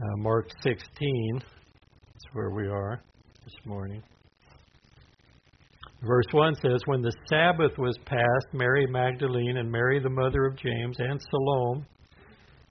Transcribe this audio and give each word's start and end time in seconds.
uh, 0.00 0.16
Mark 0.16 0.48
16. 0.62 1.42
That's 1.42 2.24
where 2.32 2.50
we 2.50 2.66
are 2.66 3.02
this 3.44 3.66
morning. 3.66 4.02
Verse 6.02 6.26
1 6.32 6.54
says, 6.56 6.80
When 6.86 7.02
the 7.02 7.12
Sabbath 7.28 7.76
was 7.76 7.98
past, 8.06 8.46
Mary 8.54 8.86
Magdalene 8.86 9.58
and 9.58 9.70
Mary, 9.70 10.00
the 10.00 10.08
mother 10.08 10.46
of 10.46 10.56
James, 10.56 10.96
and 10.98 11.20
Salome 11.30 11.84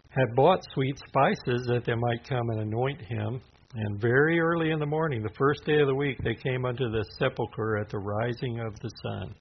had 0.09 0.35
bought 0.35 0.63
sweet 0.73 0.97
spices 1.07 1.67
that 1.67 1.83
they 1.85 1.93
might 1.93 2.27
come 2.27 2.49
and 2.49 2.61
anoint 2.61 3.01
him. 3.01 3.39
And 3.75 4.01
very 4.01 4.39
early 4.39 4.71
in 4.71 4.79
the 4.79 4.85
morning, 4.87 5.21
the 5.21 5.29
first 5.37 5.63
day 5.65 5.79
of 5.79 5.87
the 5.87 5.93
week, 5.93 6.17
they 6.23 6.33
came 6.33 6.65
unto 6.65 6.89
the 6.89 7.05
sepulchre 7.19 7.77
at 7.77 7.89
the 7.89 7.99
rising 7.99 8.59
of 8.59 8.73
the 8.79 8.89
sun. 9.03 9.35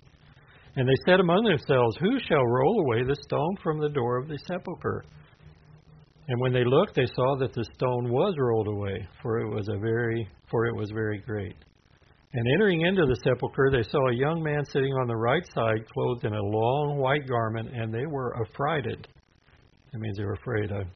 And 0.76 0.86
they 0.86 0.96
said 1.06 1.20
among 1.20 1.44
themselves, 1.44 1.96
Who 2.00 2.18
shall 2.28 2.44
roll 2.44 2.80
away 2.80 3.04
the 3.04 3.16
stone 3.24 3.56
from 3.62 3.80
the 3.80 3.88
door 3.88 4.18
of 4.18 4.28
the 4.28 4.38
sepulchre? 4.46 5.04
And 6.28 6.40
when 6.40 6.52
they 6.52 6.64
looked, 6.64 6.94
they 6.94 7.06
saw 7.14 7.36
that 7.38 7.54
the 7.54 7.64
stone 7.74 8.10
was 8.10 8.34
rolled 8.38 8.68
away, 8.68 9.06
for 9.22 9.40
it 9.40 9.48
was 9.48 9.68
a 9.68 9.78
very 9.78 10.28
for 10.50 10.66
it 10.66 10.76
was 10.76 10.90
very 10.90 11.18
great. 11.18 11.56
And 12.34 12.46
entering 12.54 12.82
into 12.82 13.06
the 13.06 13.16
sepulchre, 13.24 13.70
they 13.72 13.82
saw 13.82 14.08
a 14.08 14.14
young 14.14 14.42
man 14.42 14.64
sitting 14.66 14.92
on 14.92 15.08
the 15.08 15.16
right 15.16 15.44
side, 15.54 15.88
clothed 15.92 16.24
in 16.24 16.34
a 16.34 16.42
long 16.42 16.98
white 16.98 17.26
garment, 17.26 17.70
and 17.74 17.92
they 17.92 18.04
were 18.04 18.36
affrighted. 18.42 19.08
That 19.92 19.98
means 19.98 20.18
they 20.18 20.24
were 20.24 20.34
afraid. 20.34 20.70
Of, 20.70 20.86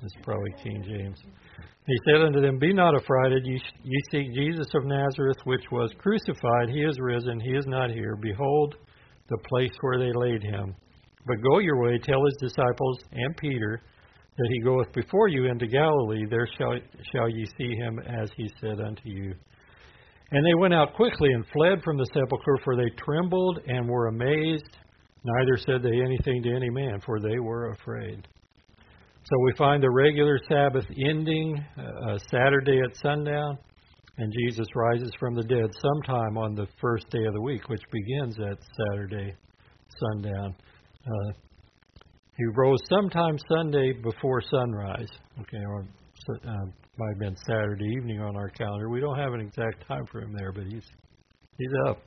this 0.00 0.12
is 0.16 0.22
probably 0.22 0.52
King 0.62 0.84
James. 0.84 1.18
He 1.86 1.98
said 2.04 2.22
unto 2.22 2.40
them, 2.40 2.58
Be 2.60 2.72
not 2.72 2.94
affrighted. 2.94 3.44
Ye, 3.44 3.60
ye 3.82 4.00
seek 4.12 4.32
Jesus 4.34 4.66
of 4.74 4.84
Nazareth, 4.84 5.38
which 5.44 5.64
was 5.72 5.90
crucified. 5.98 6.68
He 6.68 6.82
is 6.82 6.98
risen. 7.00 7.40
He 7.40 7.56
is 7.56 7.66
not 7.66 7.90
here. 7.90 8.16
Behold, 8.20 8.76
the 9.28 9.38
place 9.48 9.72
where 9.80 9.98
they 9.98 10.12
laid 10.12 10.42
him. 10.42 10.74
But 11.26 11.42
go 11.42 11.58
your 11.58 11.82
way, 11.82 11.98
tell 11.98 12.24
his 12.24 12.36
disciples 12.40 12.98
and 13.12 13.36
Peter 13.36 13.82
that 14.38 14.48
he 14.50 14.60
goeth 14.60 14.92
before 14.92 15.28
you 15.28 15.46
into 15.46 15.66
Galilee. 15.66 16.24
There 16.28 16.48
shall, 16.58 16.74
shall 17.12 17.28
ye 17.28 17.46
see 17.58 17.74
him 17.74 17.98
as 18.00 18.30
he 18.36 18.50
said 18.60 18.80
unto 18.80 19.08
you. 19.08 19.34
And 20.30 20.44
they 20.44 20.54
went 20.54 20.74
out 20.74 20.94
quickly 20.94 21.32
and 21.32 21.44
fled 21.52 21.82
from 21.84 21.96
the 21.96 22.06
sepulchre, 22.12 22.58
for 22.64 22.76
they 22.76 22.90
trembled 22.98 23.60
and 23.66 23.88
were 23.88 24.08
amazed. 24.08 24.76
Neither 25.24 25.56
said 25.56 25.82
they 25.82 26.00
anything 26.00 26.42
to 26.42 26.54
any 26.54 26.70
man, 26.70 27.00
for 27.04 27.20
they 27.20 27.38
were 27.38 27.70
afraid. 27.70 28.26
So 28.78 29.38
we 29.42 29.52
find 29.56 29.82
the 29.82 29.90
regular 29.90 30.38
Sabbath 30.48 30.84
ending 31.08 31.64
uh, 31.78 32.18
Saturday 32.30 32.80
at 32.80 32.96
sundown, 32.96 33.58
and 34.18 34.32
Jesus 34.32 34.66
rises 34.74 35.10
from 35.18 35.34
the 35.34 35.42
dead 35.42 35.70
sometime 35.80 36.38
on 36.38 36.54
the 36.54 36.68
first 36.80 37.08
day 37.10 37.24
of 37.24 37.34
the 37.34 37.42
week, 37.42 37.68
which 37.68 37.82
begins 37.90 38.36
at 38.38 38.58
Saturday 38.90 39.34
sundown. 39.98 40.54
Uh, 41.06 41.32
he 42.36 42.44
rose 42.54 42.78
sometime 42.90 43.38
Sunday 43.48 43.92
before 43.92 44.42
sunrise, 44.50 45.08
okay, 45.40 45.64
or 45.68 45.86
uh, 46.44 46.66
might 46.98 47.08
have 47.10 47.18
been 47.18 47.36
Saturday 47.46 47.88
evening 47.96 48.20
on 48.20 48.36
our 48.36 48.48
calendar. 48.50 48.90
We 48.90 49.00
don't 49.00 49.18
have 49.18 49.32
an 49.32 49.40
exact 49.40 49.86
time 49.86 50.04
for 50.10 50.20
him 50.20 50.34
there, 50.36 50.52
but 50.52 50.64
he's 50.64 50.86
he's 51.58 51.72
up. 51.88 52.02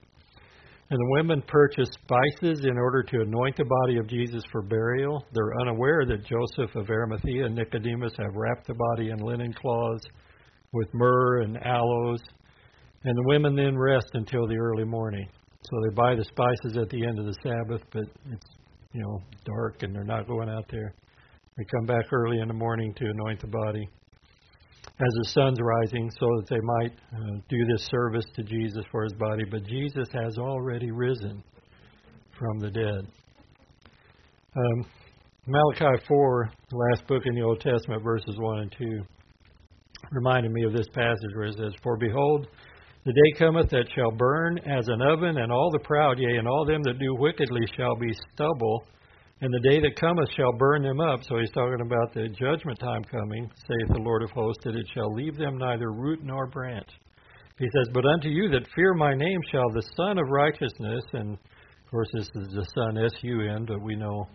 And 0.91 0.99
the 0.99 1.11
women 1.11 1.43
purchased 1.47 1.97
spices 2.03 2.65
in 2.65 2.77
order 2.77 3.03
to 3.03 3.21
anoint 3.21 3.57
the 3.57 3.65
body 3.65 3.99
of 3.99 4.07
Jesus 4.07 4.43
for 4.51 4.63
burial. 4.63 5.23
They're 5.33 5.61
unaware 5.61 6.03
that 6.07 6.25
Joseph 6.25 6.75
of 6.75 6.89
Arimathea 6.89 7.45
and 7.45 7.55
Nicodemus 7.55 8.13
have 8.17 8.35
wrapped 8.35 8.65
the 8.65 8.73
body 8.73 9.11
in 9.11 9.19
linen 9.19 9.53
cloths 9.53 10.03
with 10.73 10.91
myrrh 10.93 11.41
and 11.41 11.63
aloes. 11.63 12.21
And 13.03 13.15
the 13.15 13.27
women 13.27 13.55
then 13.55 13.77
rest 13.77 14.09
until 14.13 14.47
the 14.47 14.57
early 14.57 14.83
morning. 14.83 15.27
So 15.61 15.77
they 15.83 15.93
buy 15.93 16.15
the 16.15 16.23
spices 16.23 16.77
at 16.81 16.89
the 16.89 17.05
end 17.05 17.19
of 17.19 17.25
the 17.25 17.35
Sabbath, 17.43 17.85
but 17.91 18.05
it's 18.31 18.47
you 18.93 19.01
know 19.01 19.21
dark 19.45 19.83
and 19.83 19.95
they're 19.95 20.03
not 20.03 20.27
going 20.27 20.49
out 20.49 20.65
there. 20.69 20.93
They 21.57 21.65
come 21.65 21.85
back 21.85 22.11
early 22.11 22.39
in 22.39 22.47
the 22.47 22.53
morning 22.53 22.93
to 22.95 23.05
anoint 23.05 23.41
the 23.41 23.47
body 23.47 23.89
as 24.87 25.13
the 25.13 25.29
sun's 25.29 25.59
rising 25.61 26.09
so 26.19 26.25
that 26.37 26.47
they 26.49 26.59
might 26.61 26.91
uh, 27.13 27.39
do 27.49 27.65
this 27.65 27.87
service 27.87 28.25
to 28.35 28.43
Jesus 28.43 28.83
for 28.91 29.03
his 29.03 29.13
body. 29.13 29.43
But 29.49 29.65
Jesus 29.65 30.07
has 30.13 30.37
already 30.37 30.91
risen 30.91 31.43
from 32.37 32.59
the 32.59 32.69
dead. 32.69 33.07
Um, 34.55 34.85
Malachi 35.47 36.03
4, 36.07 36.51
the 36.69 36.77
last 36.77 37.07
book 37.07 37.23
in 37.25 37.35
the 37.35 37.41
Old 37.41 37.59
Testament, 37.61 38.03
verses 38.03 38.35
1 38.37 38.59
and 38.59 38.75
2, 38.77 39.01
reminded 40.11 40.51
me 40.51 40.63
of 40.63 40.73
this 40.73 40.87
passage 40.93 41.35
where 41.35 41.47
it 41.47 41.57
says, 41.57 41.73
For 41.81 41.97
behold, 41.97 42.47
the 43.05 43.13
day 43.13 43.37
cometh 43.37 43.69
that 43.69 43.87
shall 43.95 44.11
burn 44.11 44.57
as 44.59 44.87
an 44.87 45.01
oven, 45.01 45.37
and 45.37 45.51
all 45.51 45.71
the 45.71 45.79
proud, 45.79 46.19
yea, 46.19 46.37
and 46.37 46.47
all 46.47 46.65
them 46.65 46.83
that 46.83 46.99
do 46.99 47.15
wickedly 47.15 47.61
shall 47.75 47.95
be 47.95 48.13
stubble 48.33 48.85
and 49.41 49.53
the 49.53 49.69
day 49.69 49.79
that 49.79 49.99
cometh 49.99 50.29
shall 50.35 50.51
burn 50.57 50.83
them 50.83 50.99
up. 50.99 51.21
So 51.23 51.37
he's 51.37 51.51
talking 51.51 51.81
about 51.81 52.13
the 52.13 52.27
judgment 52.27 52.77
time 52.79 53.03
coming, 53.05 53.49
saith 53.55 53.87
the 53.87 54.03
Lord 54.03 54.21
of 54.21 54.31
hosts, 54.31 54.63
that 54.65 54.75
it 54.75 54.85
shall 54.93 55.13
leave 55.13 55.37
them 55.37 55.57
neither 55.57 55.91
root 55.91 56.19
nor 56.23 56.47
branch. 56.47 56.89
He 57.57 57.65
says, 57.65 57.89
But 57.93 58.05
unto 58.05 58.27
you 58.27 58.49
that 58.49 58.67
fear 58.75 58.93
my 58.93 59.13
name 59.13 59.39
shall 59.51 59.69
the 59.71 59.83
Sun 59.95 60.17
of 60.17 60.27
Righteousness, 60.29 61.03
and 61.13 61.33
of 61.33 61.91
course 61.91 62.09
this 62.13 62.29
is 62.35 62.53
the 62.53 62.65
Sun, 62.75 62.97
S 62.97 63.11
U 63.21 63.49
N, 63.49 63.65
but 63.65 63.81
we 63.81 63.95
know 63.95 64.27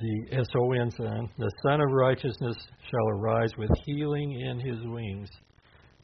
the 0.00 0.36
S 0.36 0.46
O 0.54 0.72
N 0.72 0.90
Son, 0.90 1.28
the 1.38 1.52
Son 1.62 1.80
of 1.80 1.90
Righteousness 1.90 2.56
shall 2.90 3.08
arise 3.18 3.50
with 3.56 3.70
healing 3.86 4.32
in 4.32 4.60
his 4.60 4.78
wings, 4.84 5.30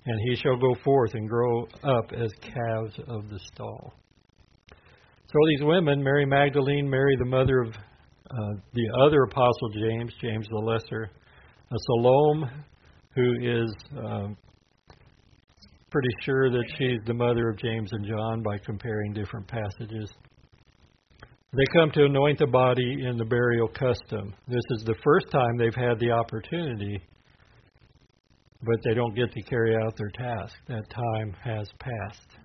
and 0.04 0.20
he 0.28 0.36
shall 0.36 0.56
go 0.56 0.74
forth 0.84 1.14
and 1.14 1.28
grow 1.28 1.62
up 1.84 2.12
as 2.12 2.30
calves 2.40 2.98
of 3.08 3.28
the 3.28 3.38
stall. 3.52 3.92
So 4.70 5.38
these 5.48 5.62
women, 5.62 6.02
Mary 6.02 6.26
Magdalene, 6.26 6.88
Mary 6.88 7.16
the 7.18 7.24
mother 7.24 7.60
of 7.60 7.68
uh, 7.68 8.54
the 8.72 8.88
other 9.02 9.22
apostle 9.24 9.68
James, 9.74 10.12
James 10.20 10.46
the 10.48 10.58
Lesser, 10.58 11.10
uh, 11.70 11.76
Salome, 11.86 12.46
who 13.14 13.34
is 13.40 13.74
um, 13.96 14.36
pretty 15.90 16.08
sure 16.24 16.50
that 16.50 16.64
she's 16.78 16.98
the 17.06 17.14
mother 17.14 17.50
of 17.50 17.58
James 17.58 17.90
and 17.92 18.06
John 18.06 18.42
by 18.42 18.58
comparing 18.64 19.12
different 19.12 19.46
passages. 19.46 20.10
They 21.52 21.64
come 21.74 21.90
to 21.92 22.04
anoint 22.06 22.38
the 22.38 22.46
body 22.46 23.04
in 23.06 23.18
the 23.18 23.26
burial 23.26 23.68
custom. 23.68 24.34
This 24.48 24.64
is 24.70 24.84
the 24.84 24.94
first 25.04 25.26
time 25.30 25.58
they've 25.58 25.74
had 25.74 25.98
the 26.00 26.10
opportunity, 26.10 26.98
but 28.62 28.76
they 28.84 28.94
don't 28.94 29.14
get 29.14 29.32
to 29.32 29.42
carry 29.42 29.76
out 29.76 29.96
their 29.96 30.10
task. 30.10 30.54
That 30.68 30.88
time 30.90 31.34
has 31.42 31.68
passed. 31.78 32.38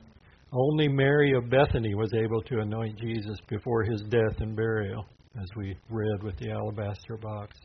Only 0.51 0.87
Mary 0.87 1.33
of 1.33 1.49
Bethany 1.49 1.93
was 1.93 2.13
able 2.13 2.41
to 2.43 2.59
anoint 2.59 2.99
Jesus 2.99 3.37
before 3.49 3.83
his 3.83 4.01
death 4.09 4.39
and 4.39 4.55
burial 4.55 5.05
as 5.39 5.47
we 5.55 5.77
read 5.89 6.23
with 6.23 6.37
the 6.37 6.51
alabaster 6.51 7.17
box. 7.17 7.55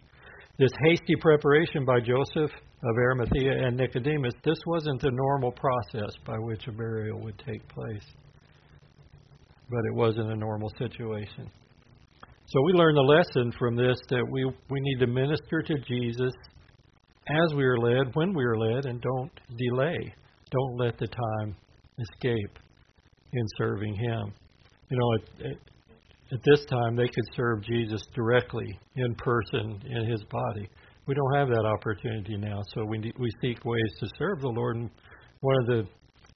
This 0.58 0.72
hasty 0.84 1.14
preparation 1.20 1.84
by 1.84 2.00
Joseph 2.00 2.50
of 2.50 2.96
Arimathea 2.96 3.66
and 3.66 3.76
Nicodemus, 3.76 4.34
this 4.44 4.58
wasn't 4.66 5.00
the 5.00 5.10
normal 5.10 5.52
process 5.52 6.10
by 6.26 6.36
which 6.38 6.66
a 6.66 6.72
burial 6.72 7.20
would 7.20 7.38
take 7.38 7.66
place, 7.68 8.04
but 9.70 9.78
it 9.78 9.94
wasn't 9.94 10.30
a 10.30 10.36
normal 10.36 10.70
situation. 10.78 11.50
So 12.46 12.60
we 12.66 12.72
learn 12.72 12.94
the 12.94 13.00
lesson 13.00 13.52
from 13.58 13.76
this 13.76 13.96
that 14.10 14.26
we, 14.30 14.44
we 14.44 14.80
need 14.80 14.98
to 14.98 15.06
minister 15.06 15.62
to 15.62 15.74
Jesus 15.88 16.32
as 17.28 17.54
we 17.54 17.64
are 17.64 17.78
led, 17.78 18.14
when 18.14 18.34
we 18.34 18.44
are 18.44 18.56
led, 18.56 18.86
and 18.86 19.00
don't 19.00 19.30
delay. 19.56 20.14
Don't 20.50 20.76
let 20.76 20.98
the 20.98 21.06
time 21.06 21.56
escape 21.98 22.58
in 23.32 23.46
serving 23.56 23.94
Him. 23.94 24.32
You 24.90 24.98
know, 24.98 25.12
it, 25.14 25.46
it, 25.46 25.58
at 26.32 26.40
this 26.44 26.64
time 26.66 26.96
they 26.96 27.08
could 27.08 27.34
serve 27.36 27.62
Jesus 27.62 28.02
directly 28.14 28.78
in 28.96 29.14
person 29.16 29.80
in 29.86 30.10
his 30.10 30.22
body. 30.24 30.68
We 31.06 31.14
don't 31.14 31.34
have 31.34 31.48
that 31.48 31.64
opportunity 31.66 32.36
now, 32.36 32.60
so 32.74 32.84
we 32.84 33.12
we 33.18 33.30
seek 33.42 33.64
ways 33.64 33.92
to 34.00 34.08
serve 34.18 34.40
the 34.40 34.48
Lord. 34.48 34.76
And 34.76 34.90
one 35.40 35.56
of 35.60 35.66
the 35.66 35.88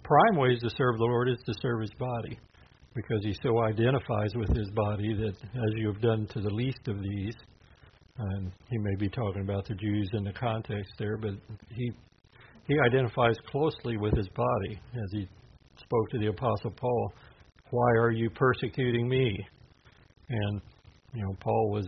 prime 0.04 0.36
ways 0.36 0.60
to 0.60 0.70
serve 0.70 0.98
the 0.98 1.04
Lord 1.04 1.28
is 1.28 1.38
to 1.46 1.54
serve 1.62 1.80
his 1.80 1.94
body, 1.98 2.38
because 2.94 3.24
he 3.24 3.34
so 3.42 3.62
identifies 3.62 4.34
with 4.34 4.54
his 4.56 4.70
body 4.70 5.14
that 5.14 5.36
as 5.42 5.72
you 5.76 5.86
have 5.92 6.00
done 6.00 6.26
to 6.32 6.40
the 6.40 6.54
least 6.54 6.88
of 6.88 7.00
these, 7.00 7.34
and 8.18 8.52
he 8.70 8.78
may 8.78 8.94
be 8.96 9.08
talking 9.08 9.42
about 9.42 9.66
the 9.66 9.74
Jews 9.74 10.10
in 10.14 10.24
the 10.24 10.32
context 10.32 10.92
there, 10.98 11.16
but 11.16 11.32
he 11.70 11.92
he 12.66 12.74
identifies 12.84 13.36
closely 13.48 13.96
with 13.96 14.16
his 14.16 14.28
body 14.28 14.80
as 14.92 15.10
he 15.12 15.28
spoke 15.76 16.10
to 16.10 16.18
the 16.18 16.26
apostle 16.26 16.70
Paul. 16.70 17.12
Why 17.70 17.90
are 17.98 18.10
you 18.10 18.30
persecuting 18.30 19.08
me? 19.08 19.38
And 20.28 20.60
you 21.14 21.22
know, 21.22 21.36
Paul 21.40 21.70
was 21.70 21.86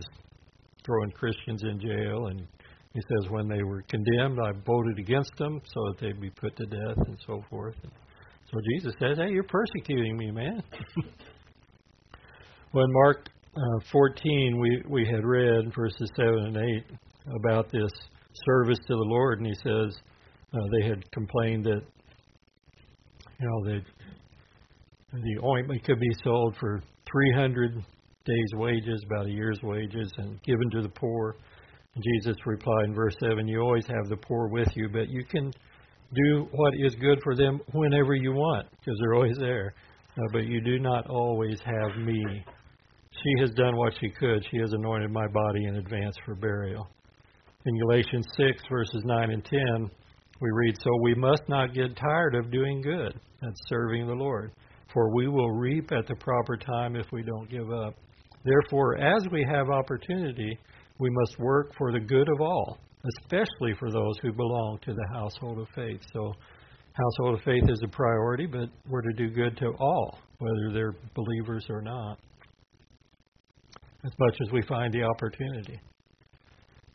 throwing 0.85 1.11
Christians 1.11 1.63
in 1.63 1.79
jail, 1.79 2.27
and 2.27 2.47
he 2.93 3.01
says 3.01 3.29
when 3.29 3.47
they 3.47 3.63
were 3.63 3.83
condemned, 3.89 4.39
I 4.39 4.51
voted 4.65 4.97
against 4.99 5.35
them 5.37 5.61
so 5.65 5.81
that 5.87 5.99
they'd 5.99 6.21
be 6.21 6.29
put 6.29 6.55
to 6.55 6.65
death 6.65 6.97
and 7.07 7.17
so 7.27 7.43
forth. 7.49 7.75
And 7.83 7.91
so 8.51 8.59
Jesus 8.73 8.93
says, 8.99 9.17
"Hey, 9.17 9.31
you're 9.31 9.43
persecuting 9.43 10.17
me, 10.17 10.31
man." 10.31 10.63
when 12.71 12.91
Mark 12.91 13.29
uh, 13.55 13.79
14, 13.91 14.59
we 14.59 14.83
we 14.87 15.05
had 15.05 15.25
read 15.25 15.73
verses 15.75 16.09
seven 16.15 16.45
and 16.45 16.57
eight 16.57 16.85
about 17.35 17.71
this 17.71 17.91
service 18.45 18.79
to 18.87 18.93
the 18.93 19.07
Lord, 19.07 19.39
and 19.39 19.47
he 19.47 19.55
says 19.55 19.95
uh, 20.53 20.59
they 20.79 20.87
had 20.87 21.09
complained 21.11 21.65
that 21.65 21.81
you 23.39 23.47
know 23.47 23.73
that 23.73 23.81
the 25.13 25.43
ointment 25.43 25.83
could 25.83 25.99
be 25.99 26.11
sold 26.23 26.55
for 26.59 26.81
300 27.11 27.73
day's 28.25 28.53
wages, 28.53 29.03
about 29.09 29.25
a 29.25 29.31
year's 29.31 29.59
wages, 29.63 30.11
and 30.17 30.41
given 30.43 30.69
to 30.71 30.81
the 30.81 30.89
poor. 30.89 31.35
And 31.95 32.03
Jesus 32.15 32.37
replied 32.45 32.85
in 32.85 32.93
verse 32.93 33.15
7 33.19 33.47
You 33.47 33.61
always 33.61 33.87
have 33.87 34.07
the 34.09 34.17
poor 34.17 34.47
with 34.47 34.69
you, 34.75 34.89
but 34.89 35.09
you 35.09 35.23
can 35.25 35.51
do 36.13 36.47
what 36.51 36.73
is 36.85 36.95
good 36.95 37.19
for 37.23 37.35
them 37.35 37.59
whenever 37.73 38.13
you 38.13 38.33
want, 38.33 38.67
because 38.71 38.97
they're 38.99 39.15
always 39.15 39.37
there. 39.37 39.73
Uh, 40.17 40.21
but 40.31 40.45
you 40.45 40.61
do 40.61 40.79
not 40.79 41.07
always 41.09 41.59
have 41.61 41.97
me. 41.97 42.43
She 43.23 43.41
has 43.41 43.51
done 43.51 43.75
what 43.75 43.93
she 43.99 44.09
could. 44.09 44.45
She 44.49 44.57
has 44.57 44.71
anointed 44.71 45.11
my 45.11 45.27
body 45.27 45.65
in 45.65 45.75
advance 45.75 46.15
for 46.25 46.35
burial. 46.35 46.87
In 47.65 47.77
Galatians 47.77 48.25
6, 48.37 48.63
verses 48.69 49.01
9 49.03 49.31
and 49.31 49.43
10, 49.43 49.91
we 50.39 50.49
read, 50.53 50.75
So 50.81 50.89
we 51.01 51.15
must 51.15 51.43
not 51.49 51.73
get 51.73 51.97
tired 51.97 52.35
of 52.35 52.51
doing 52.51 52.81
good. 52.81 53.19
That's 53.41 53.59
serving 53.67 54.07
the 54.07 54.13
Lord. 54.13 54.51
For 54.93 55.13
we 55.13 55.27
will 55.27 55.51
reap 55.51 55.91
at 55.91 56.07
the 56.07 56.15
proper 56.15 56.55
time 56.55 56.95
if 56.95 57.05
we 57.11 57.21
don't 57.21 57.49
give 57.49 57.69
up. 57.71 57.95
Therefore, 58.45 58.97
as 58.97 59.23
we 59.31 59.45
have 59.51 59.69
opportunity, 59.69 60.57
we 60.97 61.09
must 61.09 61.37
work 61.39 61.73
for 61.77 61.91
the 61.91 61.99
good 61.99 62.29
of 62.29 62.39
all, 62.39 62.77
especially 63.21 63.73
for 63.77 63.91
those 63.91 64.15
who 64.21 64.31
belong 64.31 64.79
to 64.85 64.93
the 64.93 65.07
household 65.13 65.59
of 65.59 65.67
faith. 65.75 65.99
So, 66.13 66.33
household 66.93 67.37
of 67.37 67.43
faith 67.43 67.63
is 67.67 67.81
a 67.83 67.89
priority, 67.89 68.45
but 68.45 68.69
we're 68.89 69.01
to 69.01 69.13
do 69.13 69.29
good 69.29 69.57
to 69.57 69.73
all, 69.79 70.19
whether 70.37 70.73
they're 70.73 70.95
believers 71.15 71.65
or 71.69 71.81
not, 71.81 72.17
as 74.05 74.11
much 74.19 74.35
as 74.41 74.51
we 74.51 74.61
find 74.63 74.93
the 74.93 75.03
opportunity. 75.03 75.79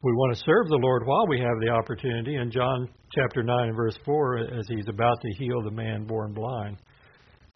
We 0.02 0.12
want 0.12 0.36
to 0.36 0.42
serve 0.44 0.68
the 0.68 0.80
Lord 0.82 1.06
while 1.06 1.26
we 1.26 1.40
have 1.40 1.60
the 1.60 1.70
opportunity. 1.70 2.36
In 2.36 2.50
John 2.50 2.88
chapter 3.14 3.42
9 3.42 3.68
and 3.68 3.76
verse 3.76 3.96
4, 4.04 4.38
as 4.58 4.66
he's 4.68 4.88
about 4.88 5.18
to 5.20 5.34
heal 5.38 5.62
the 5.62 5.70
man 5.70 6.04
born 6.04 6.34
blind, 6.34 6.76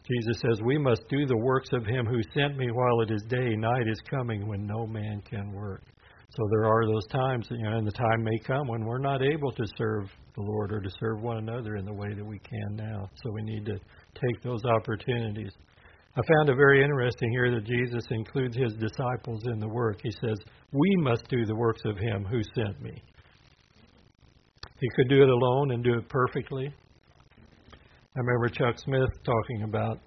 Jesus 0.09 0.41
says, 0.41 0.59
We 0.63 0.79
must 0.79 1.03
do 1.09 1.27
the 1.27 1.37
works 1.37 1.69
of 1.73 1.85
him 1.85 2.07
who 2.07 2.21
sent 2.33 2.57
me 2.57 2.71
while 2.71 3.01
it 3.01 3.11
is 3.11 3.21
day. 3.29 3.55
Night 3.55 3.87
is 3.87 4.01
coming 4.09 4.47
when 4.47 4.65
no 4.65 4.87
man 4.87 5.21
can 5.29 5.51
work. 5.51 5.83
So 6.31 6.47
there 6.51 6.65
are 6.65 6.85
those 6.85 7.07
times, 7.11 7.47
you 7.51 7.63
know, 7.63 7.77
and 7.77 7.87
the 7.87 7.91
time 7.91 8.23
may 8.23 8.39
come 8.39 8.67
when 8.67 8.85
we're 8.85 8.97
not 8.97 9.21
able 9.21 9.51
to 9.51 9.63
serve 9.77 10.09
the 10.35 10.41
Lord 10.41 10.71
or 10.71 10.79
to 10.79 10.89
serve 10.99 11.21
one 11.21 11.37
another 11.37 11.75
in 11.75 11.85
the 11.85 11.93
way 11.93 12.13
that 12.15 12.25
we 12.25 12.39
can 12.39 12.75
now. 12.75 13.09
So 13.23 13.31
we 13.31 13.41
need 13.43 13.65
to 13.65 13.73
take 13.73 14.41
those 14.43 14.63
opportunities. 14.65 15.51
I 16.17 16.21
found 16.21 16.49
it 16.49 16.55
very 16.55 16.83
interesting 16.83 17.31
here 17.31 17.51
that 17.51 17.65
Jesus 17.65 18.03
includes 18.09 18.57
his 18.57 18.73
disciples 18.73 19.41
in 19.45 19.59
the 19.59 19.67
work. 19.67 19.99
He 20.01 20.11
says, 20.11 20.37
We 20.71 20.95
must 20.97 21.27
do 21.29 21.45
the 21.45 21.55
works 21.55 21.81
of 21.85 21.97
him 21.97 22.25
who 22.25 22.41
sent 22.55 22.81
me. 22.81 23.01
He 24.79 24.87
could 24.95 25.09
do 25.09 25.21
it 25.21 25.29
alone 25.29 25.71
and 25.71 25.83
do 25.83 25.93
it 25.93 26.09
perfectly. 26.09 26.73
I 28.15 28.19
remember 28.19 28.49
Chuck 28.49 28.75
Smith 28.83 29.09
talking 29.23 29.63
about 29.63 29.99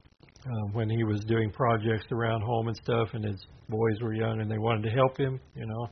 uh, 0.44 0.66
when 0.72 0.90
he 0.90 1.04
was 1.04 1.25
doing 1.25 1.52
projects 1.52 2.06
around 2.10 2.43
home 2.43 2.69
and 2.69 2.76
stuff, 2.76 3.10
and 3.12 3.25
his 3.25 3.46
boys 3.69 4.00
were 4.02 4.12
young 4.12 4.40
and 4.40 4.50
they 4.50 4.58
wanted 4.58 4.82
to 4.82 4.90
help 4.90 5.16
him, 5.16 5.38
you 5.54 5.66
know. 5.66 5.88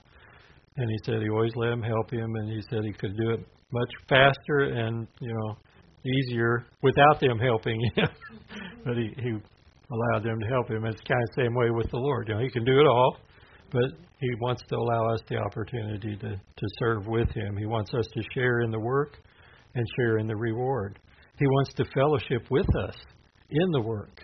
And 0.77 0.91
he 0.91 0.99
said 1.05 1.23
he 1.23 1.29
always 1.29 1.53
let 1.55 1.71
them 1.71 1.83
help 1.83 2.11
him, 2.11 2.35
and 2.35 2.51
he 2.51 2.61
said 2.69 2.81
he 2.85 2.93
could 2.93 3.17
do 3.17 3.31
it 3.31 3.47
much 3.73 3.91
faster 4.09 4.73
and 4.73 5.07
you 5.21 5.33
know 5.33 5.57
easier 6.05 6.67
without 6.83 7.21
them 7.21 7.39
helping 7.39 7.81
him. 7.95 8.09
but 8.85 8.97
he 8.97 9.15
he 9.19 9.37
allowed 9.91 10.25
them 10.25 10.39
to 10.41 10.47
help 10.47 10.71
him. 10.71 10.85
It's 10.85 11.01
kind 11.03 11.23
of 11.23 11.29
the 11.35 11.43
same 11.43 11.55
way 11.55 11.71
with 11.71 11.91
the 11.91 11.99
Lord. 11.99 12.29
You 12.29 12.35
know, 12.35 12.41
he 12.41 12.51
can 12.51 12.65
do 12.65 12.79
it 12.79 12.87
all, 12.87 13.17
but 13.73 13.91
he 14.19 14.29
wants 14.41 14.63
to 14.69 14.77
allow 14.77 15.15
us 15.15 15.21
the 15.29 15.37
opportunity 15.37 16.17
to 16.17 16.31
to 16.31 16.67
serve 16.79 17.07
with 17.07 17.31
him. 17.31 17.57
He 17.57 17.67
wants 17.67 17.93
us 17.95 18.07
to 18.15 18.23
share 18.35 18.61
in 18.61 18.71
the 18.71 18.81
work 18.81 19.19
and 19.75 19.87
share 19.97 20.19
in 20.19 20.27
the 20.27 20.37
reward. 20.37 20.99
He 21.39 21.47
wants 21.47 21.73
to 21.75 21.85
fellowship 21.95 22.51
with 22.51 22.67
us 22.77 22.95
in 23.51 23.71
the 23.73 23.81
work. 23.81 24.23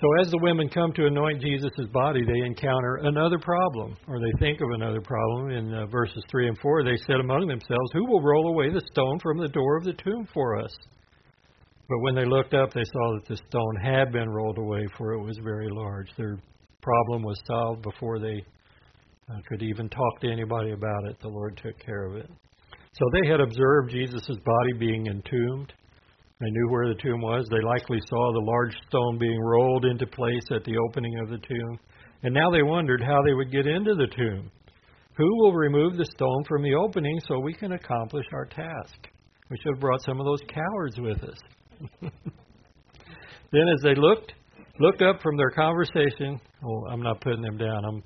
So 0.00 0.06
as 0.22 0.30
the 0.30 0.38
women 0.40 0.70
come 0.70 0.92
to 0.94 1.06
anoint 1.06 1.42
Jesus' 1.42 1.88
body, 1.92 2.24
they 2.24 2.46
encounter 2.46 3.00
another 3.02 3.38
problem, 3.38 3.96
or 4.08 4.18
they 4.18 4.32
think 4.38 4.62
of 4.62 4.70
another 4.70 5.02
problem. 5.02 5.50
In 5.50 5.74
uh, 5.74 5.86
verses 5.86 6.22
3 6.30 6.48
and 6.48 6.58
4, 6.58 6.84
they 6.84 6.96
said 7.06 7.16
among 7.16 7.46
themselves, 7.46 7.90
Who 7.92 8.06
will 8.06 8.22
roll 8.22 8.48
away 8.48 8.70
the 8.70 8.80
stone 8.92 9.18
from 9.18 9.36
the 9.36 9.48
door 9.48 9.76
of 9.76 9.84
the 9.84 9.92
tomb 9.92 10.26
for 10.32 10.56
us? 10.58 10.74
But 11.90 11.98
when 12.02 12.14
they 12.14 12.24
looked 12.24 12.54
up, 12.54 12.72
they 12.72 12.84
saw 12.84 13.14
that 13.14 13.26
the 13.26 13.36
stone 13.48 13.76
had 13.82 14.12
been 14.12 14.30
rolled 14.30 14.58
away, 14.58 14.86
for 14.96 15.12
it 15.12 15.24
was 15.24 15.36
very 15.42 15.68
large. 15.68 16.06
Their 16.16 16.38
problem 16.82 17.24
was 17.24 17.42
solved 17.48 17.82
before 17.82 18.20
they 18.20 18.44
uh, 19.28 19.40
could 19.48 19.60
even 19.60 19.88
talk 19.88 20.20
to 20.20 20.30
anybody 20.30 20.70
about 20.70 21.06
it. 21.06 21.16
The 21.20 21.28
Lord 21.28 21.60
took 21.60 21.76
care 21.84 22.04
of 22.04 22.14
it. 22.14 22.30
So 22.92 23.04
they 23.12 23.28
had 23.28 23.40
observed 23.40 23.90
Jesus' 23.90 24.38
body 24.44 24.72
being 24.78 25.08
entombed. 25.08 25.72
They 26.38 26.50
knew 26.50 26.68
where 26.70 26.86
the 26.86 27.02
tomb 27.02 27.22
was. 27.22 27.44
They 27.50 27.60
likely 27.60 27.98
saw 28.08 28.32
the 28.32 28.46
large 28.46 28.76
stone 28.86 29.18
being 29.18 29.40
rolled 29.40 29.84
into 29.84 30.06
place 30.06 30.46
at 30.52 30.62
the 30.62 30.78
opening 30.88 31.18
of 31.18 31.28
the 31.28 31.38
tomb. 31.38 31.80
And 32.22 32.32
now 32.32 32.52
they 32.52 32.62
wondered 32.62 33.02
how 33.02 33.20
they 33.26 33.34
would 33.34 33.50
get 33.50 33.66
into 33.66 33.96
the 33.96 34.08
tomb. 34.16 34.48
Who 35.16 35.42
will 35.42 35.54
remove 35.54 35.96
the 35.96 36.08
stone 36.14 36.44
from 36.46 36.62
the 36.62 36.74
opening 36.74 37.18
so 37.26 37.40
we 37.40 37.52
can 37.52 37.72
accomplish 37.72 38.26
our 38.32 38.46
task? 38.46 39.08
We 39.50 39.56
should 39.58 39.74
have 39.74 39.80
brought 39.80 40.02
some 40.02 40.20
of 40.20 40.24
those 40.24 40.42
cowards 40.48 41.00
with 41.00 41.24
us. 41.24 41.38
then 42.00 43.68
as 43.68 43.82
they 43.82 43.94
looked 43.94 44.32
looked 44.78 45.02
up 45.02 45.20
from 45.22 45.36
their 45.36 45.50
conversation, 45.50 46.40
well, 46.62 46.84
I'm 46.90 47.02
not 47.02 47.20
putting 47.20 47.42
them 47.42 47.58
down. 47.58 47.84
I'm 47.84 48.02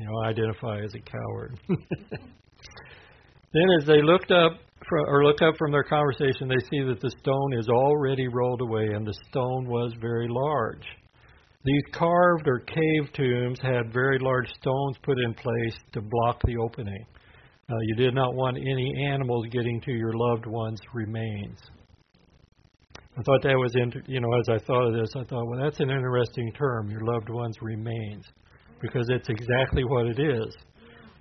you 0.00 0.06
know, 0.06 0.12
I 0.24 0.28
identify 0.28 0.80
as 0.80 0.94
a 0.94 1.00
coward. 1.00 1.60
then 1.68 3.66
as 3.80 3.86
they 3.86 4.00
looked 4.02 4.30
up 4.30 4.52
or 4.90 5.24
look 5.24 5.42
up 5.42 5.56
from 5.58 5.72
their 5.72 5.84
conversation, 5.84 6.48
they 6.48 6.64
see 6.70 6.82
that 6.82 7.00
the 7.00 7.10
stone 7.20 7.52
is 7.58 7.68
already 7.68 8.26
rolled 8.28 8.62
away, 8.62 8.88
and 8.94 9.06
the 9.06 9.14
stone 9.28 9.68
was 9.68 9.92
very 10.00 10.26
large. 10.28 10.84
These 11.64 11.82
carved 11.92 12.48
or 12.48 12.60
cave 12.60 13.12
tombs 13.12 13.58
had 13.62 13.92
very 13.92 14.18
large 14.18 14.48
stones 14.58 14.96
put 15.02 15.18
in 15.18 15.34
place 15.34 15.76
to 15.92 16.00
block 16.00 16.40
the 16.46 16.56
opening. 16.56 17.04
Uh, 17.68 17.74
you 17.88 17.96
did 17.96 18.14
not 18.14 18.34
want 18.34 18.56
any 18.56 19.04
animals 19.06 19.46
getting 19.52 19.80
to 19.82 19.92
your 19.92 20.14
loved 20.14 20.46
one's 20.46 20.80
remains. 20.94 21.58
I 23.20 23.22
thought 23.22 23.42
that 23.42 23.54
was, 23.54 23.72
inter- 23.74 24.02
you 24.06 24.18
know, 24.18 24.32
as 24.32 24.48
I 24.48 24.64
thought 24.64 24.88
of 24.88 24.94
this, 24.94 25.10
I 25.14 25.24
thought, 25.24 25.46
well, 25.46 25.60
that's 25.62 25.78
an 25.80 25.90
interesting 25.90 26.50
term, 26.52 26.90
your 26.90 27.02
loved 27.02 27.28
one's 27.28 27.56
remains, 27.60 28.24
because 28.80 29.06
it's 29.10 29.28
exactly 29.28 29.84
what 29.84 30.06
it 30.06 30.18
is. 30.18 30.56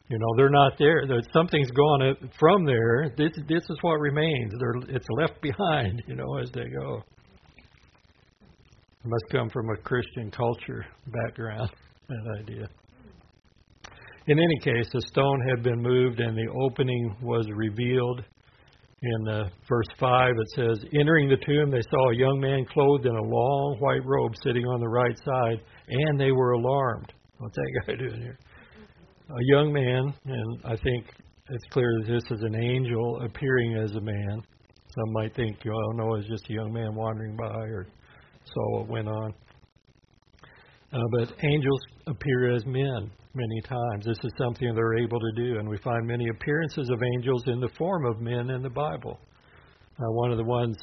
You 0.08 0.18
know, 0.18 0.28
they're 0.38 0.50
not 0.50 0.74
there. 0.80 1.04
Something's 1.34 1.72
gone 1.72 2.16
from 2.40 2.66
there. 2.66 3.14
This, 3.18 3.32
this 3.50 3.64
is 3.70 3.78
what 3.82 4.00
remains. 4.00 4.54
They're, 4.60 4.96
it's 4.96 5.08
left 5.10 5.42
behind, 5.42 6.02
you 6.08 6.16
know, 6.16 6.38
as 6.38 6.50
they 6.52 6.70
go. 6.70 7.04
It 9.04 9.08
must 9.08 9.26
come 9.30 9.50
from 9.50 9.70
a 9.70 9.78
Christian 9.78 10.32
culture 10.32 10.86
background, 11.08 11.70
that 12.08 12.40
idea. 12.40 12.70
In 14.28 14.40
any 14.40 14.60
case, 14.64 14.88
the 14.94 15.02
stone 15.02 15.42
had 15.50 15.64
been 15.64 15.82
moved 15.82 16.22
and 16.22 16.38
the 16.38 16.48
opening 16.64 17.16
was 17.22 17.46
revealed. 17.54 18.24
In 19.02 19.28
uh, 19.30 19.50
verse 19.68 19.88
5, 19.98 20.32
it 20.32 20.50
says, 20.56 20.86
Entering 21.00 21.30
the 21.30 21.38
tomb, 21.38 21.72
they 21.72 21.82
saw 21.90 22.10
a 22.10 22.16
young 22.16 22.40
man 22.40 22.66
clothed 22.66 23.06
in 23.06 23.16
a 23.16 23.22
long 23.22 23.78
white 23.80 24.06
robe 24.06 24.34
sitting 24.44 24.66
on 24.66 24.82
the 24.82 24.90
right 24.90 25.18
side, 25.18 25.62
and 25.88 26.20
they 26.20 26.32
were 26.32 26.52
alarmed. 26.52 27.14
What's 27.38 27.56
that 27.56 27.82
guy 27.88 27.96
doing 28.00 28.22
here? 28.22 28.38
a 29.30 29.44
young 29.44 29.72
man, 29.72 30.14
and 30.26 30.60
I 30.66 30.76
think 30.76 31.06
it's 31.50 31.66
clear 31.72 31.88
that 32.00 32.12
this 32.12 32.24
is 32.32 32.44
an 32.44 32.56
angel 32.56 33.22
appearing 33.24 33.78
as 33.78 33.92
a 33.96 34.02
man. 34.02 34.42
Some 34.96 35.14
might 35.14 35.36
think, 35.36 35.58
oh 35.68 35.92
no, 35.94 36.16
it's 36.16 36.28
just 36.28 36.50
a 36.50 36.54
young 36.54 36.74
man 36.74 36.96
wandering 36.96 37.36
by 37.36 37.46
or 37.46 37.88
saw 38.46 38.80
what 38.80 38.88
went 38.88 39.08
on. 39.08 39.34
Uh, 40.92 41.00
but 41.12 41.34
angels 41.44 41.80
appear 42.08 42.54
as 42.54 42.66
men 42.66 43.12
many 43.36 43.62
times. 43.62 44.06
This 44.06 44.18
is 44.24 44.32
something 44.38 44.74
they're 44.74 44.98
able 44.98 45.20
to 45.20 45.32
do, 45.36 45.60
and 45.60 45.70
we 45.70 45.78
find 45.78 46.08
many 46.08 46.28
appearances 46.30 46.90
of 46.90 47.00
angels 47.16 47.44
in 47.48 47.60
the 47.60 47.70
form 47.78 48.06
of 48.06 48.20
men 48.20 48.50
in 48.50 48.64
the 48.64 48.70
Bible. 48.70 49.20
Uh, 50.00 50.12
one 50.12 50.32
of 50.32 50.38
the 50.38 50.44
ones 50.44 50.78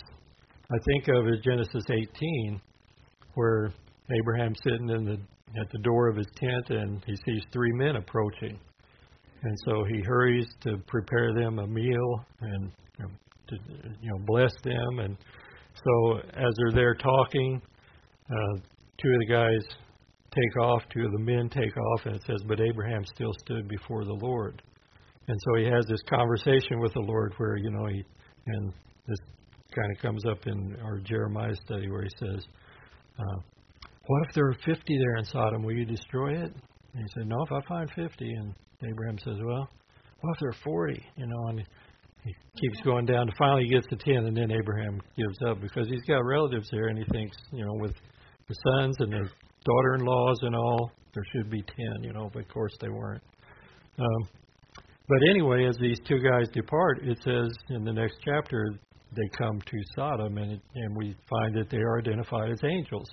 I 0.70 0.76
think 0.86 1.08
of 1.08 1.26
is 1.26 1.40
Genesis 1.44 1.84
18, 1.90 2.60
where 3.34 3.72
Abraham's 4.20 4.58
sitting 4.62 4.90
in 4.90 5.04
the 5.04 5.18
at 5.60 5.70
the 5.70 5.78
door 5.78 6.08
of 6.08 6.16
his 6.16 6.26
tent 6.36 6.70
and 6.70 7.02
he 7.06 7.16
sees 7.24 7.42
three 7.52 7.72
men 7.72 7.96
approaching. 7.96 8.58
And 9.42 9.56
so 9.64 9.84
he 9.84 10.02
hurries 10.02 10.46
to 10.62 10.76
prepare 10.86 11.32
them 11.34 11.58
a 11.58 11.66
meal 11.66 12.26
and 12.40 12.72
you 12.98 13.04
know, 13.04 13.10
to 13.48 13.56
you 14.00 14.10
know 14.10 14.18
bless 14.26 14.52
them. 14.62 14.98
And 15.00 15.16
so 15.74 16.18
as 16.34 16.54
they're 16.56 16.74
there 16.74 16.94
talking, 16.94 17.62
uh, 18.30 18.58
two 19.00 19.08
of 19.08 19.18
the 19.20 19.32
guys 19.32 19.76
take 20.36 20.56
off, 20.62 20.82
two 20.92 21.04
of 21.04 21.12
the 21.12 21.24
men 21.24 21.48
take 21.48 21.76
off, 21.76 22.06
and 22.06 22.16
it 22.16 22.22
says, 22.26 22.42
"But 22.46 22.60
Abraham 22.60 23.04
still 23.04 23.32
stood 23.40 23.68
before 23.68 24.04
the 24.04 24.18
Lord." 24.20 24.62
And 25.28 25.38
so 25.40 25.54
he 25.56 25.64
has 25.64 25.86
this 25.86 26.02
conversation 26.02 26.78
with 26.78 26.92
the 26.92 27.00
Lord 27.00 27.32
where 27.38 27.56
you 27.56 27.70
know 27.70 27.86
he 27.86 28.04
and 28.46 28.72
this 29.06 29.18
kind 29.74 29.90
of 29.90 29.98
comes 30.00 30.24
up 30.26 30.46
in 30.46 30.76
our 30.82 30.98
Jeremiah 30.98 31.54
study 31.64 31.90
where 31.90 32.02
he 32.02 32.10
says, 32.18 32.46
uh, 33.18 33.40
what 34.06 34.22
if 34.28 34.34
there 34.34 34.46
are 34.46 34.56
50 34.64 34.98
there 34.98 35.16
in 35.16 35.24
Sodom? 35.24 35.62
Will 35.62 35.74
you 35.74 35.84
destroy 35.84 36.32
it? 36.32 36.52
And 36.94 37.02
he 37.02 37.06
said, 37.14 37.26
No, 37.26 37.42
if 37.42 37.52
I 37.52 37.60
find 37.66 37.90
50. 37.90 38.32
And 38.34 38.54
Abraham 38.88 39.18
says, 39.18 39.36
Well, 39.42 39.68
what 40.20 40.32
if 40.34 40.40
there 40.40 40.50
are 40.50 40.62
40? 40.64 41.04
You 41.16 41.26
know, 41.26 41.46
and 41.48 41.64
he 42.24 42.34
keeps 42.60 42.80
going 42.82 43.06
down. 43.06 43.30
Finally, 43.38 43.64
he 43.64 43.74
gets 43.74 43.86
to 43.88 43.96
10, 43.96 44.26
and 44.26 44.36
then 44.36 44.50
Abraham 44.50 45.00
gives 45.16 45.38
up 45.48 45.60
because 45.60 45.88
he's 45.88 46.04
got 46.04 46.24
relatives 46.24 46.68
there, 46.70 46.88
and 46.88 46.98
he 46.98 47.04
thinks, 47.12 47.36
you 47.52 47.64
know, 47.64 47.74
with 47.74 47.94
the 48.48 48.54
sons 48.68 48.96
and 49.00 49.12
the 49.12 49.28
daughter-in-laws 49.66 50.38
and 50.42 50.54
all, 50.54 50.90
there 51.14 51.24
should 51.32 51.50
be 51.50 51.62
10, 51.62 52.02
you 52.02 52.12
know, 52.12 52.30
but 52.32 52.42
of 52.42 52.48
course 52.48 52.72
they 52.80 52.88
weren't. 52.88 53.22
Um, 53.98 54.28
but 55.08 55.18
anyway, 55.30 55.66
as 55.66 55.76
these 55.80 55.98
two 56.06 56.18
guys 56.18 56.48
depart, 56.52 57.00
it 57.02 57.18
says 57.22 57.48
in 57.70 57.84
the 57.84 57.92
next 57.92 58.16
chapter 58.24 58.74
they 59.14 59.28
come 59.38 59.60
to 59.60 59.78
Sodom, 59.94 60.36
and, 60.38 60.52
it, 60.52 60.60
and 60.74 60.96
we 60.96 61.16
find 61.28 61.54
that 61.56 61.70
they 61.70 61.78
are 61.78 61.98
identified 61.98 62.50
as 62.50 62.58
angels. 62.64 63.08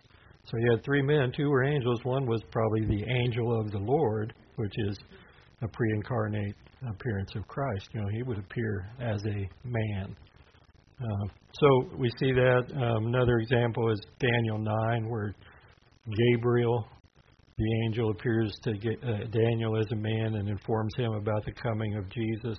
So 0.45 0.57
he 0.57 0.63
had 0.72 0.83
three 0.83 1.01
men. 1.01 1.31
Two 1.36 1.50
were 1.50 1.63
angels. 1.63 2.00
One 2.03 2.25
was 2.25 2.41
probably 2.51 2.86
the 2.86 3.05
angel 3.24 3.60
of 3.62 3.72
the 3.72 3.79
Lord, 3.79 4.33
which 4.57 4.74
is 4.89 4.98
a 5.62 5.67
pre-incarnate 5.67 6.55
appearance 6.89 7.31
of 7.36 7.48
Christ. 7.48 7.88
You 7.93 8.01
know, 8.01 8.07
he 8.10 8.24
would 8.24 8.39
appear 8.39 8.89
as 9.00 9.24
a 9.25 9.50
man. 9.63 10.15
Uh, 11.00 11.27
so 11.53 11.67
we 11.98 12.10
see 12.19 12.33
that. 12.33 12.63
Um, 12.75 13.07
another 13.07 13.38
example 13.38 13.91
is 13.91 14.00
Daniel 14.19 14.57
9, 14.57 15.10
where 15.10 15.33
Gabriel, 16.12 16.86
the 17.57 17.83
angel, 17.86 18.12
appears 18.12 18.53
to 18.63 18.72
uh, 18.72 19.25
Daniel 19.31 19.77
as 19.79 19.86
a 19.91 19.95
man 19.95 20.36
and 20.36 20.50
informs 20.50 20.93
him 20.98 21.13
about 21.13 21.45
the 21.45 21.53
coming 21.53 21.95
of 21.95 22.10
Jesus. 22.10 22.57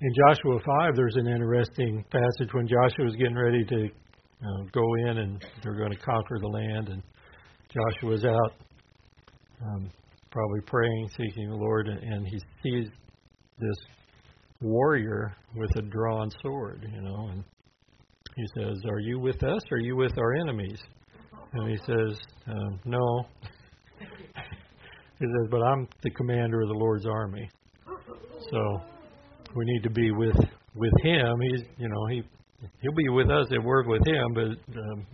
In 0.00 0.12
Joshua 0.14 0.60
5, 0.64 0.94
there's 0.94 1.16
an 1.16 1.26
interesting 1.26 2.04
passage 2.10 2.52
when 2.52 2.68
Joshua 2.68 3.06
is 3.06 3.16
getting 3.16 3.36
ready 3.36 3.64
to 3.64 3.88
go 4.72 4.82
in 5.08 5.18
and 5.18 5.44
they're 5.62 5.76
going 5.76 5.90
to 5.90 5.98
conquer 5.98 6.38
the 6.38 6.46
land, 6.46 6.88
and 6.88 7.02
Joshua's 7.72 8.24
out 8.24 8.52
um, 9.62 9.90
probably 10.30 10.60
praying, 10.66 11.08
seeking 11.16 11.48
the 11.48 11.56
Lord, 11.56 11.88
and 11.88 12.26
he 12.26 12.38
sees 12.62 12.88
this 13.58 13.76
warrior 14.60 15.34
with 15.54 15.70
a 15.76 15.82
drawn 15.82 16.30
sword, 16.42 16.86
you 16.94 17.00
know, 17.00 17.28
and 17.32 17.44
he 18.36 18.44
says, 18.58 18.76
"Are 18.88 19.00
you 19.00 19.18
with 19.18 19.42
us? 19.42 19.62
Or 19.70 19.78
are 19.78 19.80
you 19.80 19.96
with 19.96 20.16
our 20.18 20.34
enemies?" 20.34 20.78
And 21.52 21.70
he 21.70 21.76
says, 21.86 22.18
um, 22.48 22.80
"No." 22.84 23.26
he 25.18 25.24
says, 25.24 25.48
"But 25.50 25.62
I'm 25.62 25.88
the 26.02 26.10
commander 26.10 26.60
of 26.62 26.68
the 26.68 26.74
Lord's 26.74 27.06
army, 27.06 27.48
so 28.50 28.80
we 29.54 29.64
need 29.64 29.82
to 29.82 29.90
be 29.90 30.10
with 30.10 30.36
with 30.74 30.92
him. 31.02 31.40
He's, 31.50 31.62
you 31.78 31.88
know, 31.88 32.06
he 32.10 32.22
he'll 32.80 32.94
be 32.94 33.08
with 33.08 33.30
us 33.30 33.46
and 33.50 33.64
work 33.64 33.86
with 33.86 34.06
him, 34.06 34.34
but 34.34 34.78
um, 34.78 35.06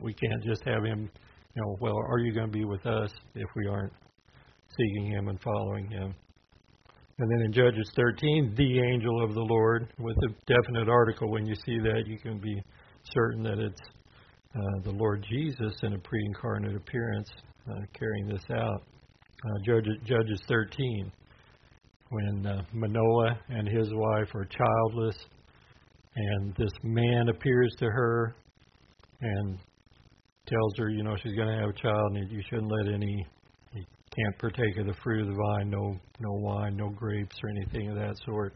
we 0.00 0.12
can't 0.12 0.42
just 0.44 0.62
have 0.64 0.84
him. 0.84 1.10
You 1.54 1.62
know, 1.62 1.76
well, 1.80 1.96
are 1.96 2.18
you 2.18 2.32
going 2.34 2.48
to 2.48 2.52
be 2.52 2.64
with 2.64 2.84
us 2.86 3.10
if 3.34 3.48
we 3.56 3.66
aren't 3.66 3.92
seeking 4.76 5.12
him 5.12 5.28
and 5.28 5.40
following 5.40 5.90
him? 5.90 6.14
And 7.18 7.30
then 7.30 7.46
in 7.46 7.52
Judges 7.52 7.90
13, 7.96 8.54
the 8.56 8.78
angel 8.78 9.24
of 9.24 9.32
the 9.32 9.40
Lord, 9.40 9.90
with 9.98 10.16
a 10.28 10.34
definite 10.46 10.90
article. 10.90 11.30
When 11.30 11.46
you 11.46 11.54
see 11.54 11.78
that, 11.78 12.02
you 12.06 12.18
can 12.18 12.38
be 12.38 12.62
certain 13.14 13.42
that 13.44 13.58
it's 13.58 13.80
uh, 14.56 14.80
the 14.84 14.90
Lord 14.90 15.24
Jesus 15.28 15.74
in 15.82 15.92
a 15.92 15.98
pre-incarnate 15.98 16.76
appearance 16.76 17.28
uh, 17.70 17.80
carrying 17.92 18.28
this 18.28 18.44
out. 18.50 18.82
Uh, 19.44 19.58
Judges, 19.66 19.98
Judges 20.06 20.40
13, 20.48 21.12
when 22.08 22.46
uh, 22.46 22.62
Manoah 22.72 23.38
and 23.50 23.68
his 23.68 23.88
wife 23.92 24.34
are 24.34 24.46
childless, 24.46 25.16
and 26.14 26.54
this 26.56 26.72
man 26.82 27.28
appears 27.28 27.74
to 27.78 27.86
her 27.86 28.34
and 29.20 29.58
tells 30.48 30.74
her, 30.78 30.88
you 30.88 31.02
know, 31.02 31.16
she's 31.22 31.34
going 31.34 31.48
to 31.48 31.60
have 31.60 31.70
a 31.70 31.80
child, 31.80 32.16
and 32.16 32.30
you 32.30 32.42
shouldn't 32.48 32.70
let 32.70 32.94
any, 32.94 33.26
you 33.74 33.84
can't 34.16 34.38
partake 34.38 34.78
of 34.78 34.86
the 34.86 34.94
fruit 35.02 35.22
of 35.22 35.28
the 35.28 35.34
vine, 35.34 35.68
no, 35.68 35.94
no 36.20 36.32
wine, 36.32 36.76
no 36.76 36.88
grapes, 36.90 37.36
or 37.42 37.50
anything 37.50 37.90
of 37.90 37.96
that 37.96 38.14
sort. 38.24 38.54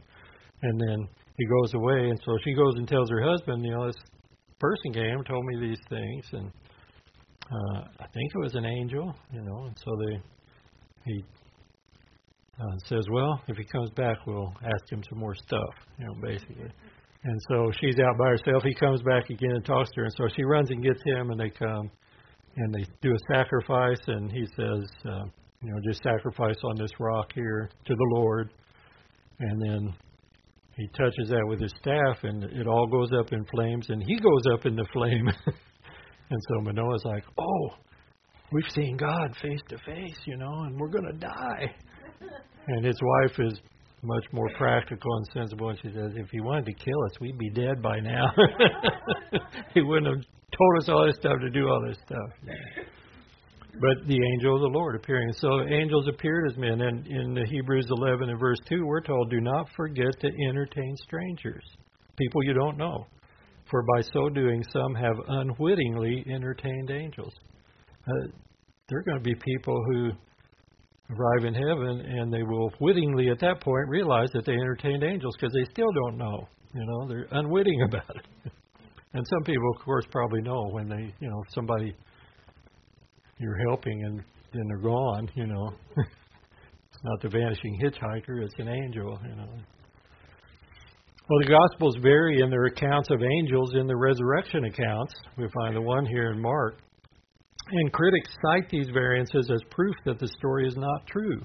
And 0.62 0.80
then 0.80 1.08
he 1.36 1.46
goes 1.46 1.74
away, 1.74 2.08
and 2.08 2.20
so 2.24 2.38
she 2.44 2.54
goes 2.54 2.74
and 2.76 2.88
tells 2.88 3.10
her 3.10 3.22
husband, 3.22 3.64
you 3.64 3.72
know, 3.72 3.86
this 3.86 3.96
person 4.60 4.92
came 4.92 5.24
told 5.24 5.44
me 5.46 5.68
these 5.68 5.80
things, 5.88 6.24
and 6.32 6.52
uh, 7.50 7.80
I 7.98 8.06
think 8.14 8.30
it 8.34 8.38
was 8.38 8.54
an 8.54 8.64
angel, 8.64 9.14
you 9.32 9.42
know, 9.42 9.64
and 9.64 9.76
so 9.76 9.90
they, 9.96 11.12
he 11.12 11.24
uh, 12.60 12.76
says, 12.86 13.04
well, 13.10 13.40
if 13.48 13.56
he 13.56 13.64
comes 13.64 13.90
back, 13.90 14.18
we'll 14.26 14.52
ask 14.62 14.92
him 14.92 15.02
some 15.08 15.18
more 15.18 15.34
stuff, 15.34 15.74
you 15.98 16.06
know, 16.06 16.14
basically. 16.22 16.70
And 17.22 17.38
so 17.50 17.70
she's 17.80 17.98
out 17.98 18.16
by 18.18 18.28
herself. 18.28 18.62
He 18.62 18.74
comes 18.74 19.02
back 19.02 19.28
again 19.28 19.52
and 19.52 19.64
talks 19.64 19.90
to 19.90 20.00
her. 20.00 20.04
And 20.04 20.14
so 20.16 20.28
she 20.34 20.42
runs 20.42 20.70
and 20.70 20.82
gets 20.82 21.00
him, 21.04 21.30
and 21.30 21.40
they 21.40 21.50
come 21.50 21.90
and 22.56 22.74
they 22.74 22.84
do 23.02 23.10
a 23.10 23.34
sacrifice. 23.34 24.00
And 24.06 24.30
he 24.30 24.46
says, 24.56 24.84
uh, 25.04 25.24
you 25.62 25.72
know, 25.72 25.80
just 25.86 26.02
sacrifice 26.02 26.56
on 26.64 26.76
this 26.76 26.90
rock 26.98 27.30
here 27.34 27.68
to 27.86 27.94
the 27.94 28.08
Lord. 28.14 28.50
And 29.38 29.62
then 29.62 29.94
he 30.80 30.88
touches 30.96 31.28
that 31.28 31.46
with 31.46 31.60
his 31.60 31.72
staff, 31.80 32.18
and 32.22 32.44
it 32.44 32.66
all 32.66 32.86
goes 32.86 33.10
up 33.18 33.32
in 33.32 33.44
flames, 33.46 33.86
and 33.90 34.02
he 34.02 34.16
goes 34.18 34.54
up 34.54 34.66
in 34.66 34.76
the 34.76 34.86
flame. 34.92 35.28
and 36.30 36.40
so 36.48 36.60
Manoah's 36.62 37.04
like, 37.04 37.24
oh, 37.38 37.68
we've 38.52 38.70
seen 38.70 38.96
God 38.96 39.36
face 39.42 39.60
to 39.68 39.78
face, 39.78 40.18
you 40.26 40.36
know, 40.36 40.62
and 40.64 40.78
we're 40.78 40.88
to 40.88 41.18
die. 41.18 41.74
And 42.68 42.84
his 42.84 42.98
wife 43.02 43.38
is 43.38 43.60
much 44.02 44.24
more 44.32 44.48
practical 44.56 45.16
and 45.16 45.26
sensible. 45.34 45.70
And 45.70 45.78
she 45.82 45.88
says, 45.88 46.12
if 46.16 46.30
he 46.30 46.40
wanted 46.40 46.66
to 46.66 46.72
kill 46.72 47.02
us, 47.04 47.20
we'd 47.20 47.38
be 47.38 47.50
dead 47.50 47.82
by 47.82 48.00
now. 48.00 48.26
he 49.74 49.82
wouldn't 49.82 50.06
have 50.06 50.24
told 50.56 50.82
us 50.82 50.88
all 50.88 51.06
this 51.06 51.16
stuff 51.16 51.38
to 51.40 51.50
do 51.50 51.68
all 51.68 51.84
this 51.86 51.98
stuff. 52.06 52.30
But 53.72 54.06
the 54.06 54.18
angel 54.34 54.56
of 54.56 54.60
the 54.60 54.78
Lord 54.78 54.96
appearing. 54.96 55.32
So 55.34 55.62
angels 55.62 56.08
appeared 56.08 56.50
as 56.50 56.56
men. 56.56 56.80
And 56.80 57.06
in 57.06 57.34
the 57.34 57.46
Hebrews 57.46 57.86
11 57.90 58.28
and 58.28 58.38
verse 58.38 58.58
2, 58.68 58.84
we're 58.84 59.00
told, 59.00 59.30
do 59.30 59.40
not 59.40 59.68
forget 59.76 60.18
to 60.20 60.28
entertain 60.48 60.96
strangers, 60.96 61.64
people 62.16 62.42
you 62.44 62.52
don't 62.52 62.76
know. 62.76 63.06
For 63.70 63.82
by 63.82 64.02
so 64.12 64.28
doing, 64.28 64.64
some 64.72 64.94
have 64.94 65.14
unwittingly 65.28 66.24
entertained 66.34 66.90
angels. 66.90 67.32
Uh, 68.06 68.28
there 68.88 68.98
are 68.98 69.02
going 69.04 69.18
to 69.18 69.24
be 69.24 69.34
people 69.34 69.80
who 69.92 70.10
arrive 71.14 71.44
in 71.44 71.54
heaven, 71.54 72.00
and 72.00 72.32
they 72.32 72.42
will 72.42 72.72
wittingly 72.80 73.28
at 73.30 73.38
that 73.40 73.60
point 73.60 73.88
realize 73.88 74.28
that 74.32 74.44
they 74.44 74.52
entertained 74.52 75.04
angels 75.04 75.34
because 75.38 75.52
they 75.52 75.70
still 75.70 75.90
don't 76.04 76.18
know. 76.18 76.48
You 76.74 76.84
know, 76.84 77.08
they're 77.08 77.26
unwitting 77.30 77.82
about 77.88 78.16
it. 78.16 78.52
and 79.14 79.24
some 79.26 79.44
people, 79.44 79.70
of 79.76 79.84
course, 79.84 80.04
probably 80.10 80.42
know 80.42 80.68
when 80.70 80.88
they, 80.88 81.14
you 81.20 81.28
know, 81.28 81.42
somebody 81.54 81.94
you're 83.40 83.58
helping 83.68 84.04
and 84.04 84.22
then 84.52 84.62
they're 84.68 84.78
gone. 84.78 85.30
You 85.34 85.46
know, 85.46 85.72
it's 85.96 87.02
not 87.02 87.20
the 87.22 87.28
vanishing 87.28 87.80
hitchhiker; 87.82 88.42
it's 88.42 88.54
an 88.58 88.68
angel. 88.68 89.18
You 89.28 89.36
know. 89.36 89.48
Well, 91.28 91.40
the 91.40 91.48
Gospels 91.48 91.96
vary 92.02 92.40
in 92.40 92.50
their 92.50 92.66
accounts 92.66 93.08
of 93.10 93.22
angels 93.22 93.74
in 93.74 93.86
the 93.86 93.96
resurrection 93.96 94.64
accounts. 94.64 95.14
We 95.38 95.48
find 95.62 95.76
the 95.76 95.80
one 95.80 96.04
here 96.06 96.32
in 96.32 96.40
Mark 96.40 96.78
and 97.72 97.92
critics 97.92 98.30
cite 98.42 98.68
these 98.70 98.88
variances 98.92 99.50
as 99.52 99.60
proof 99.70 99.94
that 100.04 100.18
the 100.18 100.28
story 100.38 100.66
is 100.66 100.76
not 100.76 101.06
true. 101.06 101.40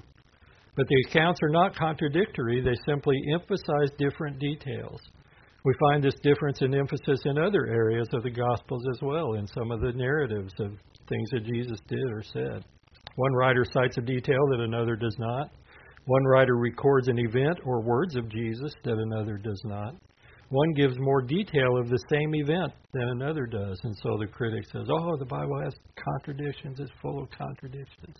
But 0.76 0.86
the 0.88 1.04
accounts 1.08 1.40
are 1.42 1.48
not 1.48 1.76
contradictory, 1.76 2.60
they 2.60 2.74
simply 2.86 3.16
emphasize 3.32 3.90
different 3.98 4.38
details. 4.38 5.00
We 5.64 5.74
find 5.88 6.02
this 6.02 6.14
difference 6.22 6.60
in 6.60 6.74
emphasis 6.74 7.20
in 7.24 7.38
other 7.38 7.66
areas 7.66 8.08
of 8.12 8.22
the 8.22 8.30
Gospels 8.30 8.82
as 8.92 9.00
well, 9.02 9.34
in 9.34 9.46
some 9.48 9.70
of 9.70 9.80
the 9.80 9.92
narratives 9.92 10.52
of 10.60 10.72
things 11.08 11.30
that 11.30 11.44
Jesus 11.44 11.78
did 11.88 12.10
or 12.10 12.22
said. 12.22 12.64
One 13.16 13.32
writer 13.32 13.64
cites 13.72 13.98
a 13.98 14.02
detail 14.02 14.40
that 14.50 14.60
another 14.60 14.96
does 14.96 15.16
not. 15.18 15.50
One 16.06 16.24
writer 16.24 16.56
records 16.56 17.08
an 17.08 17.18
event 17.18 17.58
or 17.64 17.82
words 17.82 18.14
of 18.16 18.28
Jesus 18.28 18.72
that 18.84 18.98
another 18.98 19.38
does 19.38 19.60
not. 19.64 19.94
One 20.50 20.72
gives 20.74 20.96
more 20.98 21.22
detail 21.22 21.76
of 21.76 21.88
the 21.88 21.98
same 22.08 22.34
event 22.34 22.72
than 22.92 23.08
another 23.08 23.46
does. 23.46 23.80
And 23.82 23.96
so 24.02 24.16
the 24.16 24.28
critic 24.28 24.64
says, 24.70 24.86
oh, 24.88 25.16
the 25.18 25.24
Bible 25.24 25.60
has 25.64 25.74
contradictions, 25.96 26.78
it's 26.78 26.92
full 27.02 27.20
of 27.20 27.28
contradictions. 27.30 28.16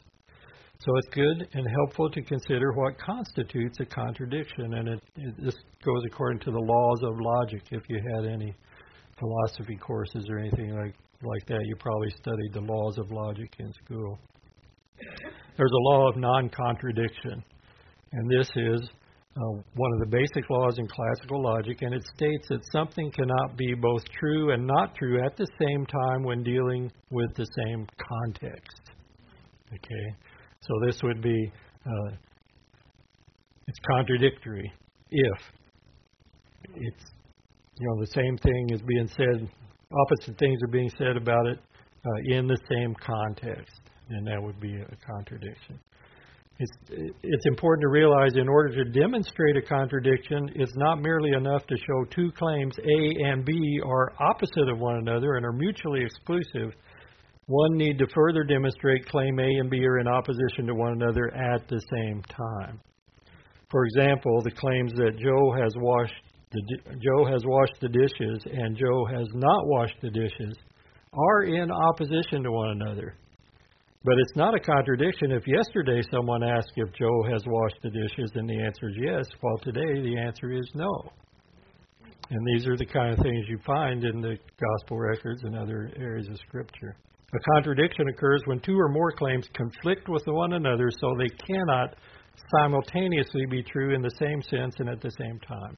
So 0.78 0.96
it's 0.96 1.08
good 1.14 1.48
and 1.54 1.66
helpful 1.78 2.10
to 2.10 2.22
consider 2.22 2.72
what 2.72 2.98
constitutes 2.98 3.78
a 3.80 3.86
contradiction. 3.86 4.74
And 4.74 4.88
it, 4.88 5.02
it, 5.16 5.34
this 5.44 5.54
goes 5.84 6.02
according 6.06 6.40
to 6.40 6.50
the 6.50 6.58
laws 6.58 7.00
of 7.04 7.18
logic. 7.18 7.62
If 7.70 7.84
you 7.88 8.00
had 8.14 8.26
any 8.26 8.54
philosophy 9.18 9.76
courses 9.76 10.26
or 10.28 10.38
anything 10.38 10.76
like, 10.76 10.94
like 11.22 11.46
that, 11.46 11.60
you 11.64 11.76
probably 11.76 12.10
studied 12.10 12.52
the 12.52 12.60
laws 12.60 12.98
of 12.98 13.10
logic 13.10 13.54
in 13.58 13.72
school. 13.84 14.18
There's 15.56 15.72
a 15.72 15.82
law 15.90 16.08
of 16.08 16.16
non 16.16 16.48
contradiction. 16.50 17.42
And 18.12 18.30
this 18.30 18.48
is 18.56 18.88
uh, 19.36 19.60
one 19.74 19.92
of 19.92 20.00
the 20.00 20.06
basic 20.10 20.48
laws 20.48 20.78
in 20.78 20.86
classical 20.88 21.42
logic, 21.42 21.82
and 21.82 21.94
it 21.94 22.02
states 22.14 22.46
that 22.48 22.60
something 22.72 23.10
cannot 23.10 23.56
be 23.56 23.74
both 23.74 24.02
true 24.18 24.52
and 24.52 24.66
not 24.66 24.94
true 24.94 25.22
at 25.24 25.36
the 25.36 25.46
same 25.60 25.84
time 25.86 26.22
when 26.22 26.42
dealing 26.42 26.90
with 27.10 27.34
the 27.34 27.46
same 27.64 27.86
context. 28.08 28.80
Okay, 29.74 30.16
so 30.60 30.72
this 30.86 31.02
would 31.02 31.20
be 31.20 31.52
uh, 31.84 32.16
it's 33.66 33.78
contradictory 33.90 34.72
if 35.10 35.38
it's 36.76 37.04
you 37.78 37.88
know 37.88 38.00
the 38.00 38.06
same 38.06 38.38
thing 38.38 38.68
is 38.70 38.80
being 38.82 39.08
said, 39.08 39.50
opposite 39.92 40.38
things 40.38 40.58
are 40.62 40.70
being 40.70 40.90
said 40.98 41.16
about 41.16 41.46
it 41.46 41.58
uh, 42.04 42.36
in 42.36 42.46
the 42.46 42.58
same 42.70 42.94
context, 42.94 43.80
and 44.10 44.26
that 44.26 44.42
would 44.42 44.60
be 44.60 44.74
a 44.74 44.96
contradiction. 45.06 45.78
It's, 46.58 46.72
it's 47.22 47.46
important 47.46 47.82
to 47.82 47.88
realize 47.88 48.32
in 48.36 48.48
order 48.48 48.82
to 48.82 48.90
demonstrate 48.90 49.56
a 49.58 49.62
contradiction, 49.62 50.50
it's 50.54 50.74
not 50.76 51.02
merely 51.02 51.32
enough 51.32 51.66
to 51.66 51.76
show 51.76 52.04
two 52.10 52.32
claims, 52.32 52.74
A 52.78 53.24
and 53.28 53.44
B, 53.44 53.52
are 53.84 54.12
opposite 54.18 54.68
of 54.72 54.78
one 54.78 54.96
another 54.96 55.36
and 55.36 55.44
are 55.44 55.52
mutually 55.52 56.02
exclusive. 56.02 56.72
one 57.46 57.76
need 57.76 57.98
to 57.98 58.06
further 58.14 58.42
demonstrate 58.42 59.06
claim 59.06 59.38
A 59.38 59.42
and 59.60 59.68
B 59.68 59.84
are 59.84 59.98
in 59.98 60.08
opposition 60.08 60.66
to 60.66 60.74
one 60.74 60.92
another 60.92 61.30
at 61.34 61.68
the 61.68 61.80
same 61.94 62.22
time. 62.22 62.80
For 63.70 63.84
example, 63.84 64.40
the 64.42 64.52
claims 64.52 64.92
that 64.94 65.18
Joe 65.18 65.52
has 65.62 65.74
washed 65.76 66.14
Joe 66.52 67.24
has 67.24 67.42
washed 67.44 67.80
the 67.80 67.88
dishes 67.88 68.42
and 68.52 68.76
Joe 68.76 69.04
has 69.06 69.26
not 69.34 69.66
washed 69.66 69.96
the 70.00 70.10
dishes 70.10 70.56
are 71.12 71.42
in 71.42 71.70
opposition 71.70 72.42
to 72.42 72.52
one 72.52 72.70
another. 72.70 73.16
But 74.04 74.18
it's 74.18 74.36
not 74.36 74.54
a 74.54 74.60
contradiction 74.60 75.32
if 75.32 75.42
yesterday 75.46 76.00
someone 76.12 76.44
asked 76.44 76.72
if 76.76 76.92
Joe 76.94 77.22
has 77.28 77.42
washed 77.46 77.78
the 77.82 77.90
dishes 77.90 78.30
and 78.36 78.48
the 78.48 78.60
answer 78.60 78.88
is 78.88 78.96
yes, 79.00 79.26
while 79.40 79.58
today 79.58 80.00
the 80.00 80.16
answer 80.18 80.52
is 80.52 80.70
no. 80.74 81.10
And 82.30 82.46
these 82.46 82.66
are 82.68 82.76
the 82.76 82.86
kind 82.86 83.12
of 83.12 83.18
things 83.18 83.46
you 83.48 83.58
find 83.66 84.04
in 84.04 84.20
the 84.20 84.38
gospel 84.60 84.98
records 84.98 85.42
and 85.42 85.56
other 85.56 85.90
areas 85.96 86.28
of 86.28 86.36
Scripture. 86.46 86.96
A 87.34 87.38
contradiction 87.54 88.08
occurs 88.08 88.42
when 88.44 88.60
two 88.60 88.78
or 88.78 88.88
more 88.88 89.10
claims 89.10 89.48
conflict 89.54 90.08
with 90.08 90.22
one 90.26 90.52
another 90.52 90.88
so 90.90 91.14
they 91.18 91.34
cannot 91.44 91.96
simultaneously 92.60 93.46
be 93.50 93.62
true 93.64 93.94
in 93.94 94.02
the 94.02 94.14
same 94.20 94.42
sense 94.42 94.76
and 94.78 94.88
at 94.88 95.00
the 95.00 95.10
same 95.18 95.40
time. 95.40 95.76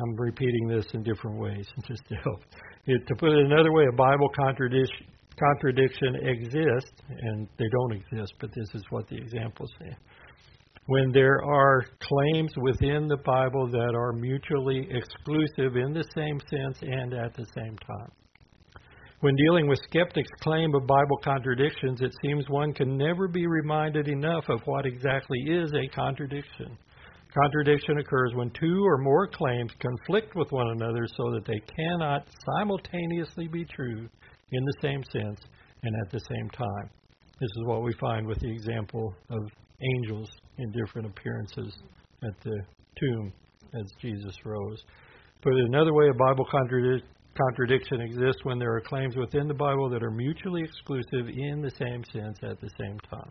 I'm 0.00 0.14
repeating 0.16 0.68
this 0.68 0.86
in 0.94 1.02
different 1.02 1.38
ways 1.38 1.66
just 1.88 2.02
to 2.08 2.14
help. 2.16 2.40
It, 2.86 3.06
to 3.06 3.14
put 3.16 3.30
it 3.30 3.44
another 3.44 3.72
way, 3.72 3.84
a 3.92 3.96
Bible 3.96 4.30
contradiction, 4.34 5.06
contradiction 5.38 6.16
exists, 6.22 7.00
and 7.08 7.48
they 7.58 7.68
don't 7.70 7.92
exist, 7.92 8.34
but 8.40 8.50
this 8.54 8.68
is 8.74 8.82
what 8.90 9.08
the 9.08 9.16
examples 9.16 9.70
say 9.80 9.94
when 10.88 11.12
there 11.12 11.44
are 11.44 11.84
claims 12.00 12.50
within 12.62 13.08
the 13.08 13.18
Bible 13.18 13.68
that 13.70 13.94
are 13.94 14.12
mutually 14.14 14.88
exclusive 14.90 15.76
in 15.76 15.92
the 15.92 16.04
same 16.14 16.40
sense 16.48 16.78
and 16.80 17.12
at 17.12 17.34
the 17.34 17.44
same 17.54 17.76
time. 17.76 18.10
When 19.20 19.36
dealing 19.36 19.68
with 19.68 19.78
skeptics' 19.90 20.30
claim 20.40 20.74
of 20.74 20.86
Bible 20.86 21.18
contradictions, 21.22 22.00
it 22.00 22.12
seems 22.22 22.48
one 22.48 22.72
can 22.72 22.96
never 22.96 23.28
be 23.28 23.46
reminded 23.46 24.08
enough 24.08 24.44
of 24.48 24.62
what 24.64 24.86
exactly 24.86 25.38
is 25.40 25.70
a 25.74 25.94
contradiction. 25.94 26.78
Contradiction 27.34 27.98
occurs 27.98 28.32
when 28.34 28.50
two 28.50 28.82
or 28.86 28.98
more 28.98 29.28
claims 29.28 29.70
conflict 29.80 30.34
with 30.34 30.50
one 30.50 30.70
another 30.70 31.06
so 31.16 31.30
that 31.32 31.44
they 31.46 31.60
cannot 31.76 32.26
simultaneously 32.56 33.46
be 33.48 33.64
true 33.66 34.08
in 34.50 34.64
the 34.64 34.74
same 34.80 35.02
sense 35.12 35.40
and 35.82 35.94
at 36.04 36.10
the 36.10 36.20
same 36.20 36.50
time. 36.50 36.90
This 37.40 37.50
is 37.56 37.66
what 37.66 37.82
we 37.82 37.92
find 38.00 38.26
with 38.26 38.40
the 38.40 38.50
example 38.50 39.14
of 39.30 39.42
angels 39.80 40.28
in 40.56 40.72
different 40.72 41.06
appearances 41.06 41.78
at 42.24 42.40
the 42.42 42.58
tomb 42.98 43.32
as 43.74 43.86
Jesus 44.00 44.34
rose. 44.44 44.82
Put 45.42 45.52
it 45.54 45.66
another 45.66 45.92
way, 45.92 46.08
a 46.08 46.14
Bible 46.14 46.46
contradic- 46.52 47.02
contradiction 47.36 48.00
exists 48.00 48.44
when 48.44 48.58
there 48.58 48.74
are 48.74 48.80
claims 48.80 49.16
within 49.16 49.46
the 49.46 49.54
Bible 49.54 49.88
that 49.90 50.02
are 50.02 50.10
mutually 50.10 50.62
exclusive 50.62 51.28
in 51.28 51.60
the 51.60 51.70
same 51.78 52.02
sense 52.12 52.38
at 52.42 52.60
the 52.60 52.70
same 52.80 52.98
time. 53.10 53.30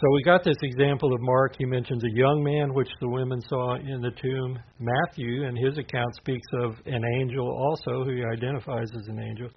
So 0.00 0.08
we 0.12 0.22
got 0.22 0.44
this 0.44 0.56
example 0.62 1.12
of 1.12 1.20
Mark. 1.20 1.56
He 1.58 1.64
mentions 1.64 2.04
a 2.04 2.16
young 2.16 2.44
man, 2.44 2.72
which 2.72 2.90
the 3.00 3.08
women 3.08 3.40
saw 3.48 3.74
in 3.74 4.00
the 4.00 4.12
tomb. 4.12 4.56
Matthew, 4.78 5.42
in 5.42 5.56
his 5.56 5.76
account, 5.76 6.14
speaks 6.14 6.46
of 6.60 6.76
an 6.86 7.02
angel 7.18 7.48
also, 7.50 8.04
who 8.04 8.14
he 8.14 8.22
identifies 8.22 8.90
as 8.94 9.08
an 9.08 9.18
angel, 9.18 9.48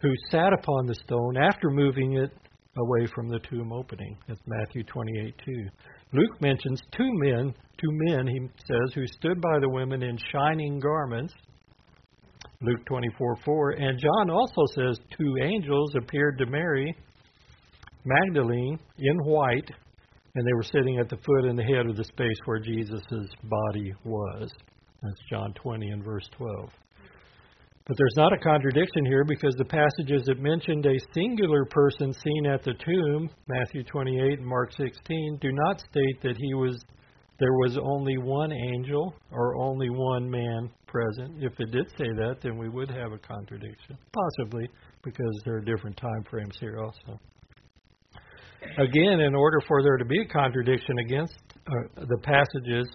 who 0.00 0.08
sat 0.30 0.54
upon 0.54 0.86
the 0.86 0.94
stone 0.94 1.36
after 1.36 1.68
moving 1.68 2.14
it 2.14 2.30
away 2.78 3.06
from 3.14 3.28
the 3.28 3.40
tomb 3.40 3.74
opening. 3.74 4.16
That's 4.26 4.40
Matthew 4.46 4.84
28 4.84 5.34
2. 5.44 5.52
Luke 6.14 6.40
mentions 6.40 6.80
two 6.96 7.10
men, 7.16 7.54
two 7.76 7.90
men, 7.90 8.26
he 8.26 8.40
says, 8.66 8.94
who 8.94 9.06
stood 9.06 9.38
by 9.42 9.58
the 9.60 9.68
women 9.68 10.02
in 10.02 10.16
shining 10.32 10.80
garments. 10.80 11.34
Luke 12.62 12.86
24 12.86 13.36
4. 13.44 13.70
And 13.72 14.00
John 14.00 14.30
also 14.30 14.62
says 14.74 14.98
two 15.18 15.34
angels 15.42 15.94
appeared 15.94 16.38
to 16.38 16.46
Mary 16.46 16.96
Magdalene 18.04 18.78
in 18.98 19.16
white, 19.24 19.70
and 20.34 20.46
they 20.46 20.52
were 20.52 20.62
sitting 20.62 20.98
at 20.98 21.08
the 21.08 21.16
foot 21.16 21.44
and 21.44 21.58
the 21.58 21.62
head 21.62 21.86
of 21.86 21.96
the 21.96 22.04
space 22.04 22.38
where 22.44 22.58
Jesus' 22.58 23.02
body 23.44 23.92
was. 24.04 24.50
That's 25.02 25.20
John 25.28 25.52
20 25.54 25.90
and 25.90 26.04
verse 26.04 26.28
12. 26.36 26.70
But 27.86 27.96
there's 27.98 28.16
not 28.16 28.32
a 28.32 28.38
contradiction 28.38 29.04
here 29.04 29.24
because 29.24 29.54
the 29.56 29.64
passages 29.64 30.24
that 30.24 30.40
mentioned 30.40 30.86
a 30.86 30.98
singular 31.12 31.66
person 31.66 32.14
seen 32.14 32.46
at 32.46 32.64
the 32.64 32.72
tomb, 32.72 33.28
Matthew 33.46 33.84
28 33.84 34.38
and 34.38 34.46
Mark 34.46 34.72
16, 34.72 35.38
do 35.40 35.52
not 35.52 35.80
state 35.80 36.22
that 36.22 36.36
he 36.38 36.54
was 36.54 36.82
there 37.40 37.52
was 37.52 37.76
only 37.76 38.16
one 38.16 38.52
angel 38.52 39.12
or 39.32 39.56
only 39.56 39.90
one 39.90 40.30
man 40.30 40.70
present. 40.86 41.42
If 41.42 41.58
it 41.58 41.72
did 41.72 41.90
say 41.98 42.06
that, 42.16 42.36
then 42.42 42.56
we 42.56 42.68
would 42.68 42.88
have 42.90 43.12
a 43.12 43.18
contradiction, 43.18 43.98
possibly 44.12 44.68
because 45.02 45.42
there 45.44 45.56
are 45.56 45.60
different 45.60 45.96
time 45.96 46.24
frames 46.30 46.56
here 46.60 46.78
also. 46.78 47.20
Again, 48.78 49.20
in 49.20 49.34
order 49.34 49.60
for 49.66 49.82
there 49.82 49.96
to 49.96 50.04
be 50.04 50.20
a 50.20 50.26
contradiction 50.26 50.98
against 50.98 51.34
uh, 51.66 52.04
the 52.06 52.18
passages 52.22 52.86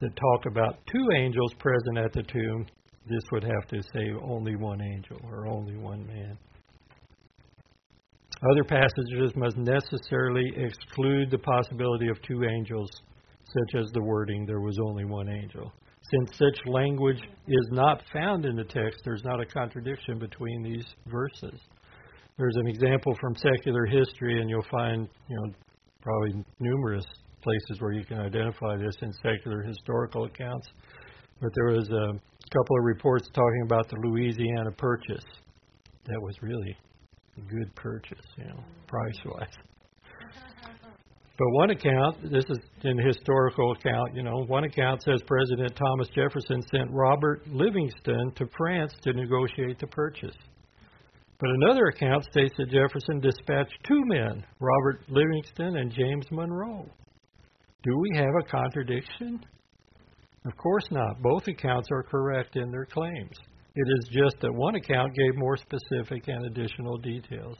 that 0.00 0.10
talk 0.16 0.46
about 0.46 0.78
two 0.90 1.06
angels 1.16 1.52
present 1.58 1.98
at 1.98 2.12
the 2.12 2.22
tomb, 2.22 2.66
this 3.08 3.22
would 3.32 3.44
have 3.44 3.68
to 3.68 3.82
say 3.82 4.12
only 4.22 4.56
one 4.56 4.80
angel 4.80 5.18
or 5.24 5.46
only 5.46 5.76
one 5.76 6.06
man. 6.06 6.38
Other 8.50 8.64
passages 8.64 9.32
must 9.34 9.56
necessarily 9.56 10.44
exclude 10.56 11.30
the 11.30 11.38
possibility 11.38 12.08
of 12.08 12.20
two 12.22 12.44
angels, 12.44 12.90
such 13.44 13.80
as 13.80 13.90
the 13.92 14.02
wording, 14.02 14.44
there 14.44 14.60
was 14.60 14.78
only 14.78 15.04
one 15.04 15.28
angel. 15.28 15.72
Since 16.10 16.36
such 16.36 16.66
language 16.66 17.20
is 17.48 17.68
not 17.72 18.02
found 18.12 18.44
in 18.44 18.56
the 18.56 18.64
text, 18.64 19.00
there's 19.04 19.24
not 19.24 19.40
a 19.40 19.46
contradiction 19.46 20.18
between 20.18 20.62
these 20.62 20.84
verses. 21.06 21.60
There's 22.38 22.56
an 22.56 22.66
example 22.66 23.16
from 23.20 23.34
secular 23.36 23.86
history, 23.86 24.40
and 24.40 24.50
you'll 24.50 24.66
find, 24.70 25.08
you 25.28 25.36
know, 25.36 25.52
probably 26.02 26.44
numerous 26.60 27.04
places 27.42 27.80
where 27.80 27.92
you 27.92 28.04
can 28.04 28.20
identify 28.20 28.76
this 28.76 28.94
in 29.00 29.12
secular 29.22 29.62
historical 29.62 30.24
accounts. 30.24 30.66
But 31.40 31.50
there 31.54 31.76
was 31.76 31.88
a 31.88 32.12
couple 32.52 32.76
of 32.78 32.84
reports 32.84 33.28
talking 33.32 33.62
about 33.64 33.88
the 33.88 33.96
Louisiana 34.04 34.70
Purchase. 34.76 35.24
That 36.04 36.20
was 36.20 36.36
really 36.42 36.76
a 37.38 37.40
good 37.40 37.74
purchase, 37.74 38.26
you 38.36 38.44
know, 38.44 38.62
price 38.86 39.18
wise. 39.24 39.48
But 41.38 41.48
one 41.50 41.68
account, 41.68 42.32
this 42.32 42.44
is 42.48 42.58
in 42.82 42.96
historical 42.96 43.72
account, 43.72 44.14
you 44.14 44.22
know, 44.22 44.44
one 44.46 44.64
account 44.64 45.02
says 45.02 45.20
President 45.26 45.76
Thomas 45.76 46.08
Jefferson 46.14 46.62
sent 46.72 46.90
Robert 46.90 47.46
Livingston 47.48 48.32
to 48.36 48.46
France 48.56 48.94
to 49.02 49.12
negotiate 49.12 49.78
the 49.78 49.86
purchase. 49.86 50.34
But 51.38 51.50
another 51.50 51.86
account 51.86 52.24
states 52.24 52.54
that 52.56 52.70
Jefferson 52.70 53.20
dispatched 53.20 53.76
two 53.86 54.02
men, 54.06 54.44
Robert 54.58 55.02
Livingston 55.08 55.76
and 55.76 55.92
James 55.92 56.26
Monroe. 56.30 56.86
Do 57.82 57.98
we 57.98 58.16
have 58.16 58.34
a 58.40 58.50
contradiction? 58.50 59.44
Of 60.46 60.56
course 60.56 60.86
not. 60.90 61.20
Both 61.20 61.46
accounts 61.48 61.88
are 61.92 62.02
correct 62.02 62.56
in 62.56 62.70
their 62.70 62.86
claims. 62.86 63.36
It 63.74 63.86
is 63.98 64.08
just 64.08 64.36
that 64.40 64.52
one 64.54 64.76
account 64.76 65.14
gave 65.14 65.36
more 65.36 65.56
specific 65.58 66.28
and 66.28 66.46
additional 66.46 66.96
details. 66.98 67.56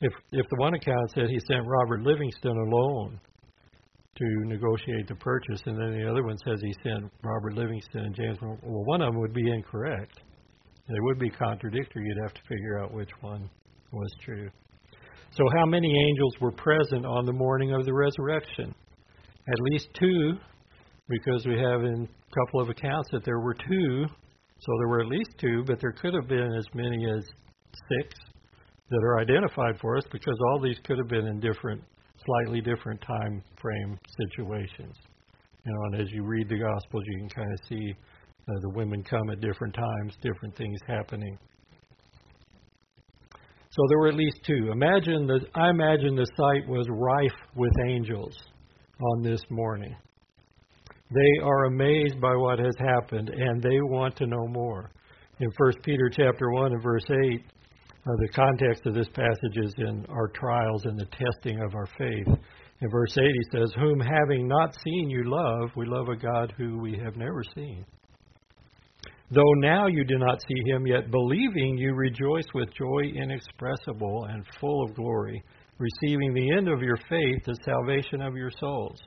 If 0.00 0.12
if 0.30 0.46
the 0.48 0.56
one 0.60 0.74
account 0.74 1.10
said 1.12 1.28
he 1.28 1.40
sent 1.40 1.66
Robert 1.66 2.02
Livingston 2.02 2.56
alone 2.56 3.18
to 4.14 4.24
negotiate 4.46 5.08
the 5.08 5.16
purchase, 5.16 5.60
and 5.66 5.76
then 5.76 5.98
the 5.98 6.08
other 6.08 6.22
one 6.22 6.36
says 6.44 6.60
he 6.62 6.74
sent 6.84 7.10
Robert 7.24 7.54
Livingston 7.54 8.04
and 8.04 8.14
James, 8.14 8.38
well, 8.40 8.58
one 8.62 9.02
of 9.02 9.12
them 9.12 9.20
would 9.20 9.34
be 9.34 9.50
incorrect. 9.50 10.20
They 10.88 11.00
would 11.00 11.18
be 11.18 11.30
contradictory. 11.30 12.04
You'd 12.06 12.22
have 12.22 12.34
to 12.34 12.40
figure 12.48 12.78
out 12.80 12.92
which 12.92 13.10
one 13.20 13.48
was 13.92 14.10
true. 14.24 14.50
So, 15.32 15.44
how 15.56 15.66
many 15.66 15.88
angels 15.88 16.34
were 16.40 16.52
present 16.52 17.04
on 17.04 17.26
the 17.26 17.32
morning 17.32 17.72
of 17.74 17.84
the 17.84 17.92
resurrection? 17.92 18.74
At 19.46 19.60
least 19.72 19.88
two 19.98 20.38
because 21.08 21.46
we 21.46 21.58
have 21.58 21.82
in 21.82 22.06
a 22.06 22.34
couple 22.34 22.60
of 22.60 22.68
accounts 22.68 23.08
that 23.12 23.24
there 23.24 23.40
were 23.40 23.54
two, 23.54 24.06
so 24.60 24.72
there 24.78 24.88
were 24.88 25.00
at 25.00 25.08
least 25.08 25.30
two, 25.40 25.64
but 25.66 25.80
there 25.80 25.92
could 25.92 26.14
have 26.14 26.28
been 26.28 26.52
as 26.52 26.66
many 26.74 27.10
as 27.10 27.24
six 27.88 28.14
that 28.90 29.02
are 29.04 29.20
identified 29.20 29.78
for 29.80 29.96
us 29.96 30.04
because 30.12 30.36
all 30.48 30.60
these 30.60 30.78
could 30.84 30.98
have 30.98 31.08
been 31.08 31.26
in 31.26 31.40
different, 31.40 31.82
slightly 32.24 32.60
different 32.60 33.00
time 33.00 33.42
frame 33.60 33.98
situations. 34.26 34.94
You 35.64 35.72
know, 35.72 35.80
and 35.92 36.02
as 36.02 36.12
you 36.12 36.24
read 36.24 36.48
the 36.48 36.58
Gospels, 36.58 37.02
you 37.06 37.18
can 37.18 37.28
kind 37.30 37.52
of 37.52 37.58
see 37.68 37.94
uh, 38.48 38.60
the 38.60 38.70
women 38.70 39.02
come 39.02 39.30
at 39.30 39.40
different 39.40 39.74
times, 39.74 40.16
different 40.22 40.56
things 40.56 40.78
happening. 40.86 41.38
So 43.70 43.82
there 43.88 43.98
were 43.98 44.08
at 44.08 44.14
least 44.14 44.40
two. 44.46 44.70
Imagine 44.72 45.26
that 45.26 45.46
I 45.54 45.70
imagine 45.70 46.16
the 46.16 46.26
site 46.36 46.68
was 46.68 46.86
rife 46.88 47.38
with 47.54 47.72
angels 47.88 48.34
on 49.00 49.22
this 49.22 49.42
morning. 49.50 49.94
They 51.10 51.44
are 51.44 51.66
amazed 51.66 52.20
by 52.20 52.34
what 52.34 52.58
has 52.58 52.74
happened 52.78 53.28
and 53.30 53.62
they 53.62 53.80
want 53.82 54.16
to 54.16 54.26
know 54.26 54.46
more. 54.48 54.90
In 55.40 55.48
1 55.56 55.72
Peter 55.84 56.10
chapter 56.10 56.50
1 56.50 56.72
and 56.72 56.82
verse 56.82 57.04
8, 57.08 57.40
uh, 57.40 58.10
the 58.20 58.28
context 58.34 58.86
of 58.86 58.94
this 58.94 59.08
passage 59.08 59.56
is 59.56 59.74
in 59.78 60.04
our 60.08 60.28
trials 60.28 60.84
and 60.84 60.98
the 60.98 61.06
testing 61.06 61.60
of 61.62 61.74
our 61.74 61.86
faith. 61.98 62.26
In 62.80 62.90
verse 62.90 63.16
8 63.16 63.22
he 63.22 63.58
says, 63.58 63.72
Whom 63.76 64.00
having 64.00 64.48
not 64.48 64.74
seen 64.82 65.10
you 65.10 65.24
love, 65.24 65.70
we 65.76 65.86
love 65.86 66.08
a 66.08 66.16
God 66.16 66.52
who 66.56 66.78
we 66.78 66.98
have 67.04 67.16
never 67.16 67.42
seen. 67.54 67.84
Though 69.30 69.52
now 69.56 69.88
you 69.88 70.04
do 70.04 70.18
not 70.18 70.40
see 70.40 70.70
him, 70.70 70.86
yet 70.86 71.10
believing 71.10 71.76
you 71.76 71.94
rejoice 71.94 72.46
with 72.54 72.72
joy 72.72 73.12
inexpressible 73.14 74.24
and 74.30 74.44
full 74.58 74.82
of 74.84 74.94
glory, 74.94 75.42
receiving 75.78 76.32
the 76.32 76.56
end 76.56 76.68
of 76.68 76.80
your 76.80 76.96
faith, 76.96 77.44
the 77.44 77.58
salvation 77.62 78.22
of 78.22 78.36
your 78.36 78.50
souls. 78.58 78.98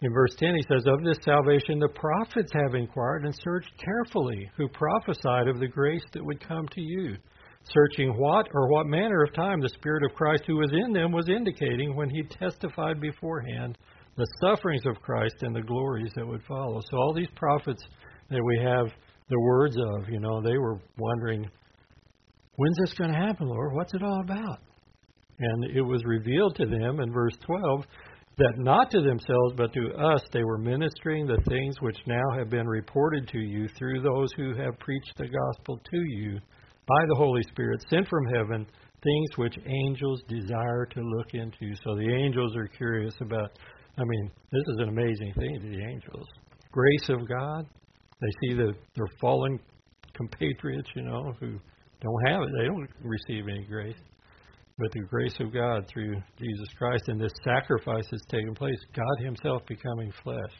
In 0.00 0.14
verse 0.14 0.34
10, 0.38 0.54
he 0.54 0.62
says, 0.62 0.86
Of 0.86 1.04
this 1.04 1.18
salvation 1.22 1.78
the 1.78 1.88
prophets 1.88 2.50
have 2.54 2.74
inquired 2.74 3.26
and 3.26 3.34
searched 3.34 3.70
carefully, 3.84 4.50
who 4.56 4.66
prophesied 4.68 5.46
of 5.46 5.60
the 5.60 5.68
grace 5.68 6.04
that 6.14 6.24
would 6.24 6.40
come 6.40 6.66
to 6.68 6.80
you, 6.80 7.16
searching 7.64 8.16
what 8.16 8.48
or 8.54 8.70
what 8.70 8.86
manner 8.86 9.22
of 9.22 9.34
time 9.34 9.60
the 9.60 9.68
Spirit 9.68 10.04
of 10.04 10.16
Christ 10.16 10.44
who 10.46 10.56
was 10.56 10.72
in 10.72 10.94
them 10.94 11.12
was 11.12 11.28
indicating 11.28 11.94
when 11.94 12.08
he 12.08 12.22
testified 12.22 12.98
beforehand 12.98 13.76
the 14.16 14.26
sufferings 14.40 14.86
of 14.86 15.02
Christ 15.02 15.36
and 15.42 15.54
the 15.54 15.60
glories 15.60 16.12
that 16.16 16.26
would 16.26 16.42
follow. 16.44 16.80
So, 16.90 16.96
all 16.96 17.12
these 17.12 17.28
prophets 17.36 17.82
that 18.30 18.42
we 18.42 18.58
have 18.58 18.86
the 19.30 19.40
words 19.40 19.76
of, 19.76 20.08
you 20.08 20.20
know, 20.20 20.42
they 20.42 20.58
were 20.58 20.78
wondering, 20.98 21.48
when's 22.56 22.76
this 22.78 22.94
going 22.94 23.12
to 23.12 23.18
happen, 23.18 23.48
Lord? 23.48 23.74
What's 23.74 23.94
it 23.94 24.02
all 24.02 24.20
about? 24.20 24.58
And 25.38 25.64
it 25.76 25.80
was 25.82 26.02
revealed 26.04 26.56
to 26.56 26.66
them 26.66 27.00
in 27.00 27.12
verse 27.12 27.36
12 27.46 27.84
that 28.38 28.54
not 28.58 28.90
to 28.90 29.00
themselves 29.00 29.54
but 29.56 29.72
to 29.72 29.92
us 29.94 30.22
they 30.32 30.44
were 30.44 30.58
ministering 30.58 31.26
the 31.26 31.40
things 31.48 31.74
which 31.80 31.96
now 32.06 32.38
have 32.38 32.50
been 32.50 32.66
reported 32.66 33.28
to 33.28 33.38
you 33.38 33.68
through 33.76 34.02
those 34.02 34.30
who 34.36 34.54
have 34.54 34.78
preached 34.78 35.12
the 35.16 35.28
gospel 35.28 35.80
to 35.90 35.98
you 36.08 36.38
by 36.86 37.06
the 37.08 37.16
Holy 37.16 37.42
Spirit 37.44 37.84
sent 37.88 38.08
from 38.08 38.24
heaven, 38.34 38.66
things 39.02 39.28
which 39.36 39.56
angels 39.66 40.22
desire 40.28 40.86
to 40.86 41.00
look 41.00 41.34
into. 41.34 41.74
So 41.84 41.94
the 41.96 42.12
angels 42.12 42.56
are 42.56 42.66
curious 42.66 43.14
about, 43.20 43.52
I 43.98 44.02
mean, 44.04 44.30
this 44.50 44.64
is 44.68 44.78
an 44.80 44.88
amazing 44.88 45.32
thing 45.38 45.60
to 45.60 45.68
the 45.68 45.84
angels. 45.84 46.26
Grace 46.72 47.08
of 47.08 47.28
God. 47.28 47.66
They 48.20 48.48
see 48.48 48.54
the, 48.54 48.72
their 48.96 49.08
fallen 49.20 49.58
compatriots, 50.14 50.88
you 50.94 51.02
know, 51.02 51.32
who 51.40 51.58
don't 52.00 52.26
have 52.26 52.42
it. 52.42 52.48
They 52.58 52.66
don't 52.66 52.88
receive 53.02 53.44
any 53.48 53.64
grace 53.64 53.96
but 54.80 54.90
the 54.92 55.00
grace 55.00 55.36
of 55.40 55.52
God 55.52 55.86
through 55.92 56.14
Jesus 56.38 56.68
Christ 56.78 57.04
and 57.08 57.20
this 57.20 57.32
sacrifice 57.44 58.06
has 58.10 58.22
taken 58.30 58.54
place, 58.54 58.78
God 58.96 59.24
Himself 59.24 59.62
becoming 59.66 60.10
flesh, 60.24 60.52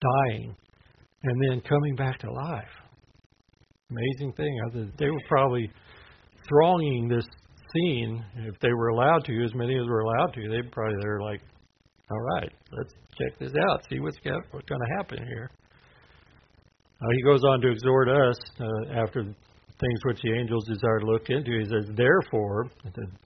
dying, 0.00 0.56
and 1.22 1.42
then 1.42 1.60
coming 1.60 1.94
back 1.94 2.18
to 2.20 2.32
life. 2.32 2.64
Amazing 3.90 4.32
thing. 4.32 4.92
They 4.98 5.10
were 5.10 5.20
probably 5.28 5.70
thronging 6.48 7.08
this 7.08 7.26
scene 7.74 8.24
if 8.46 8.58
they 8.60 8.72
were 8.72 8.88
allowed 8.88 9.24
to, 9.26 9.44
as 9.44 9.54
many 9.54 9.76
as 9.78 9.86
were 9.86 10.00
allowed 10.00 10.32
to. 10.32 10.48
They 10.48 10.62
probably 10.70 10.96
they're 11.02 11.20
like, 11.20 11.42
all 12.10 12.20
right, 12.36 12.52
let's 12.78 12.94
check 13.18 13.38
this 13.38 13.52
out, 13.68 13.82
see 13.90 14.00
what's 14.00 14.18
going 14.18 14.40
to 14.42 14.96
happen 14.96 15.18
here. 15.18 15.50
Uh, 17.02 17.06
he 17.16 17.22
goes 17.22 17.42
on 17.44 17.60
to 17.60 17.70
exhort 17.70 18.08
us 18.08 18.36
uh, 18.60 19.02
after 19.02 19.24
things 19.24 20.00
which 20.04 20.20
the 20.22 20.32
angels 20.32 20.64
desire 20.66 21.00
to 21.00 21.06
look 21.06 21.28
into. 21.28 21.58
He 21.58 21.64
says, 21.64 21.90
Therefore, 21.96 22.70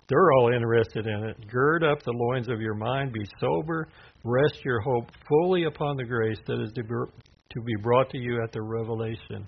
they're 0.08 0.32
all 0.32 0.50
interested 0.54 1.06
in 1.06 1.24
it. 1.24 1.36
Gird 1.50 1.84
up 1.84 2.02
the 2.02 2.12
loins 2.12 2.48
of 2.48 2.60
your 2.60 2.74
mind, 2.74 3.12
be 3.12 3.24
sober, 3.38 3.88
rest 4.24 4.64
your 4.64 4.80
hope 4.80 5.10
fully 5.28 5.64
upon 5.64 5.96
the 5.96 6.04
grace 6.04 6.38
that 6.46 6.62
is 6.62 6.72
to 6.72 6.82
be 6.82 7.74
brought 7.82 8.08
to 8.10 8.18
you 8.18 8.42
at 8.42 8.52
the 8.52 8.62
revelation 8.62 9.46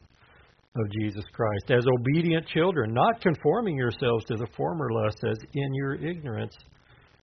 of 0.77 0.91
Jesus 1.01 1.25
Christ. 1.33 1.71
As 1.71 1.85
obedient 2.01 2.47
children, 2.49 2.93
not 2.93 3.23
conforming 3.23 3.77
yourselves 3.77 4.25
to 4.27 4.37
the 4.37 4.49
former 4.57 4.91
lusts 4.93 5.23
as 5.27 5.39
in 5.55 5.75
your 5.75 5.95
ignorance, 5.95 6.55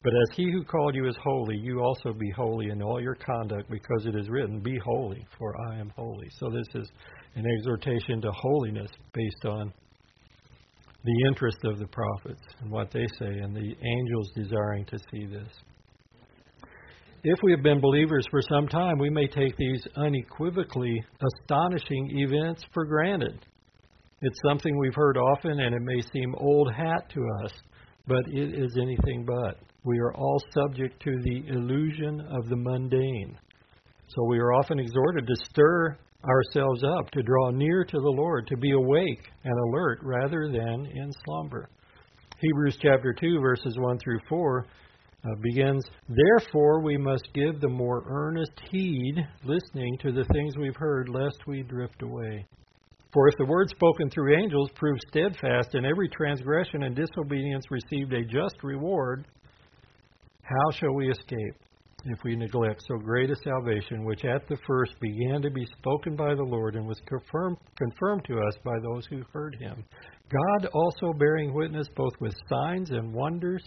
but 0.06 0.14
as 0.14 0.38
he 0.38 0.52
who 0.52 0.64
called 0.64 0.94
you 0.94 1.08
is 1.08 1.16
holy, 1.24 1.58
you 1.58 1.80
also 1.80 2.14
be 2.14 2.30
holy 2.30 2.70
in 2.70 2.80
all 2.84 3.02
your 3.02 3.16
conduct, 3.16 3.72
because 3.72 4.06
it 4.06 4.16
is 4.16 4.30
written, 4.30 4.60
Be 4.60 4.78
holy, 4.86 5.26
for 5.36 5.56
I 5.72 5.80
am 5.80 5.92
holy. 5.96 6.30
So 6.40 6.52
this 6.52 6.68
is 6.76 6.92
an 7.34 7.44
exhortation 7.58 8.22
to 8.22 8.32
holiness 8.32 8.92
based 9.16 9.46
on 9.46 9.74
the 11.04 11.28
interest 11.28 11.58
of 11.64 11.80
the 11.80 11.88
prophets 11.88 12.44
and 12.62 12.70
what 12.70 12.92
they 12.92 13.08
say, 13.18 13.40
and 13.40 13.56
the 13.56 13.76
angels 13.84 14.32
desiring 14.36 14.86
to 14.86 15.00
see 15.12 15.26
this. 15.26 15.50
If 17.24 17.40
we 17.42 17.52
have 17.54 17.64
been 17.64 17.82
believers 17.82 18.28
for 18.30 18.44
some 18.44 18.68
time, 18.68 19.00
we 19.00 19.10
may 19.10 19.26
take 19.26 19.58
these 19.58 19.88
unequivocally 19.98 21.04
astonishing 21.42 22.12
events 22.20 22.64
for 22.76 22.86
granted. 22.86 23.44
It's 24.22 24.40
something 24.48 24.78
we've 24.78 24.94
heard 24.94 25.18
often, 25.18 25.62
and 25.62 25.74
it 25.74 25.82
may 25.82 26.02
seem 26.14 26.36
old 26.38 26.72
hat 26.72 27.10
to 27.16 27.22
us, 27.44 27.52
but 28.08 28.24
it 28.28 28.54
is 28.54 28.78
anything 28.82 29.26
but. 29.26 29.60
We 29.84 30.00
are 30.00 30.14
all 30.16 30.42
subject 30.52 31.02
to 31.04 31.12
the 31.24 31.48
illusion 31.50 32.22
of 32.22 32.50
the 32.50 32.56
mundane. 32.56 33.38
So 34.08 34.24
we 34.28 34.40
are 34.40 34.54
often 34.54 34.80
exhorted 34.80 35.28
to 35.28 35.36
stir 35.50 35.98
ourselves 36.28 36.84
up, 36.84 37.12
to 37.12 37.24
draw 37.24 37.52
near 37.52 37.84
to 37.84 37.98
the 37.98 38.14
Lord, 38.18 38.48
to 38.48 38.58
be 38.58 38.72
awake 38.72 39.30
and 39.44 39.60
alert 39.60 40.00
rather 40.02 40.50
than 40.52 40.86
in 40.86 41.12
slumber. 41.26 41.70
Hebrews 42.40 42.78
chapter 42.82 43.14
2, 43.14 43.40
verses 43.40 43.78
1 43.78 44.00
through 44.00 44.20
4 44.28 44.66
uh, 45.26 45.28
begins 45.42 45.84
Therefore 46.08 46.82
we 46.82 46.98
must 46.98 47.28
give 47.34 47.60
the 47.62 47.70
more 47.70 48.04
earnest 48.08 48.52
heed, 48.70 49.16
listening 49.44 49.98
to 50.02 50.12
the 50.12 50.26
things 50.34 50.58
we've 50.58 50.76
heard, 50.76 51.10
lest 51.10 51.38
we 51.48 51.64
drift 51.64 52.02
away. 52.02 52.46
For 53.16 53.30
if 53.30 53.38
the 53.38 53.46
word 53.46 53.70
spoken 53.70 54.10
through 54.10 54.38
angels 54.38 54.70
proved 54.76 55.00
steadfast, 55.08 55.74
and 55.74 55.86
every 55.86 56.10
transgression 56.10 56.84
and 56.84 56.94
disobedience 56.94 57.64
received 57.72 58.12
a 58.12 58.26
just 58.26 58.62
reward, 58.62 59.26
how 60.44 60.72
shall 60.72 60.94
we 60.94 61.10
escape? 61.10 61.56
if 62.08 62.20
we 62.24 62.36
neglect 62.36 62.84
so 62.88 63.00
great 63.00 63.32
a 63.32 63.36
salvation, 63.38 64.06
which 64.06 64.26
at 64.26 64.48
the 64.48 64.58
first 64.68 64.94
began 65.00 65.42
to 65.42 65.50
be 65.50 65.66
spoken 65.80 66.16
by 66.16 66.36
the 66.36 66.44
Lord 66.44 66.76
and 66.76 66.86
was 66.86 67.02
confirmed, 67.08 67.58
confirmed 67.78 68.24
to 68.26 68.40
us 68.42 68.56
by 68.64 68.76
those 68.84 69.08
who 69.08 69.24
heard 69.34 69.56
him. 69.60 69.84
God 70.30 70.70
also 70.72 71.14
bearing 71.18 71.52
witness 71.54 71.88
both 71.96 72.14
with 72.20 72.36
signs 72.48 72.92
and 72.92 73.12
wonders, 73.12 73.64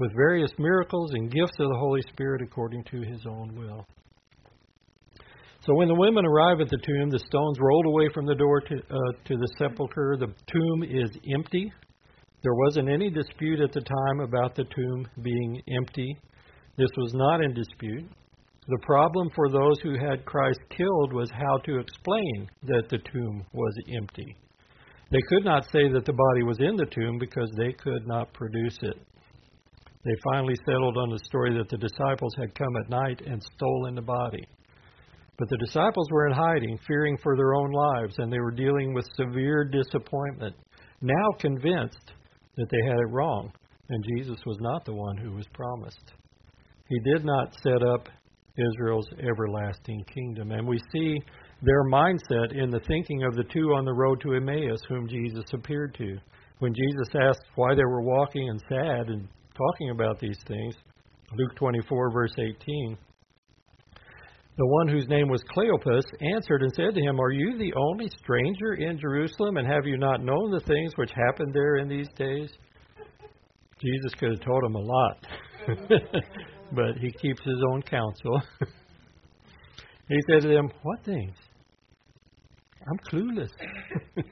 with 0.00 0.10
various 0.16 0.50
miracles 0.58 1.12
and 1.12 1.30
gifts 1.30 1.60
of 1.60 1.68
the 1.68 1.78
Holy 1.78 2.02
Spirit 2.12 2.42
according 2.42 2.82
to 2.84 3.02
his 3.02 3.20
own 3.28 3.54
will. 3.54 3.86
So 5.68 5.74
when 5.74 5.88
the 5.88 5.94
women 5.94 6.24
arrive 6.24 6.62
at 6.62 6.70
the 6.70 6.78
tomb, 6.78 7.10
the 7.10 7.18
stones 7.18 7.58
rolled 7.60 7.84
away 7.84 8.08
from 8.14 8.24
the 8.24 8.34
door 8.34 8.62
to, 8.62 8.74
uh, 8.74 9.12
to 9.26 9.36
the 9.36 9.48
sepulchre. 9.58 10.16
The 10.18 10.32
tomb 10.50 10.82
is 10.82 11.10
empty. 11.34 11.70
There 12.42 12.54
wasn't 12.54 12.88
any 12.88 13.10
dispute 13.10 13.60
at 13.60 13.72
the 13.72 13.82
time 13.82 14.20
about 14.20 14.54
the 14.54 14.64
tomb 14.64 15.06
being 15.20 15.60
empty. 15.76 16.16
This 16.78 16.88
was 16.96 17.12
not 17.12 17.44
in 17.44 17.52
dispute. 17.52 18.08
The 18.66 18.78
problem 18.80 19.28
for 19.34 19.50
those 19.50 19.76
who 19.82 19.92
had 19.98 20.24
Christ 20.24 20.58
killed 20.74 21.12
was 21.12 21.30
how 21.32 21.58
to 21.58 21.80
explain 21.80 22.48
that 22.62 22.88
the 22.88 23.00
tomb 23.12 23.44
was 23.52 23.74
empty. 23.94 24.38
They 25.12 25.20
could 25.28 25.44
not 25.44 25.64
say 25.64 25.92
that 25.92 26.06
the 26.06 26.14
body 26.14 26.44
was 26.44 26.60
in 26.60 26.76
the 26.76 26.86
tomb 26.86 27.18
because 27.18 27.50
they 27.58 27.74
could 27.74 28.06
not 28.06 28.32
produce 28.32 28.78
it. 28.80 28.96
They 30.02 30.14
finally 30.32 30.56
settled 30.64 30.96
on 30.96 31.10
the 31.10 31.20
story 31.24 31.58
that 31.58 31.68
the 31.68 31.76
disciples 31.76 32.32
had 32.38 32.54
come 32.54 32.74
at 32.76 32.88
night 32.88 33.20
and 33.26 33.42
stolen 33.42 33.96
the 33.96 34.00
body. 34.00 34.46
But 35.38 35.48
the 35.48 35.56
disciples 35.58 36.08
were 36.10 36.26
in 36.26 36.34
hiding, 36.34 36.78
fearing 36.86 37.16
for 37.22 37.36
their 37.36 37.54
own 37.54 37.70
lives, 37.70 38.16
and 38.18 38.32
they 38.32 38.40
were 38.40 38.50
dealing 38.50 38.92
with 38.92 39.06
severe 39.14 39.64
disappointment, 39.64 40.56
now 41.00 41.28
convinced 41.38 42.12
that 42.56 42.68
they 42.70 42.84
had 42.84 42.98
it 42.98 43.12
wrong, 43.12 43.52
and 43.88 44.04
Jesus 44.16 44.38
was 44.44 44.58
not 44.60 44.84
the 44.84 44.94
one 44.94 45.16
who 45.16 45.32
was 45.32 45.46
promised. 45.54 46.12
He 46.88 46.98
did 47.00 47.24
not 47.24 47.54
set 47.62 47.82
up 47.82 48.08
Israel's 48.58 49.08
everlasting 49.20 50.04
kingdom. 50.12 50.50
And 50.52 50.66
we 50.66 50.78
see 50.92 51.20
their 51.62 51.84
mindset 51.84 52.52
in 52.52 52.70
the 52.70 52.80
thinking 52.86 53.24
of 53.24 53.34
the 53.34 53.44
two 53.44 53.74
on 53.74 53.84
the 53.84 53.94
road 53.94 54.20
to 54.22 54.34
Emmaus, 54.34 54.80
whom 54.88 55.08
Jesus 55.08 55.44
appeared 55.52 55.94
to. 55.98 56.18
When 56.58 56.74
Jesus 56.74 57.14
asked 57.22 57.44
why 57.54 57.74
they 57.74 57.84
were 57.84 58.02
walking 58.02 58.48
and 58.48 58.60
sad 58.68 59.08
and 59.08 59.28
talking 59.56 59.90
about 59.90 60.18
these 60.18 60.38
things, 60.46 60.74
Luke 61.36 61.54
24, 61.56 62.10
verse 62.10 62.34
18, 62.38 62.98
the 64.58 64.66
one 64.66 64.88
whose 64.88 65.06
name 65.06 65.28
was 65.28 65.40
Cleopas 65.56 66.02
answered 66.34 66.62
and 66.62 66.74
said 66.74 66.92
to 66.92 67.00
him, 67.00 67.20
Are 67.20 67.30
you 67.30 67.56
the 67.56 67.72
only 67.74 68.10
stranger 68.20 68.74
in 68.74 68.98
Jerusalem, 68.98 69.56
and 69.56 69.66
have 69.66 69.86
you 69.86 69.96
not 69.96 70.24
known 70.24 70.50
the 70.50 70.60
things 70.60 70.92
which 70.96 71.12
happened 71.12 71.54
there 71.54 71.76
in 71.76 71.88
these 71.88 72.08
days? 72.16 72.50
Jesus 73.80 74.14
could 74.18 74.32
have 74.32 74.40
told 74.40 74.64
him 74.64 74.74
a 74.74 74.80
lot. 74.80 75.26
but 76.72 76.96
he 77.00 77.12
keeps 77.22 77.40
his 77.44 77.62
own 77.70 77.82
counsel. 77.82 78.42
he 80.08 80.16
said 80.28 80.42
to 80.42 80.48
them, 80.48 80.68
What 80.82 81.04
things? 81.04 81.36
I'm 82.84 82.98
clueless. 83.12 83.50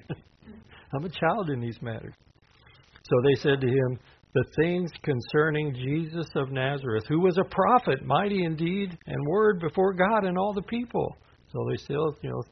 I'm 0.93 1.05
a 1.05 1.09
child 1.09 1.51
in 1.51 1.61
these 1.61 1.81
matters. 1.81 2.15
So 3.05 3.17
they 3.23 3.35
said 3.37 3.61
to 3.61 3.69
him, 3.69 4.01
The 4.37 4.45
things 4.63 4.91
concerning 5.03 5.75
Jesus 5.75 6.27
of 6.35 6.51
Nazareth, 6.51 7.05
who 7.09 7.21
was 7.21 7.39
a 7.39 7.49
prophet, 7.49 8.05
mighty 8.05 8.45
indeed, 8.45 8.97
and 9.07 9.27
word 9.27 9.61
before 9.61 9.95
God 9.95 10.25
and 10.25 10.37
all 10.37 10.53
the 10.53 10.63
people. 10.63 11.17
So 11.53 11.67
they 11.71 11.77
still, 11.79 12.15
you 12.23 12.31
know, 12.31 12.43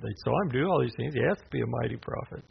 they 0.00 0.14
saw 0.24 0.42
him 0.42 0.48
do 0.48 0.66
all 0.66 0.80
these 0.80 0.94
things. 0.96 1.14
He 1.14 1.20
has 1.28 1.36
to 1.36 1.50
be 1.50 1.60
a 1.60 1.66
mighty 1.66 1.96
prophet 1.96 2.42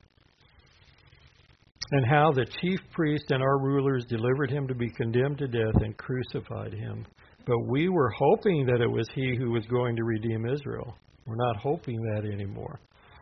and 1.92 2.06
how 2.08 2.32
the 2.32 2.46
chief 2.62 2.80
priest 2.92 3.26
and 3.30 3.44
our 3.44 3.60
rulers 3.60 4.06
delivered 4.06 4.50
him 4.50 4.68
to 4.68 4.76
be 4.76 4.90
condemned 4.90 5.38
to 5.38 5.48
death 5.48 5.82
and 5.82 5.96
crucified 5.98 6.74
him. 6.74 7.06
But 7.46 7.68
we 7.68 7.90
were 7.90 8.12
hoping 8.18 8.66
that 8.66 8.82
it 8.82 8.92
was 8.92 9.08
he 9.14 9.36
who 9.36 9.52
was 9.52 9.66
going 9.68 9.96
to 9.96 10.04
redeem 10.04 10.48
Israel. 10.48 10.96
We're 11.28 11.36
not 11.36 11.58
hoping 11.58 12.02
that 12.02 12.26
anymore. 12.26 12.80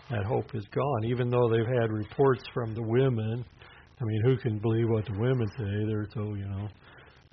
that 0.10 0.26
hope 0.26 0.56
is 0.56 0.66
gone. 0.74 1.06
Even 1.06 1.30
though 1.30 1.50
they've 1.50 1.82
had 1.82 1.92
reports 1.92 2.44
from 2.54 2.74
the 2.74 2.84
women, 2.84 3.44
I 4.02 4.04
mean, 4.04 4.22
who 4.26 4.38
can 4.38 4.60
believe 4.60 4.90
what 4.90 5.06
the 5.06 5.18
women 5.18 5.48
say? 5.58 5.86
They're 5.88 6.08
so 6.14 6.34
you 6.34 6.48
know, 6.48 6.68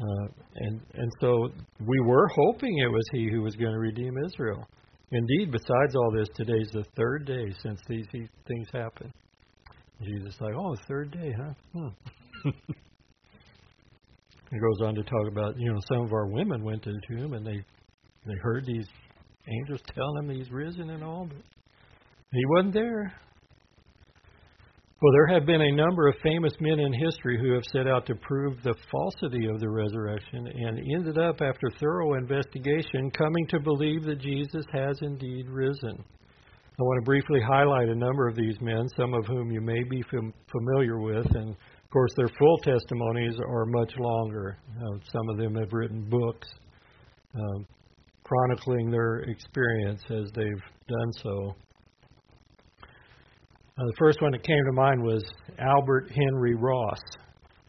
uh, 0.00 0.28
and 0.56 0.80
and 0.94 1.10
so 1.20 1.48
we 1.86 2.00
were 2.00 2.28
hoping 2.28 2.78
it 2.78 2.90
was 2.90 3.04
he 3.12 3.30
who 3.30 3.42
was 3.42 3.56
going 3.56 3.72
to 3.72 3.78
redeem 3.78 4.14
Israel. 4.24 4.66
Indeed, 5.12 5.50
besides 5.50 5.96
all 5.96 6.12
this, 6.16 6.28
today's 6.36 6.70
the 6.72 6.84
third 6.96 7.26
day 7.26 7.52
since 7.62 7.80
these 7.88 8.06
things 8.12 8.68
happened. 8.72 9.12
Jesus 10.02 10.36
like, 10.40 10.54
oh, 10.56 10.76
third 10.86 11.10
day, 11.10 11.34
huh? 11.36 11.52
Hmm. 11.74 12.50
He 14.50 14.58
goes 14.58 14.80
on 14.84 14.96
to 14.96 15.02
talk 15.04 15.28
about, 15.28 15.58
you 15.58 15.72
know, 15.72 15.78
some 15.86 16.02
of 16.02 16.12
our 16.12 16.26
women 16.26 16.64
went 16.64 16.82
to 16.82 16.92
the 16.92 17.00
tomb 17.06 17.34
and 17.34 17.46
they 17.46 17.64
they 18.26 18.34
heard 18.42 18.66
these 18.66 18.86
angels 19.48 19.80
telling 19.94 20.24
him 20.24 20.36
he's 20.36 20.50
risen 20.50 20.90
and 20.90 21.02
all, 21.04 21.26
but 21.26 21.38
he 22.32 22.44
wasn't 22.46 22.74
there. 22.74 23.14
Well, 25.02 25.12
there 25.14 25.34
have 25.34 25.46
been 25.46 25.62
a 25.62 25.72
number 25.72 26.08
of 26.08 26.14
famous 26.22 26.52
men 26.60 26.78
in 26.78 26.92
history 26.92 27.38
who 27.40 27.54
have 27.54 27.64
set 27.72 27.86
out 27.86 28.04
to 28.04 28.14
prove 28.16 28.62
the 28.62 28.74
falsity 28.90 29.46
of 29.46 29.58
the 29.58 29.70
resurrection 29.70 30.46
and 30.46 30.78
ended 30.94 31.16
up, 31.16 31.40
after 31.40 31.70
thorough 31.80 32.18
investigation, 32.18 33.10
coming 33.10 33.46
to 33.48 33.60
believe 33.60 34.02
that 34.04 34.20
Jesus 34.20 34.66
has 34.74 34.98
indeed 35.00 35.48
risen. 35.48 36.04
I 36.78 36.82
want 36.82 37.02
to 37.02 37.06
briefly 37.06 37.40
highlight 37.40 37.88
a 37.88 37.94
number 37.94 38.28
of 38.28 38.36
these 38.36 38.60
men, 38.60 38.86
some 38.94 39.14
of 39.14 39.24
whom 39.24 39.50
you 39.50 39.62
may 39.62 39.82
be 39.84 40.02
fam- 40.10 40.34
familiar 40.52 40.98
with, 41.00 41.34
and 41.34 41.52
of 41.52 41.90
course, 41.90 42.12
their 42.18 42.30
full 42.38 42.58
testimonies 42.58 43.36
are 43.48 43.64
much 43.64 43.92
longer. 43.98 44.58
Uh, 44.76 44.98
some 45.10 45.30
of 45.30 45.38
them 45.38 45.54
have 45.54 45.72
written 45.72 46.10
books 46.10 46.48
uh, 47.34 47.62
chronicling 48.24 48.90
their 48.90 49.20
experience 49.20 50.02
as 50.10 50.30
they've 50.34 50.62
done 50.88 51.12
so. 51.22 51.54
Uh, 53.80 53.86
the 53.86 53.96
first 53.98 54.20
one 54.20 54.32
that 54.32 54.42
came 54.42 54.62
to 54.66 54.72
mind 54.72 55.02
was 55.02 55.24
Albert 55.58 56.10
Henry 56.14 56.54
Ross, 56.54 57.00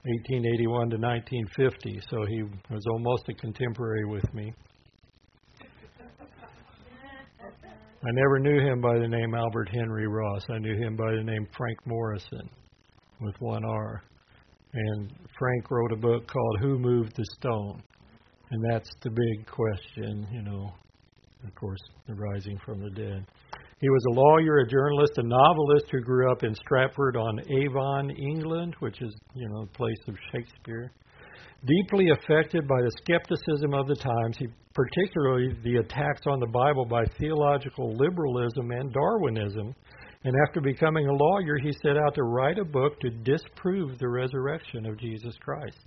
1881 0.04 0.89
to 0.89 0.97
1950. 0.97 2.02
So 2.10 2.26
he 2.28 2.43
was 2.74 2.84
almost 2.91 3.30
a 3.30 3.34
contemporary 3.34 4.04
with 4.04 4.34
me. 4.34 4.52
I 8.04 8.12
never 8.12 8.39
knew 8.39 8.60
him 8.60 8.82
by 8.82 8.97
the 9.00 9.08
name 9.08 9.34
Albert 9.36 9.69
Henry 9.71 10.08
Ross. 10.08 10.41
I 10.50 10.58
knew 10.58 10.76
him 10.76 10.97
by 10.97 11.12
the 11.15 11.24
name 11.24 11.47
Frank 11.56 11.78
Morison 11.86 12.50
with 13.21 13.36
one 13.39 13.63
R. 13.63 14.04
And 14.74 15.13
Frank 15.39 15.71
wrote 15.71 15.93
a 15.93 15.97
book 15.97 16.28
called 16.28 16.58
Who 16.60 16.78
Moved 16.78 17.15
the 17.15 17.26
Stone? 17.39 17.84
And 18.50 18.65
that's 18.69 18.89
the 19.02 19.12
big 19.12 19.47
question, 19.47 20.28
you 20.34 20.41
know, 20.41 20.74
of 21.47 21.56
course, 21.56 21.80
the 22.06 22.15
rising 22.15 22.60
from 22.65 22.82
the 22.82 22.89
dead. 22.89 23.26
He 23.82 23.89
was 23.89 24.06
a 24.06 24.13
lawyer, 24.13 24.60
a 24.60 24.67
journalist, 24.67 25.17
a 25.17 25.24
novelist 25.24 25.88
who 25.91 26.02
grew 26.02 26.32
up 26.32 26.44
in 26.44 26.54
Stratford 26.54 27.17
on 27.17 27.39
Avon, 27.50 28.12
England, 28.12 28.76
which 28.78 29.02
is, 29.02 29.12
you 29.34 29.50
know, 29.50 29.65
the 29.65 29.72
place 29.72 29.98
of 30.08 30.15
Shakespeare. 30.32 30.91
Deeply 31.65 32.10
affected 32.12 32.67
by 32.67 32.80
the 32.80 32.91
skepticism 33.02 33.74
of 33.74 33.88
the 33.88 33.96
times, 33.96 34.38
he, 34.38 34.48
particularly 34.76 35.58
the 35.63 35.78
attacks 35.78 36.22
on 36.28 36.39
the 36.39 36.46
Bible 36.46 36.86
by 36.86 37.04
theological 37.20 37.96
liberalism 37.96 38.70
and 38.70 38.94
Darwinism, 38.94 39.74
and 40.26 40.36
after 40.48 40.62
becoming 40.62 41.08
a 41.08 41.13
lawyer, 41.13 41.58
he 41.58 41.74
set 41.82 41.98
out 41.98 42.13
to 42.13 42.24
write 42.24 42.60
a 42.60 42.65
book 42.65 43.00
to 43.00 43.10
disprove 43.10 43.98
the 43.98 44.10
resurrection 44.10 44.86
of 44.86 45.00
Jesus 45.00 45.34
Christ. 45.44 45.80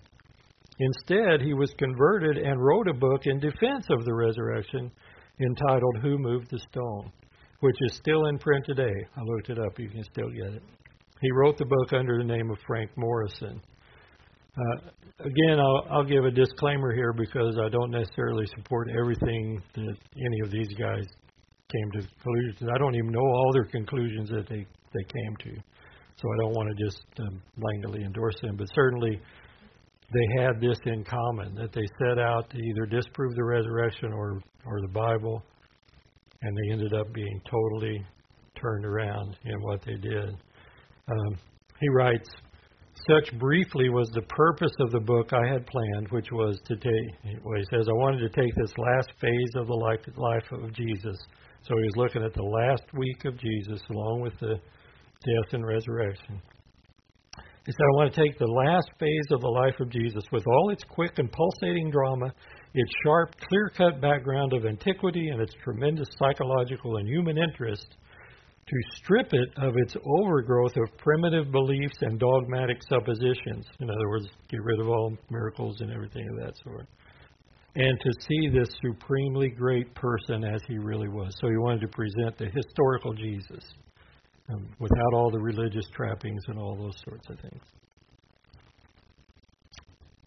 Instead, 0.81 1.41
he 1.41 1.55
was 1.55 1.73
converted 1.79 2.39
and 2.39 2.61
wrote 2.61 2.89
a 2.89 2.95
book 2.95 3.23
in 3.27 3.39
defense 3.39 3.87
of 3.91 4.05
the 4.05 4.15
resurrection 4.15 4.91
entitled 5.41 5.99
Who 6.03 6.19
Moved 6.19 6.51
the 6.51 6.59
Stone, 6.59 7.13
which 7.65 7.77
is 7.81 7.97
still 7.97 8.27
in 8.27 8.37
print 8.37 8.63
today. 8.67 8.93
I 9.17 9.23
looked 9.25 9.49
it 9.49 9.59
up, 9.59 9.79
you 9.79 9.89
can 9.89 10.05
still 10.05 10.29
get 10.29 10.53
it. 10.53 10.63
He 11.23 11.31
wrote 11.33 11.57
the 11.57 11.65
book 11.65 11.95
under 11.95 12.19
the 12.19 12.25
name 12.25 12.51
of 12.51 12.59
Frank 12.67 12.91
Morison. 12.95 13.59
Uh, 14.55 14.91
again, 15.21 15.59
I'll, 15.59 15.87
I'll 15.91 16.05
give 16.05 16.27
a 16.27 16.31
disclaimer 16.31 16.95
here 16.95 17.15
because 17.15 17.57
I 17.59 17.71
don't 17.71 17.91
necessarily 17.91 18.45
support 18.55 18.89
everything 19.01 19.63
that 19.77 19.97
any 20.15 20.41
of 20.45 20.51
these 20.51 20.69
guys 20.79 21.07
came 21.73 21.91
to 21.93 22.07
conclusions. 22.07 22.69
I 22.71 22.77
don't 22.77 22.97
even 22.97 23.11
know 23.11 23.25
all 23.25 23.51
their 23.55 23.65
conclusions 23.65 24.29
that 24.29 24.47
they, 24.47 24.67
they 24.93 25.05
came 25.09 25.37
to. 25.45 25.63
So 26.17 26.29
I 26.29 26.37
don't 26.43 26.53
want 26.53 26.69
to 26.69 26.85
just 26.85 27.03
um, 27.21 27.41
blankly 27.57 28.05
endorse 28.05 28.37
them, 28.43 28.57
but 28.59 28.67
certainly 28.75 29.19
they 30.13 30.43
had 30.43 30.61
this 30.61 30.79
in 30.85 31.03
common 31.03 31.55
that 31.55 31.73
they 31.73 31.89
set 31.99 32.19
out 32.19 32.51
to 32.51 32.59
either 32.59 32.85
disprove 32.85 33.35
the 33.35 33.45
resurrection 33.45 34.13
or, 34.13 34.43
or 34.67 34.83
the 34.83 34.93
Bible, 34.93 35.43
and 36.45 36.57
they 36.57 36.73
ended 36.73 36.95
up 36.95 37.13
being 37.13 37.41
totally 37.51 38.05
turned 38.61 38.85
around 38.85 39.37
in 39.45 39.61
what 39.63 39.81
they 39.85 39.97
did. 39.97 40.29
Um, 41.09 41.39
he 41.81 41.89
writes, 41.89 42.29
such 43.09 43.37
briefly 43.39 43.89
was 43.89 44.09
the 44.15 44.23
purpose 44.23 44.73
of 44.81 44.93
the 44.93 45.01
book 45.01 45.33
I 45.33 45.53
had 45.53 45.67
planned, 45.67 46.09
which 46.11 46.31
was 46.31 46.59
to 46.67 46.77
take, 46.77 47.43
well, 47.45 47.59
he 47.59 47.65
says, 47.77 47.87
I 47.89 47.93
wanted 47.93 48.21
to 48.21 48.41
take 48.41 48.55
this 48.55 48.73
last 48.79 49.11
phase 49.21 49.51
of 49.57 49.67
the 49.67 49.75
life, 49.75 50.01
life 50.17 50.53
of 50.53 50.73
Jesus 50.73 51.17
so 51.67 51.75
he 51.79 51.85
was 51.85 51.97
looking 51.97 52.23
at 52.23 52.35
the 52.35 52.43
last 52.43 52.83
week 52.93 53.25
of 53.25 53.39
Jesus 53.39 53.81
along 53.91 54.21
with 54.21 54.39
the 54.39 54.55
death 54.55 55.53
and 55.53 55.67
resurrection. 55.67 56.43
He 57.67 57.73
said, 57.73 57.81
I 57.81 57.97
want 57.97 58.13
to 58.13 58.21
take 58.21 58.39
the 58.39 58.47
last 58.47 58.91
phase 59.01 59.29
of 59.31 59.41
the 59.41 59.49
life 59.49 59.81
of 59.81 59.89
Jesus 59.89 60.25
with 60.31 60.45
all 60.47 60.71
its 60.71 60.85
quick 60.85 61.13
and 61.17 61.33
pulsating 61.33 61.91
drama, 61.91 62.27
its 62.75 62.93
sharp, 63.05 63.35
clear 63.49 63.71
cut 63.75 64.03
background 64.03 64.53
of 64.53 64.67
antiquity, 64.67 65.29
and 65.29 65.41
its 65.41 65.55
tremendous 65.65 66.09
psychological 66.19 66.97
and 66.99 67.09
human 67.09 67.39
interest, 67.39 67.87
to 68.67 68.77
strip 68.97 69.33
it 69.33 69.49
of 69.57 69.75
its 69.77 69.97
overgrowth 70.05 70.77
of 70.77 70.99
primitive 70.99 71.51
beliefs 71.53 71.97
and 72.03 72.19
dogmatic 72.19 72.83
suppositions. 72.89 73.67
In 73.81 73.91
other 73.91 74.09
words, 74.09 74.29
get 74.49 74.63
rid 74.63 74.81
of 74.81 74.89
all 74.89 75.17
miracles 75.31 75.81
and 75.81 75.91
everything 75.91 76.29
of 76.31 76.45
that 76.45 76.55
sort 76.65 76.87
and 77.77 77.99
to 78.01 78.13
see 78.21 78.49
this 78.49 78.69
supremely 78.87 79.49
great 79.49 79.93
person 79.95 80.45
as 80.45 80.61
he 80.69 80.79
really 80.79 81.09
was. 81.09 81.35
So 81.41 81.49
he 81.49 81.57
wanted 81.57 81.81
to 81.81 81.89
present 81.89 82.39
the 82.39 82.47
historical 82.47 83.13
Jesus 83.15 83.65
um, 84.51 84.69
without 84.79 85.15
all 85.15 85.31
the 85.31 85.39
religious 85.39 85.87
trappings 85.95 86.43
and 86.49 86.59
all 86.59 86.77
those 86.77 86.97
sorts 87.09 87.29
of 87.31 87.39
things. 87.41 87.63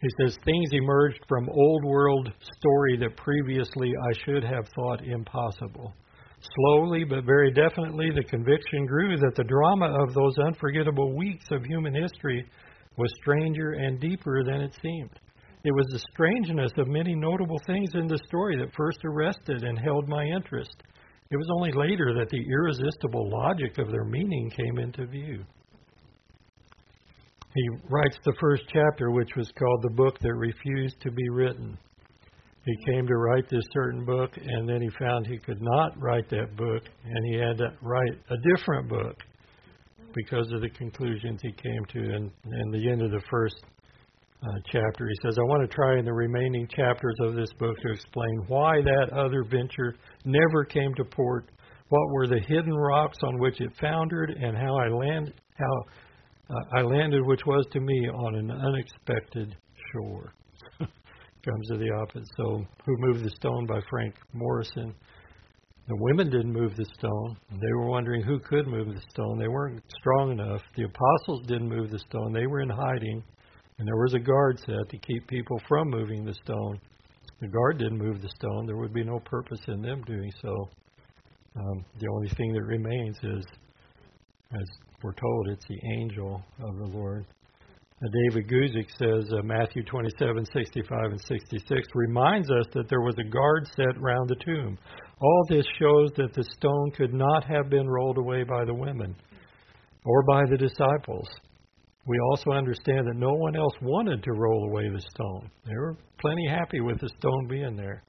He 0.01 0.07
says, 0.21 0.37
Things 0.45 0.69
emerged 0.73 1.19
from 1.27 1.49
old 1.49 1.83
world 1.83 2.31
story 2.59 2.97
that 2.99 3.17
previously 3.17 3.91
I 3.91 4.13
should 4.25 4.43
have 4.43 4.67
thought 4.75 5.03
impossible. 5.03 5.93
Slowly 6.55 7.03
but 7.03 7.25
very 7.25 7.51
definitely, 7.51 8.11
the 8.11 8.23
conviction 8.23 8.85
grew 8.85 9.17
that 9.17 9.33
the 9.35 9.43
drama 9.43 9.95
of 10.03 10.13
those 10.13 10.37
unforgettable 10.45 11.15
weeks 11.15 11.45
of 11.51 11.65
human 11.65 11.95
history 11.95 12.45
was 12.95 13.11
stranger 13.21 13.71
and 13.73 13.99
deeper 13.99 14.43
than 14.43 14.61
it 14.61 14.75
seemed. 14.81 15.19
It 15.63 15.71
was 15.71 15.87
the 15.91 16.03
strangeness 16.13 16.71
of 16.77 16.87
many 16.87 17.15
notable 17.15 17.59
things 17.65 17.89
in 17.95 18.07
the 18.07 18.19
story 18.27 18.55
that 18.57 18.75
first 18.75 18.99
arrested 19.03 19.63
and 19.63 19.79
held 19.79 20.07
my 20.07 20.23
interest. 20.23 20.75
It 21.29 21.37
was 21.37 21.49
only 21.55 21.71
later 21.73 22.13
that 22.13 22.29
the 22.29 22.45
irresistible 22.49 23.29
logic 23.29 23.77
of 23.77 23.91
their 23.91 24.05
meaning 24.05 24.49
came 24.49 24.79
into 24.79 25.05
view. 25.05 25.43
He 27.53 27.69
writes 27.89 28.17
the 28.23 28.35
first 28.39 28.63
chapter, 28.71 29.11
which 29.11 29.35
was 29.35 29.51
called 29.57 29.81
The 29.81 29.95
Book 29.95 30.19
That 30.19 30.33
Refused 30.33 31.01
to 31.01 31.11
Be 31.11 31.27
Written. 31.29 31.77
He 32.65 32.91
came 32.91 33.07
to 33.07 33.15
write 33.15 33.49
this 33.49 33.63
certain 33.73 34.05
book, 34.05 34.31
and 34.37 34.67
then 34.69 34.81
he 34.81 34.89
found 34.99 35.25
he 35.25 35.37
could 35.37 35.61
not 35.61 35.99
write 35.99 36.29
that 36.29 36.55
book, 36.55 36.83
and 37.03 37.25
he 37.25 37.39
had 37.39 37.57
to 37.57 37.73
write 37.81 38.13
a 38.29 38.37
different 38.55 38.89
book 38.89 39.17
because 40.13 40.51
of 40.51 40.61
the 40.61 40.69
conclusions 40.69 41.41
he 41.41 41.51
came 41.51 41.85
to. 41.89 41.99
And, 41.99 42.31
and 42.43 42.73
the 42.73 42.89
end 42.89 43.01
of 43.01 43.11
the 43.11 43.23
first 43.29 43.55
uh, 44.43 44.59
chapter. 44.71 45.07
He 45.07 45.15
says, 45.23 45.37
I 45.37 45.43
want 45.43 45.69
to 45.69 45.75
try 45.75 45.97
in 45.97 46.05
the 46.05 46.13
remaining 46.13 46.67
chapters 46.67 47.15
of 47.21 47.35
this 47.35 47.51
book 47.59 47.75
to 47.81 47.91
explain 47.91 48.43
why 48.47 48.81
that 48.81 49.09
other 49.13 49.43
venture 49.43 49.95
never 50.25 50.63
came 50.65 50.93
to 50.95 51.03
port, 51.05 51.49
what 51.89 52.07
were 52.11 52.27
the 52.27 52.39
hidden 52.47 52.73
rocks 52.73 53.17
on 53.23 53.39
which 53.39 53.59
it 53.61 53.71
foundered, 53.79 54.31
and 54.31 54.57
how 54.57 54.75
I 54.77 54.87
land 54.89 55.33
how 55.57 56.55
uh, 56.55 56.77
I 56.77 56.81
landed, 56.81 57.25
which 57.25 57.45
was 57.45 57.65
to 57.71 57.79
me 57.79 58.09
on 58.09 58.35
an 58.35 58.51
unexpected 58.51 59.55
shore. 59.91 60.33
Comes 60.79 61.67
to 61.69 61.77
the 61.77 61.91
opposite. 62.01 62.27
So, 62.37 62.65
Who 62.85 62.97
Moved 62.99 63.25
the 63.25 63.29
Stone 63.31 63.65
by 63.65 63.79
Frank 63.89 64.15
Morison? 64.33 64.93
The 65.87 65.95
women 65.95 66.29
didn't 66.29 66.51
move 66.51 66.75
the 66.75 66.85
stone. 66.97 67.37
They 67.49 67.73
were 67.73 67.87
wondering 67.87 68.21
who 68.21 68.39
could 68.39 68.67
move 68.67 68.87
the 68.87 69.01
stone. 69.09 69.39
They 69.39 69.47
weren't 69.47 69.81
strong 69.99 70.31
enough. 70.31 70.61
The 70.75 70.83
apostles 70.83 71.47
didn't 71.47 71.69
move 71.69 71.91
the 71.91 71.99
stone. 71.99 72.33
They 72.33 72.45
were 72.45 72.59
in 72.59 72.69
hiding. 72.69 73.23
And 73.79 73.87
there 73.87 73.97
was 73.97 74.13
a 74.13 74.19
guard 74.19 74.59
set 74.59 74.89
to 74.89 74.97
keep 74.97 75.27
people 75.27 75.61
from 75.67 75.89
moving 75.89 76.25
the 76.25 76.33
stone. 76.33 76.79
The 77.41 77.47
guard 77.47 77.77
didn't 77.77 77.99
move 77.99 78.21
the 78.21 78.29
stone. 78.29 78.65
There 78.65 78.77
would 78.77 78.93
be 78.93 79.03
no 79.03 79.19
purpose 79.19 79.59
in 79.67 79.81
them 79.81 80.01
doing 80.03 80.31
so. 80.41 80.69
Um, 81.55 81.85
the 81.99 82.07
only 82.07 82.29
thing 82.29 82.53
that 82.53 82.63
remains 82.63 83.17
is, 83.21 83.45
as 84.53 84.67
we're 85.03 85.13
told, 85.13 85.47
it's 85.49 85.65
the 85.67 85.79
angel 85.99 86.41
of 86.59 86.77
the 86.77 86.85
Lord. 86.85 87.25
Uh, 88.03 88.07
David 88.29 88.47
Guzik 88.47 88.89
says 88.97 89.31
uh, 89.33 89.41
Matthew 89.43 89.83
27, 89.83 90.45
65, 90.45 91.11
and 91.11 91.21
66 91.21 91.87
reminds 91.95 92.49
us 92.51 92.65
that 92.73 92.89
there 92.89 93.01
was 93.01 93.15
a 93.19 93.23
guard 93.23 93.67
set 93.75 93.99
round 93.99 94.29
the 94.29 94.35
tomb. 94.45 94.77
All 95.19 95.45
this 95.49 95.65
shows 95.79 96.11
that 96.17 96.33
the 96.33 96.43
stone 96.43 96.91
could 96.95 97.13
not 97.13 97.43
have 97.45 97.69
been 97.69 97.87
rolled 97.87 98.19
away 98.19 98.43
by 98.43 98.65
the 98.65 98.73
women 98.73 99.15
or 100.05 100.23
by 100.23 100.43
the 100.49 100.57
disciples. 100.57 101.27
We 102.07 102.17
also 102.31 102.51
understand 102.51 103.05
that 103.05 103.17
no 103.17 103.33
one 103.33 103.55
else 103.57 103.73
wanted 103.81 104.23
to 104.23 104.31
roll 104.31 104.69
away 104.69 104.89
the 104.89 105.01
stone. 105.13 105.51
They 105.65 105.75
were 105.75 105.97
plenty 106.19 106.47
happy 106.47 106.79
with 106.79 106.99
the 107.01 107.09
stone 107.19 107.47
being 107.49 107.75
there. 107.75 108.03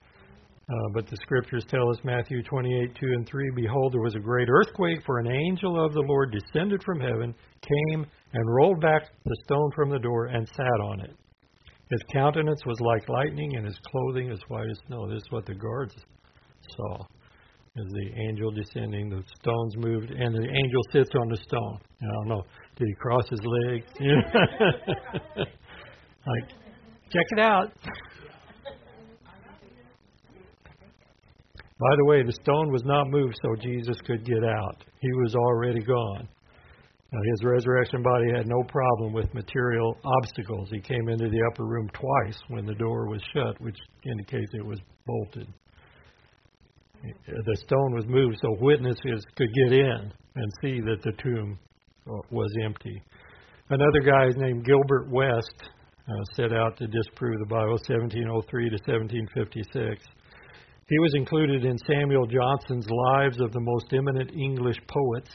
Uh, 0.70 0.88
but 0.94 1.06
the 1.06 1.16
scriptures 1.22 1.64
tell 1.68 1.90
us, 1.90 1.98
Matthew 2.04 2.42
28, 2.42 2.94
2 2.94 3.06
and 3.06 3.26
3, 3.26 3.50
Behold, 3.56 3.94
there 3.94 4.02
was 4.02 4.14
a 4.14 4.20
great 4.20 4.48
earthquake, 4.50 4.98
for 5.04 5.18
an 5.18 5.26
angel 5.26 5.82
of 5.82 5.94
the 5.94 6.04
Lord 6.06 6.30
descended 6.30 6.82
from 6.84 7.00
heaven, 7.00 7.34
came 7.62 8.06
and 8.34 8.54
rolled 8.54 8.80
back 8.80 9.02
the 9.24 9.36
stone 9.44 9.70
from 9.74 9.88
the 9.88 9.98
door 9.98 10.26
and 10.26 10.46
sat 10.46 10.80
on 10.84 11.00
it. 11.00 11.16
His 11.90 12.00
countenance 12.12 12.60
was 12.66 12.78
like 12.80 13.08
lightning, 13.08 13.56
and 13.56 13.64
his 13.64 13.78
clothing 13.90 14.30
as 14.30 14.40
white 14.48 14.68
as 14.70 14.78
snow. 14.86 15.08
This 15.08 15.22
is 15.22 15.30
what 15.30 15.46
the 15.46 15.54
guards 15.54 15.94
saw. 16.76 16.98
As 17.78 17.86
the 17.92 18.10
angel 18.28 18.50
descending, 18.50 19.08
the 19.08 19.22
stones 19.40 19.76
moved, 19.76 20.10
and 20.10 20.34
the 20.34 20.42
angel 20.42 20.82
sits 20.92 21.10
on 21.14 21.28
the 21.28 21.36
stone. 21.36 21.78
I 22.02 22.06
don't 22.14 22.28
know. 22.28 22.44
Did 22.76 22.88
he 22.88 22.94
cross 22.94 23.28
his 23.28 23.40
legs? 23.44 23.86
like, 26.26 26.48
check 27.12 27.26
it 27.30 27.38
out. 27.38 27.72
By 31.78 31.94
the 31.96 32.04
way, 32.06 32.24
the 32.24 32.32
stone 32.42 32.72
was 32.72 32.82
not 32.84 33.08
moved 33.10 33.36
so 33.42 33.54
Jesus 33.62 33.96
could 34.04 34.24
get 34.24 34.42
out. 34.42 34.84
He 35.00 35.12
was 35.22 35.36
already 35.36 35.80
gone. 35.80 36.28
Now, 37.12 37.20
his 37.30 37.44
resurrection 37.44 38.02
body 38.02 38.32
had 38.36 38.48
no 38.48 38.62
problem 38.68 39.12
with 39.12 39.32
material 39.32 39.96
obstacles. 40.04 40.68
He 40.70 40.80
came 40.80 41.08
into 41.08 41.28
the 41.28 41.42
upper 41.52 41.64
room 41.64 41.88
twice 41.92 42.38
when 42.48 42.66
the 42.66 42.74
door 42.74 43.08
was 43.08 43.22
shut, 43.32 43.60
which 43.60 43.78
indicates 44.04 44.52
it 44.54 44.66
was 44.66 44.80
bolted. 45.06 45.46
The 47.02 47.56
stone 47.56 47.94
was 47.94 48.06
moved 48.06 48.36
so 48.42 48.56
witnesses 48.60 49.24
could 49.36 49.52
get 49.54 49.72
in 49.72 50.12
and 50.34 50.52
see 50.62 50.80
that 50.80 51.02
the 51.02 51.12
tomb 51.22 51.58
was 52.30 52.50
empty. 52.64 53.02
Another 53.70 54.00
guy 54.00 54.28
named 54.36 54.64
Gilbert 54.64 55.10
West 55.10 55.70
uh, 56.08 56.24
set 56.34 56.52
out 56.52 56.76
to 56.78 56.86
disprove 56.86 57.38
the 57.38 57.46
Bible, 57.46 57.76
1703 57.86 58.70
to 58.70 58.78
1756. 58.88 60.04
He 60.88 60.98
was 60.98 61.12
included 61.14 61.64
in 61.66 61.76
Samuel 61.86 62.26
Johnson's 62.26 62.88
Lives 62.88 63.40
of 63.40 63.52
the 63.52 63.60
Most 63.60 63.92
Eminent 63.92 64.32
English 64.32 64.78
Poets. 64.88 65.30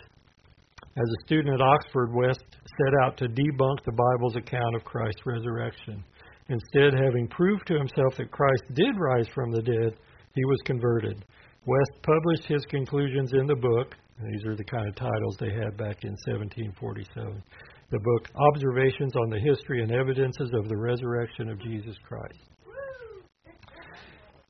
As 0.97 1.05
a 1.05 1.25
student 1.25 1.53
at 1.53 1.61
Oxford, 1.61 2.11
West 2.13 2.43
set 2.49 2.93
out 3.03 3.17
to 3.17 3.25
debunk 3.25 3.85
the 3.85 3.93
Bible's 3.93 4.35
account 4.35 4.75
of 4.75 4.83
Christ's 4.83 5.25
resurrection. 5.25 6.03
Instead, 6.49 6.93
having 6.97 7.27
proved 7.27 7.67
to 7.67 7.77
himself 7.77 8.17
that 8.17 8.31
Christ 8.31 8.63
did 8.73 8.97
rise 8.97 9.27
from 9.33 9.51
the 9.51 9.61
dead, 9.61 9.93
he 10.33 10.45
was 10.45 10.59
converted. 10.65 11.23
West 11.65 11.91
published 12.01 12.45
his 12.45 12.65
conclusions 12.65 13.31
in 13.33 13.47
the 13.47 13.55
book. 13.55 13.95
These 14.31 14.45
are 14.45 14.55
the 14.55 14.65
kind 14.65 14.87
of 14.87 14.95
titles 14.95 15.37
they 15.39 15.51
had 15.51 15.77
back 15.77 16.03
in 16.03 16.11
1747. 16.27 17.41
The 17.89 17.99
book 17.99 18.29
Observations 18.53 19.15
on 19.15 19.29
the 19.29 19.39
History 19.39 19.81
and 19.81 19.91
Evidences 19.91 20.51
of 20.53 20.67
the 20.67 20.75
Resurrection 20.75 21.49
of 21.49 21.61
Jesus 21.61 21.95
Christ. 22.05 22.39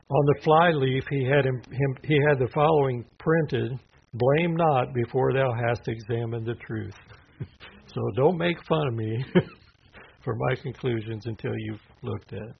On 0.09 0.25
the 0.25 0.41
flyleaf, 0.43 1.03
he 1.09 1.23
had 1.25 1.45
him, 1.45 1.61
him, 1.71 1.97
he 2.03 2.19
had 2.27 2.39
the 2.39 2.51
following 2.53 3.05
printed: 3.19 3.79
"Blame 4.13 4.55
not 4.55 4.93
before 4.93 5.33
thou 5.33 5.51
hast 5.53 5.87
examined 5.87 6.45
the 6.45 6.55
truth." 6.55 6.95
so 7.87 8.01
don't 8.15 8.37
make 8.37 8.57
fun 8.67 8.87
of 8.87 8.93
me 8.95 9.23
for 10.23 10.35
my 10.35 10.55
conclusions 10.61 11.25
until 11.25 11.53
you've 11.57 11.81
looked 12.01 12.33
at. 12.33 12.41
It. 12.41 12.55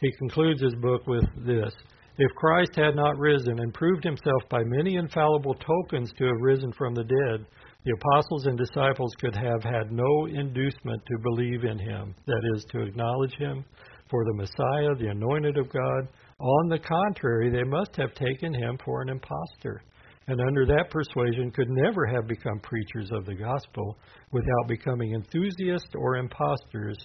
He 0.00 0.12
concludes 0.18 0.62
his 0.62 0.74
book 0.76 1.06
with 1.06 1.24
this: 1.44 1.74
If 2.20 2.34
Christ 2.34 2.74
had 2.74 2.96
not 2.96 3.16
risen 3.16 3.60
and 3.60 3.72
proved 3.72 4.02
himself 4.02 4.42
by 4.50 4.64
many 4.64 4.96
infallible 4.96 5.54
tokens 5.54 6.12
to 6.18 6.24
have 6.24 6.40
risen 6.40 6.72
from 6.72 6.92
the 6.92 7.04
dead, 7.04 7.46
the 7.84 7.92
apostles 7.94 8.46
and 8.46 8.58
disciples 8.58 9.12
could 9.20 9.36
have 9.36 9.62
had 9.62 9.92
no 9.92 10.26
inducement 10.26 11.00
to 11.06 11.22
believe 11.22 11.62
in 11.62 11.78
him, 11.78 12.16
that 12.26 12.42
is, 12.56 12.64
to 12.72 12.82
acknowledge 12.82 13.34
him 13.34 13.64
for 14.10 14.24
the 14.24 14.34
Messiah, 14.34 14.96
the 14.96 15.12
anointed 15.12 15.58
of 15.58 15.72
God, 15.72 16.08
on 16.40 16.68
the 16.68 16.80
contrary, 16.80 17.50
they 17.50 17.62
must 17.62 17.94
have 17.94 18.12
taken 18.14 18.52
him 18.52 18.78
for 18.84 19.00
an 19.00 19.10
impostor, 19.10 19.82
and 20.26 20.40
under 20.40 20.66
that 20.66 20.90
persuasion 20.90 21.52
could 21.52 21.70
never 21.70 22.04
have 22.06 22.26
become 22.26 22.58
preachers 22.60 23.10
of 23.12 23.26
the 23.26 23.34
gospel 23.34 23.96
without 24.32 24.66
becoming 24.66 25.14
enthusiasts 25.14 25.94
or 25.94 26.16
impostors. 26.16 26.98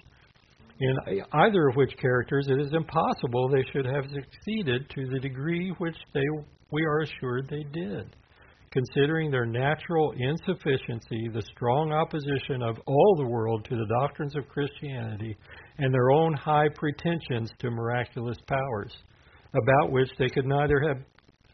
In 0.79 0.97
either 1.33 1.67
of 1.67 1.75
which 1.75 1.95
characters, 1.97 2.47
it 2.49 2.59
is 2.59 2.73
impossible 2.73 3.47
they 3.47 3.65
should 3.71 3.86
have 3.86 4.05
succeeded 4.05 4.89
to 4.89 5.07
the 5.07 5.19
degree 5.19 5.71
which 5.77 5.95
they, 6.13 6.25
we 6.71 6.83
are 6.83 7.01
assured 7.01 7.47
they 7.49 7.63
did. 7.71 8.15
Considering 8.71 9.29
their 9.29 9.45
natural 9.45 10.13
insufficiency, 10.17 11.29
the 11.31 11.43
strong 11.55 11.91
opposition 11.91 12.63
of 12.63 12.79
all 12.88 13.15
the 13.17 13.27
world 13.27 13.63
to 13.65 13.75
the 13.75 13.86
doctrines 13.99 14.36
of 14.36 14.49
Christianity, 14.49 15.38
and 15.77 15.93
their 15.93 16.09
own 16.09 16.33
high 16.33 16.69
pretensions 16.73 17.51
to 17.59 17.69
miraculous 17.69 18.38
powers 18.47 18.91
about 19.53 19.91
which 19.91 20.09
they 20.17 20.27
could 20.29 20.45
neither 20.45 20.81
have 20.88 20.97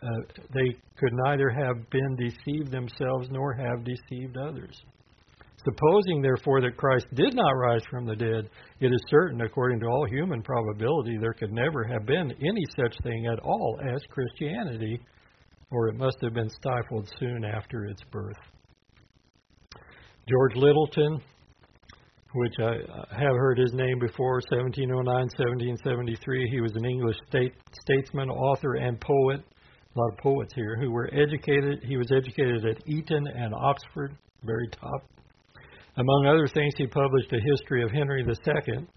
uh, 0.01 0.07
they 0.53 0.77
could 0.97 1.11
neither 1.25 1.49
have 1.49 1.89
been 1.89 2.15
deceived 2.15 2.71
themselves 2.71 3.27
nor 3.29 3.53
have 3.53 3.83
deceived 3.83 4.37
others. 4.37 4.81
Supposing, 5.63 6.21
therefore, 6.21 6.61
that 6.61 6.77
Christ 6.77 7.07
did 7.15 7.33
not 7.35 7.51
rise 7.51 7.81
from 7.89 8.05
the 8.05 8.15
dead, 8.15 8.49
it 8.79 8.87
is 8.87 9.01
certain, 9.09 9.41
according 9.41 9.81
to 9.81 9.87
all 9.87 10.05
human 10.07 10.41
probability, 10.41 11.17
there 11.19 11.33
could 11.33 11.51
never 11.51 11.83
have 11.83 12.05
been 12.05 12.31
any 12.31 12.63
such 12.77 12.95
thing 13.03 13.27
at 13.27 13.39
all 13.39 13.77
as 13.93 14.01
Christianity, 14.09 15.01
or 15.71 15.89
it 15.89 15.95
must 15.95 16.17
have 16.21 16.33
been 16.33 16.49
stifled 16.49 17.11
soon 17.19 17.43
after 17.43 17.85
its 17.85 18.01
birth. 18.09 18.37
George 20.29 20.53
Lyttelton, 20.55 21.19
which 22.33 22.53
I 22.59 22.75
have 23.11 23.35
heard 23.35 23.57
his 23.57 23.73
name 23.73 23.99
before, 23.99 24.35
1709, 24.49 25.05
1773. 25.05 26.49
He 26.51 26.61
was 26.61 26.75
an 26.75 26.85
English 26.85 27.17
state, 27.27 27.53
statesman, 27.81 28.29
author, 28.29 28.75
and 28.75 28.99
poet. 29.01 29.41
A 29.41 29.99
lot 29.99 30.13
of 30.13 30.19
poets 30.19 30.53
here 30.55 30.77
who 30.79 30.91
were 30.91 31.09
educated. 31.11 31.83
He 31.83 31.97
was 31.97 32.11
educated 32.11 32.63
at 32.65 32.87
Eton 32.87 33.27
and 33.27 33.53
Oxford, 33.53 34.15
very 34.43 34.69
top. 34.69 35.03
Among 35.99 36.27
other 36.27 36.47
things, 36.47 36.73
he 36.77 36.87
published 36.87 37.33
a 37.33 37.41
history 37.41 37.83
of 37.83 37.91
Henry 37.91 38.23
II. 38.23 38.87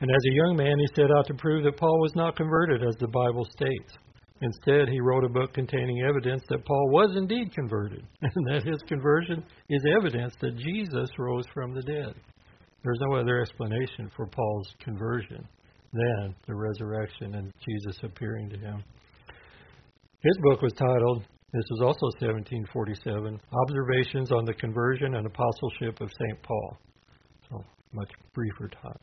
And 0.00 0.10
as 0.10 0.24
a 0.28 0.34
young 0.34 0.56
man, 0.56 0.78
he 0.78 0.86
set 0.94 1.10
out 1.10 1.26
to 1.28 1.34
prove 1.34 1.64
that 1.64 1.78
Paul 1.78 1.98
was 2.00 2.14
not 2.14 2.36
converted, 2.36 2.82
as 2.82 2.94
the 2.96 3.08
Bible 3.08 3.46
states. 3.50 3.96
Instead, 4.42 4.90
he 4.90 5.00
wrote 5.00 5.24
a 5.24 5.28
book 5.28 5.54
containing 5.54 6.02
evidence 6.02 6.42
that 6.50 6.66
Paul 6.66 6.90
was 6.90 7.16
indeed 7.16 7.54
converted, 7.54 8.04
and 8.22 8.46
that 8.48 8.64
his 8.64 8.82
conversion 8.86 9.42
is 9.70 9.82
evidence 9.96 10.34
that 10.42 10.58
Jesus 10.58 11.08
rose 11.18 11.46
from 11.54 11.72
the 11.72 11.82
dead. 11.82 12.14
There's 12.82 13.00
no 13.00 13.16
other 13.16 13.40
explanation 13.40 14.10
for 14.14 14.26
Paul's 14.26 14.68
conversion 14.80 15.48
than 15.94 16.34
the 16.46 16.54
resurrection 16.54 17.36
and 17.36 17.54
Jesus 17.66 18.02
appearing 18.02 18.50
to 18.50 18.58
him. 18.58 18.84
His 20.22 20.36
book 20.42 20.60
was 20.60 20.72
titled, 20.74 21.24
this 21.54 21.64
was 21.70 21.82
also 21.82 22.06
1747, 22.26 23.40
Observations 23.52 24.32
on 24.32 24.44
the 24.44 24.54
Conversion 24.54 25.14
and 25.14 25.24
Apostleship 25.24 26.00
of 26.00 26.10
St. 26.10 26.42
Paul. 26.42 26.76
So, 27.48 27.64
much 27.92 28.10
briefer 28.34 28.68
time. 28.68 28.98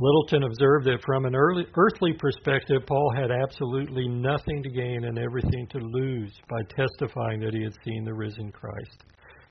Lyttelton 0.00 0.46
observed 0.46 0.86
that 0.86 1.02
from 1.04 1.26
an 1.26 1.34
early, 1.34 1.66
earthly 1.76 2.14
perspective, 2.14 2.80
Paul 2.86 3.12
had 3.14 3.30
absolutely 3.30 4.08
nothing 4.08 4.62
to 4.62 4.70
gain 4.70 5.04
and 5.04 5.18
everything 5.18 5.66
to 5.72 5.78
lose 5.78 6.32
by 6.48 6.62
testifying 6.62 7.40
that 7.40 7.52
he 7.52 7.62
had 7.62 7.76
seen 7.84 8.04
the 8.04 8.14
risen 8.14 8.50
Christ. 8.50 9.04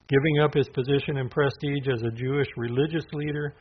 Giving 0.10 0.40
up 0.40 0.56
his 0.56 0.70
position 0.70 1.18
and 1.18 1.30
prestige 1.30 1.88
as 1.94 2.02
a 2.02 2.16
Jewish 2.16 2.48
religious 2.58 3.06
leader, 3.14 3.54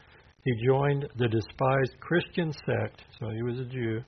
he 0.43 0.65
joined 0.65 1.07
the 1.19 1.29
despised 1.29 2.01
Christian 2.01 2.51
sect, 2.65 3.03
so 3.21 3.29
he 3.29 3.43
was 3.43 3.59
a 3.59 3.65
Jew, 3.65 4.01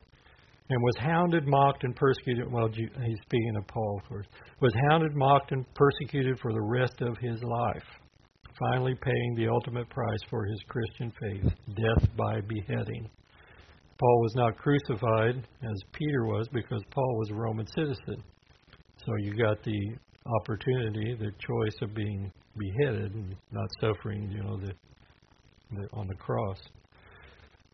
and 0.70 0.82
was 0.82 0.94
hounded, 1.00 1.46
mocked, 1.46 1.84
and 1.84 1.96
persecuted. 1.96 2.50
Well, 2.50 2.68
he's 2.68 3.20
speaking 3.22 3.56
of 3.56 3.66
Paul, 3.68 4.02
course. 4.08 4.26
Was 4.60 4.72
hounded, 4.90 5.14
mocked, 5.14 5.52
and 5.52 5.64
persecuted 5.74 6.38
for 6.40 6.52
the 6.52 6.60
rest 6.60 7.00
of 7.00 7.16
his 7.18 7.42
life, 7.42 7.84
finally 8.58 8.94
paying 9.00 9.34
the 9.36 9.48
ultimate 9.48 9.88
price 9.88 10.20
for 10.28 10.44
his 10.44 10.60
Christian 10.68 11.12
faith 11.20 11.52
death 11.74 12.08
by 12.16 12.40
beheading. 12.42 13.08
Paul 13.98 14.20
was 14.22 14.34
not 14.36 14.58
crucified 14.58 15.46
as 15.62 15.82
Peter 15.92 16.26
was 16.26 16.46
because 16.52 16.82
Paul 16.90 17.18
was 17.18 17.30
a 17.30 17.34
Roman 17.34 17.66
citizen. 17.66 18.22
So 19.04 19.12
you 19.20 19.34
got 19.34 19.62
the 19.64 19.96
opportunity, 20.40 21.16
the 21.18 21.32
choice 21.40 21.76
of 21.82 21.94
being 21.94 22.30
beheaded 22.56 23.14
and 23.14 23.34
not 23.50 23.68
suffering, 23.80 24.30
you 24.30 24.42
know, 24.42 24.58
the, 24.58 24.72
the, 25.72 25.88
on 25.94 26.06
the 26.06 26.14
cross. 26.14 26.58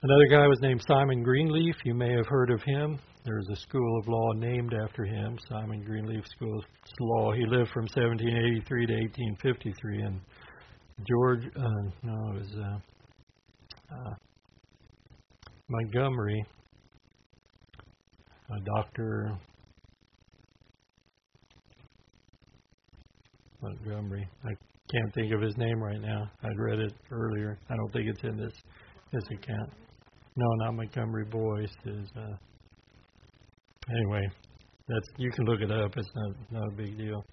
Another 0.05 0.27
guy 0.27 0.47
was 0.47 0.61
named 0.61 0.83
Simon 0.87 1.23
Greenleaf. 1.23 1.77
You 1.83 1.95
may 1.95 2.13
have 2.13 2.27
heard 2.27 2.51
of 2.51 2.63
him. 2.63 2.99
There's 3.25 3.49
a 3.51 3.57
school 3.57 3.99
of 3.99 4.07
law 4.07 4.33
named 4.33 4.75
after 4.85 5.07
him, 5.07 5.39
Simon 5.49 5.83
Greenleaf 5.83 6.23
School 6.37 6.59
of 6.59 6.65
Law. 7.01 7.33
He 7.33 7.47
lived 7.47 7.71
from 7.71 7.85
1783 7.85 8.87
to 8.87 8.93
1853, 8.93 10.03
and 10.03 10.21
George, 11.09 11.47
uh, 11.57 11.91
no, 12.03 12.33
it 12.33 12.39
was 12.39 12.55
uh, 12.55 13.95
uh, 13.95 14.15
Montgomery, 15.71 16.45
a 18.51 18.61
doctor 18.77 19.39
Montgomery. 23.63 24.29
I 24.45 24.53
can't 24.93 25.15
think 25.15 25.33
of 25.33 25.41
his 25.41 25.57
name 25.57 25.83
right 25.83 26.03
now. 26.03 26.31
I'd 26.43 26.59
read 26.59 26.81
it 26.81 26.93
earlier. 27.11 27.59
I 27.71 27.77
don't 27.77 27.91
think 27.91 28.11
it's 28.11 28.23
in 28.23 28.37
this 28.37 28.53
this 29.11 29.25
account. 29.33 29.71
No, 30.37 30.47
not 30.57 30.75
Montgomery 30.75 31.25
Boyce. 31.25 31.75
Is 31.87 32.09
uh, 32.17 32.37
anyway. 33.91 34.29
That's 34.89 35.09
you 35.17 35.31
can 35.31 35.45
look 35.45 35.61
it 35.61 35.71
up. 35.71 35.93
It's 35.97 36.11
not 36.15 36.35
not 36.51 36.69
a 36.73 36.77
big 36.77 36.99
deal. 36.99 37.25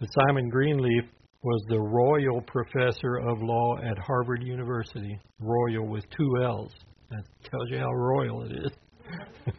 But 0.00 0.08
Simon 0.26 0.48
Greenleaf 0.48 1.04
was 1.42 1.62
the 1.68 1.78
Royall 1.78 2.42
Professor 2.46 3.16
of 3.28 3.42
Law 3.42 3.76
at 3.78 3.98
Harvard 3.98 4.42
University. 4.42 5.18
Royall 5.38 5.86
with 5.86 6.04
two 6.16 6.42
L's. 6.42 6.72
That 7.10 7.24
tells 7.50 7.70
you 7.70 7.78
how 7.78 7.90
royal 7.92 8.42
it 8.44 8.52
is. 8.52 8.72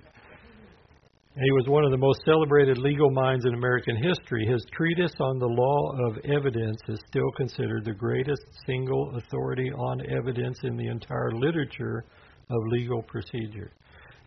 he 1.36 1.52
was 1.52 1.68
one 1.68 1.84
of 1.84 1.92
the 1.92 1.98
most 1.98 2.22
celebrated 2.26 2.78
legal 2.78 3.12
minds 3.12 3.46
in 3.46 3.54
American 3.54 3.96
history. 3.98 4.46
His 4.48 4.66
treatise 4.74 5.14
on 5.20 5.38
the 5.38 5.48
law 5.48 6.08
of 6.08 6.18
evidence 6.26 6.78
is 6.88 7.00
still 7.08 7.32
considered 7.38 7.86
the 7.86 7.94
greatest 7.94 8.44
single 8.66 9.16
authority 9.18 9.70
on 9.72 10.02
evidence 10.10 10.60
in 10.64 10.78
the 10.78 10.88
entire 10.88 11.32
literature 11.34 12.06
of 12.52 12.68
legal 12.68 13.02
procedure. 13.04 13.72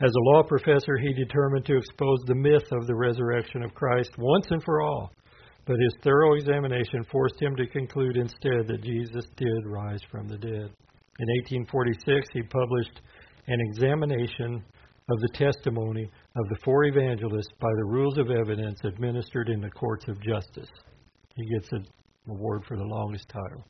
As 0.02 0.10
a 0.10 0.30
law 0.32 0.42
professor, 0.42 0.96
he 0.96 1.12
determined 1.12 1.64
to 1.66 1.76
expose 1.76 2.18
the 2.26 2.34
myth 2.34 2.66
of 2.72 2.86
the 2.86 2.94
resurrection 2.94 3.62
of 3.62 3.74
Christ 3.74 4.10
once 4.18 4.46
and 4.50 4.62
for 4.62 4.82
all. 4.82 5.12
But 5.66 5.76
his 5.80 5.94
thorough 6.02 6.34
examination 6.34 7.04
forced 7.10 7.40
him 7.40 7.54
to 7.56 7.66
conclude 7.66 8.16
instead 8.16 8.66
that 8.66 8.82
Jesus 8.82 9.24
did 9.36 9.66
rise 9.66 10.02
from 10.10 10.28
the 10.28 10.36
dead. 10.36 10.70
In 11.20 11.28
1846, 11.68 12.28
he 12.32 12.42
published 12.42 13.00
an 13.46 13.60
examination 13.60 14.64
of 15.10 15.20
the 15.20 15.28
testimony 15.34 16.10
of 16.36 16.48
the 16.48 16.58
four 16.64 16.84
evangelists 16.84 17.52
by 17.60 17.70
the 17.76 17.84
rules 17.84 18.18
of 18.18 18.30
evidence 18.30 18.80
administered 18.84 19.48
in 19.48 19.60
the 19.60 19.70
courts 19.70 20.06
of 20.08 20.20
justice. 20.20 20.68
He 21.36 21.46
gets 21.54 21.70
an 21.72 21.86
award 22.28 22.64
for 22.66 22.76
the 22.76 22.84
longest 22.84 23.28
title. 23.28 23.64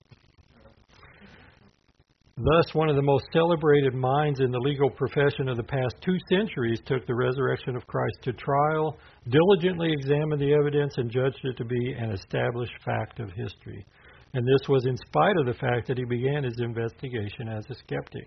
Thus, 2.37 2.75
one 2.75 2.89
of 2.89 2.97
the 2.97 3.03
most 3.03 3.27
celebrated 3.33 3.95
minds 3.95 4.41
in 4.41 4.51
the 4.51 4.59
legal 4.59 4.91
profession 4.91 5.49
of 5.49 5.57
the 5.57 5.63
past 5.63 5.95
two 6.01 6.17
centuries 6.29 6.81
took 6.85 7.07
the 7.07 7.15
resurrection 7.15 7.77
of 7.77 7.87
Christ 7.87 8.19
to 8.23 8.33
trial, 8.33 8.99
diligently 9.29 9.93
examined 9.93 10.41
the 10.41 10.53
evidence, 10.53 10.95
and 10.97 11.13
judged 11.13 11.39
it 11.45 11.57
to 11.59 11.65
be 11.65 11.93
an 11.93 12.11
established 12.11 12.75
fact 12.85 13.21
of 13.21 13.31
history. 13.31 13.87
And 14.33 14.45
this 14.45 14.69
was 14.69 14.85
in 14.85 14.97
spite 14.97 15.37
of 15.37 15.47
the 15.47 15.55
fact 15.55 15.87
that 15.87 15.97
he 15.97 16.05
began 16.05 16.43
his 16.43 16.59
investigation 16.59 17.47
as 17.49 17.65
a 17.71 17.75
skeptic. 17.77 18.27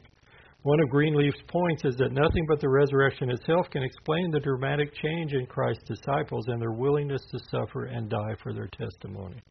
One 0.63 0.79
of 0.79 0.89
Greenleaf's 0.89 1.43
points 1.49 1.83
is 1.83 1.97
that 1.97 2.13
nothing 2.13 2.45
but 2.47 2.61
the 2.61 2.69
resurrection 2.69 3.29
itself 3.29 3.69
can 3.71 3.83
explain 3.83 4.31
the 4.31 4.39
dramatic 4.39 4.93
change 5.03 5.33
in 5.33 5.47
Christ's 5.47 5.83
disciples 5.83 6.47
and 6.47 6.61
their 6.61 6.71
willingness 6.71 7.25
to 7.31 7.39
suffer 7.51 7.87
and 7.87 8.09
die 8.09 8.35
for 8.41 8.53
their 8.53 8.67
testimony. 8.67 9.43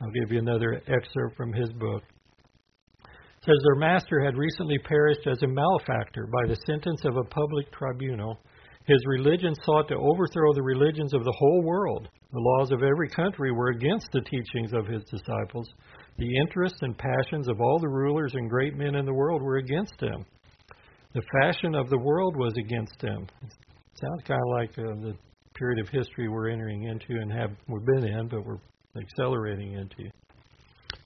I'll 0.00 0.12
give 0.12 0.30
you 0.30 0.38
another 0.38 0.80
excerpt 0.86 1.36
from 1.36 1.52
his 1.52 1.72
book 1.72 2.04
says 3.44 3.56
their 3.64 3.76
master 3.76 4.22
had 4.22 4.36
recently 4.36 4.78
perished 4.78 5.26
as 5.26 5.42
a 5.42 5.46
malefactor 5.46 6.26
by 6.26 6.46
the 6.46 6.60
sentence 6.66 7.00
of 7.04 7.16
a 7.16 7.24
public 7.24 7.72
tribunal. 7.72 8.38
His 8.86 9.00
religion 9.06 9.54
sought 9.64 9.88
to 9.88 9.94
overthrow 9.94 10.52
the 10.52 10.62
religions 10.62 11.14
of 11.14 11.24
the 11.24 11.34
whole 11.38 11.62
world. 11.62 12.08
The 12.32 12.38
laws 12.38 12.70
of 12.70 12.82
every 12.82 13.08
country 13.08 13.50
were 13.50 13.70
against 13.70 14.08
the 14.12 14.20
teachings 14.20 14.72
of 14.74 14.86
his 14.86 15.04
disciples. 15.04 15.68
The 16.18 16.36
interests 16.36 16.80
and 16.82 16.96
passions 16.96 17.48
of 17.48 17.60
all 17.60 17.78
the 17.78 17.88
rulers 17.88 18.32
and 18.34 18.50
great 18.50 18.76
men 18.76 18.94
in 18.94 19.06
the 19.06 19.14
world 19.14 19.40
were 19.42 19.56
against 19.56 20.00
him. 20.00 20.26
The 21.14 21.22
fashion 21.40 21.74
of 21.74 21.88
the 21.88 21.98
world 21.98 22.36
was 22.36 22.52
against 22.58 23.00
him. 23.00 23.26
It 23.42 23.52
sounds 24.00 24.22
kind 24.26 24.40
of 24.40 24.52
like 24.52 24.70
uh, 24.78 25.00
the 25.00 25.16
period 25.54 25.80
of 25.80 25.88
history 25.88 26.28
we're 26.28 26.50
entering 26.50 26.84
into 26.84 27.20
and 27.20 27.32
have 27.32 27.50
we've 27.68 27.86
been 27.86 28.04
in, 28.04 28.28
but 28.28 28.44
we're 28.44 28.60
accelerating 29.00 29.72
into 29.72 30.10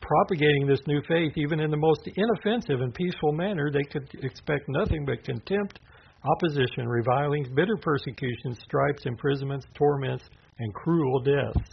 propagating 0.04 0.66
this 0.66 0.80
new 0.86 1.00
faith, 1.08 1.32
even 1.36 1.60
in 1.60 1.70
the 1.70 1.76
most 1.76 2.08
inoffensive 2.16 2.80
and 2.80 2.94
peaceful 2.94 3.32
manner, 3.32 3.70
they 3.70 3.84
could 3.90 4.08
expect 4.22 4.68
nothing 4.68 5.04
but 5.04 5.24
contempt, 5.24 5.80
opposition, 6.24 6.86
revilings, 6.86 7.48
bitter 7.54 7.76
persecutions, 7.80 8.58
stripes, 8.64 9.06
imprisonments, 9.06 9.66
torments, 9.74 10.24
and 10.58 10.74
cruel 10.74 11.20
deaths. 11.20 11.70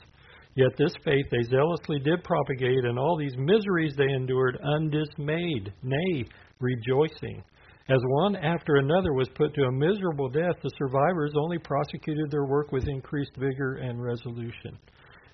Yet 0.55 0.71
this 0.77 0.93
faith 1.03 1.25
they 1.31 1.43
zealously 1.43 1.99
did 1.99 2.23
propagate, 2.23 2.83
and 2.83 2.99
all 2.99 3.17
these 3.17 3.35
miseries 3.37 3.95
they 3.95 4.09
endured 4.09 4.57
undismayed, 4.63 5.71
nay, 5.83 6.25
rejoicing. 6.59 7.43
As 7.89 7.99
one 8.03 8.35
after 8.35 8.75
another 8.75 9.13
was 9.13 9.29
put 9.35 9.53
to 9.53 9.63
a 9.63 9.71
miserable 9.71 10.29
death, 10.29 10.55
the 10.61 10.71
survivors 10.77 11.33
only 11.35 11.57
prosecuted 11.57 12.29
their 12.29 12.45
work 12.45 12.71
with 12.71 12.87
increased 12.87 13.35
vigor 13.37 13.75
and 13.81 14.01
resolution. 14.01 14.77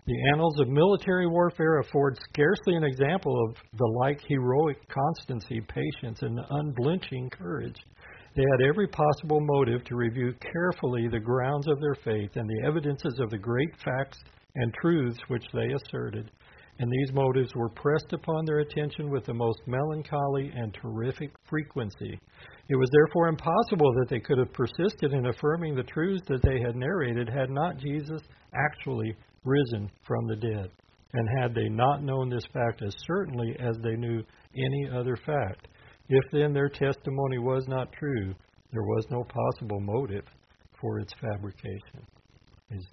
The 0.08 0.32
annals 0.32 0.58
of 0.62 0.70
military 0.70 1.28
warfare 1.28 1.80
afford 1.80 2.18
scarcely 2.30 2.76
an 2.76 2.86
example 2.86 3.36
of 3.44 3.58
the 3.78 3.94
like 4.00 4.22
heroic 4.26 4.78
constancy, 4.88 5.60
patience, 5.60 6.22
and 6.22 6.40
unblenching 6.50 7.30
courage. 7.30 7.76
They 8.34 8.44
had 8.54 8.70
every 8.70 8.88
possible 8.88 9.42
motive 9.42 9.84
to 9.84 9.98
review 9.98 10.34
carefully 10.40 11.10
the 11.10 11.20
grounds 11.20 11.68
of 11.68 11.82
their 11.82 11.96
faith 12.06 12.38
and 12.38 12.50
the 12.50 12.66
evidences 12.66 13.20
of 13.20 13.32
the 13.32 13.38
great 13.38 13.76
facts 13.84 14.20
and 14.56 14.74
truths 14.76 15.20
which 15.28 15.44
they 15.54 15.74
asserted, 15.74 16.32
and 16.80 16.90
these 16.90 17.14
motives 17.14 17.54
were 17.54 17.68
pressed 17.68 18.14
upon 18.14 18.46
their 18.46 18.60
attention 18.60 19.10
with 19.10 19.26
the 19.26 19.34
most 19.34 19.60
melancholy 19.68 20.54
and 20.56 20.74
terrific 20.74 21.32
frequency. 21.50 22.18
It 22.70 22.78
was 22.78 22.90
therefore 22.94 23.28
impossible 23.28 23.92
that 24.00 24.08
they 24.10 24.22
could 24.22 24.38
have 24.38 24.54
persisted 24.54 25.12
in 25.12 25.26
affirming 25.26 25.76
the 25.76 25.84
truths 25.84 26.24
that 26.30 26.44
they 26.44 26.62
had 26.62 26.78
narrated 26.78 27.28
had 27.28 27.50
not 27.50 27.76
Jesus 27.76 28.22
actually 28.56 29.14
risen 29.48 29.90
from 30.06 30.28
the 30.28 30.36
dead. 30.36 30.70
And 31.14 31.28
had 31.42 31.56
they 31.56 31.70
not 31.70 32.04
known 32.04 32.30
this 32.30 32.46
fact 32.54 32.84
as 32.84 32.94
certainly 33.08 33.56
as 33.60 33.78
they 33.82 33.96
knew 33.96 34.22
any 34.54 34.90
other 34.94 35.16
fact, 35.16 35.68
if 36.10 36.24
then 36.32 36.54
their 36.54 36.70
testimony 36.70 37.38
was 37.38 37.66
not 37.68 37.92
true, 37.94 38.36
there 38.72 38.84
was 38.84 39.06
no 39.10 39.24
possible 39.24 39.80
motive 39.80 40.26
for 40.80 41.00
its 41.00 41.14
fabrication. 41.22 42.06
He's, 42.70 42.86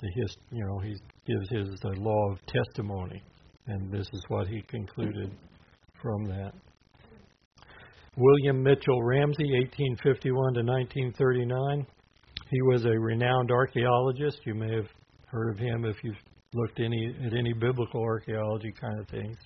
the 0.00 0.08
you 0.50 0.64
know, 0.64 0.78
he 0.80 0.94
gives 1.26 1.48
his 1.50 1.80
uh, 1.84 1.88
law 1.96 2.32
of 2.32 2.38
testimony, 2.46 3.22
and 3.66 3.90
this 3.90 4.06
is 4.12 4.24
what 4.28 4.46
he 4.46 4.62
concluded 4.68 5.32
from 6.00 6.28
that. 6.28 6.52
William 8.16 8.62
Mitchell 8.62 9.02
Ramsay, 9.02 9.52
1851 9.52 10.54
to 10.54 10.62
1939. 10.62 11.86
He 12.48 12.62
was 12.62 12.84
a 12.84 12.98
renowned 12.98 13.50
archaeologist. 13.50 14.40
You 14.46 14.54
may 14.54 14.74
have 14.76 14.88
heard 15.26 15.50
of 15.50 15.58
him 15.58 15.84
if 15.84 15.96
you've 16.02 16.16
looked 16.54 16.80
any 16.80 17.14
at 17.24 17.32
any 17.34 17.52
biblical 17.52 18.02
archaeology 18.02 18.72
kind 18.80 18.98
of 18.98 19.08
things. 19.08 19.36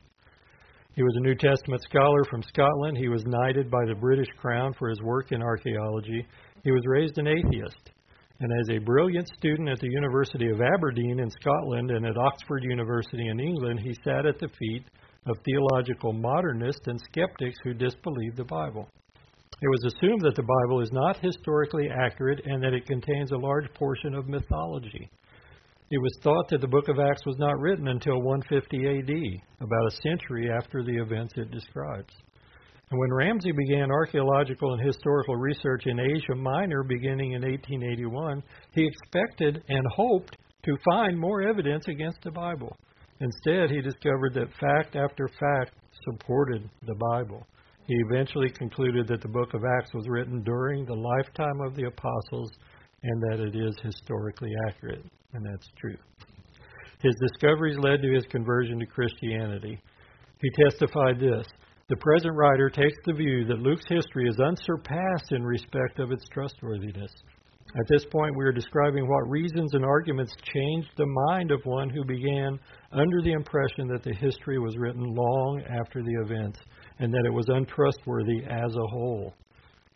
He 0.94 1.02
was 1.02 1.14
a 1.16 1.20
New 1.20 1.34
Testament 1.34 1.82
scholar 1.82 2.24
from 2.30 2.42
Scotland. 2.42 2.98
He 2.98 3.08
was 3.08 3.24
knighted 3.24 3.70
by 3.70 3.84
the 3.86 3.94
British 3.94 4.28
Crown 4.38 4.74
for 4.78 4.88
his 4.88 5.00
work 5.02 5.32
in 5.32 5.42
archaeology. 5.42 6.26
He 6.64 6.70
was 6.70 6.82
raised 6.86 7.16
an 7.18 7.28
atheist. 7.28 7.90
And 8.40 8.50
as 8.52 8.76
a 8.76 8.84
brilliant 8.84 9.28
student 9.36 9.68
at 9.68 9.78
the 9.78 9.90
University 9.90 10.48
of 10.50 10.60
Aberdeen 10.60 11.20
in 11.20 11.30
Scotland 11.30 11.90
and 11.90 12.06
at 12.06 12.16
Oxford 12.16 12.64
University 12.64 13.28
in 13.28 13.38
England, 13.38 13.80
he 13.80 13.94
sat 14.02 14.26
at 14.26 14.38
the 14.38 14.48
feet 14.58 14.84
of 15.26 15.36
theological 15.44 16.12
modernists 16.12 16.86
and 16.86 16.98
skeptics 17.10 17.58
who 17.62 17.74
disbelieved 17.74 18.36
the 18.36 18.44
Bible. 18.44 18.88
It 19.62 19.68
was 19.68 19.92
assumed 19.92 20.22
that 20.22 20.36
the 20.36 20.42
Bible 20.42 20.80
is 20.80 20.90
not 20.90 21.18
historically 21.18 21.88
accurate 21.90 22.40
and 22.46 22.62
that 22.62 22.72
it 22.72 22.86
contains 22.86 23.30
a 23.30 23.36
large 23.36 23.72
portion 23.74 24.14
of 24.14 24.26
mythology. 24.26 25.10
It 25.90 25.98
was 25.98 26.16
thought 26.22 26.48
that 26.50 26.60
the 26.60 26.68
book 26.68 26.86
of 26.86 27.00
Acts 27.00 27.26
was 27.26 27.36
not 27.38 27.58
written 27.58 27.88
until 27.88 28.22
150 28.22 28.86
AD, 28.86 29.42
about 29.60 29.86
a 29.88 29.96
century 30.02 30.48
after 30.48 30.84
the 30.84 30.96
events 30.96 31.34
it 31.36 31.50
describes. 31.50 32.14
And 32.90 33.00
when 33.00 33.12
Ramsay 33.12 33.50
began 33.50 33.90
archaeological 33.90 34.72
and 34.72 34.86
historical 34.86 35.34
research 35.34 35.86
in 35.86 35.98
Asia 35.98 36.36
Minor 36.36 36.84
beginning 36.84 37.32
in 37.32 37.42
1881, 37.42 38.40
he 38.72 38.86
expected 38.86 39.64
and 39.68 39.84
hoped 39.96 40.36
to 40.62 40.76
find 40.84 41.18
more 41.18 41.42
evidence 41.42 41.84
against 41.88 42.22
the 42.22 42.30
Bible. 42.30 42.76
Instead, 43.20 43.70
he 43.70 43.80
discovered 43.80 44.34
that 44.34 44.54
fact 44.60 44.94
after 44.94 45.26
fact 45.26 45.72
supported 46.04 46.70
the 46.86 46.94
Bible. 47.12 47.44
He 47.88 47.96
eventually 48.08 48.50
concluded 48.50 49.08
that 49.08 49.22
the 49.22 49.28
book 49.28 49.54
of 49.54 49.64
Acts 49.64 49.92
was 49.92 50.06
written 50.08 50.44
during 50.44 50.84
the 50.84 50.94
lifetime 50.94 51.60
of 51.66 51.74
the 51.74 51.88
apostles 51.88 52.52
and 53.02 53.22
that 53.22 53.40
it 53.40 53.56
is 53.56 53.74
historically 53.82 54.50
accurate 54.68 55.04
and 55.32 55.44
that's 55.44 55.68
true. 55.78 55.96
His 57.02 57.14
discoveries 57.20 57.78
led 57.78 58.02
to 58.02 58.12
his 58.12 58.26
conversion 58.26 58.78
to 58.78 58.86
Christianity. 58.86 59.80
He 60.40 60.64
testified 60.64 61.18
this 61.18 61.46
The 61.88 61.96
present 61.96 62.36
writer 62.36 62.68
takes 62.68 62.96
the 63.04 63.14
view 63.14 63.44
that 63.46 63.60
Luke's 63.60 63.88
history 63.88 64.28
is 64.28 64.38
unsurpassed 64.38 65.32
in 65.32 65.42
respect 65.42 65.98
of 65.98 66.12
its 66.12 66.24
trustworthiness. 66.32 67.10
At 67.78 67.86
this 67.88 68.04
point, 68.06 68.36
we 68.36 68.44
are 68.44 68.52
describing 68.52 69.08
what 69.08 69.30
reasons 69.30 69.74
and 69.74 69.84
arguments 69.84 70.34
changed 70.52 70.90
the 70.96 71.06
mind 71.28 71.52
of 71.52 71.60
one 71.64 71.88
who 71.88 72.04
began 72.04 72.58
under 72.90 73.22
the 73.22 73.32
impression 73.32 73.86
that 73.88 74.02
the 74.02 74.14
history 74.14 74.58
was 74.58 74.76
written 74.76 75.04
long 75.04 75.62
after 75.80 76.02
the 76.02 76.20
events 76.24 76.58
and 76.98 77.14
that 77.14 77.24
it 77.24 77.32
was 77.32 77.46
untrustworthy 77.48 78.42
as 78.44 78.74
a 78.74 78.88
whole. 78.88 79.34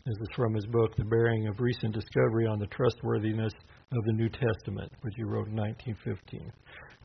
This 0.06 0.18
is 0.20 0.28
from 0.36 0.52
his 0.52 0.66
book, 0.66 0.94
The 0.96 1.04
Bearing 1.06 1.48
of 1.48 1.60
Recent 1.60 1.94
Discovery 1.94 2.46
on 2.46 2.58
the 2.58 2.66
Trustworthiness 2.66 3.54
of 3.90 4.04
the 4.04 4.12
New 4.12 4.28
Testament, 4.28 4.92
which 5.00 5.14
he 5.16 5.22
wrote 5.22 5.48
in 5.48 5.56
1915. 5.56 6.52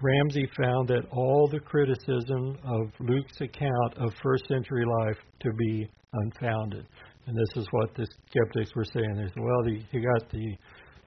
Ramsay 0.01 0.45
found 0.61 0.89
that 0.89 1.07
all 1.09 1.47
the 1.47 1.61
criticism 1.61 2.57
of 2.65 2.91
Luke's 2.99 3.39
account 3.39 3.93
of 3.95 4.11
first 4.21 4.49
century 4.49 4.83
life 4.83 5.15
to 5.39 5.49
be 5.53 5.89
unfounded. 6.11 6.85
And 7.25 7.37
this 7.37 7.63
is 7.63 7.65
what 7.71 7.95
the 7.95 8.05
skeptics 8.31 8.75
were 8.75 8.83
saying. 8.83 9.15
They 9.15 9.27
said, 9.27 9.43
well, 9.43 9.63
the, 9.63 9.79
he 9.93 10.01
got 10.01 10.29
the, 10.29 10.57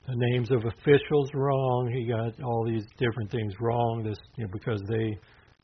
the 0.09 0.17
names 0.17 0.51
of 0.51 0.65
officials 0.65 1.29
wrong. 1.35 1.93
He 1.93 2.07
got 2.07 2.43
all 2.43 2.65
these 2.67 2.87
different 2.97 3.31
things 3.31 3.53
wrong 3.61 4.03
this, 4.03 4.19
you 4.39 4.45
know, 4.45 4.51
because 4.51 4.81
they 4.89 5.19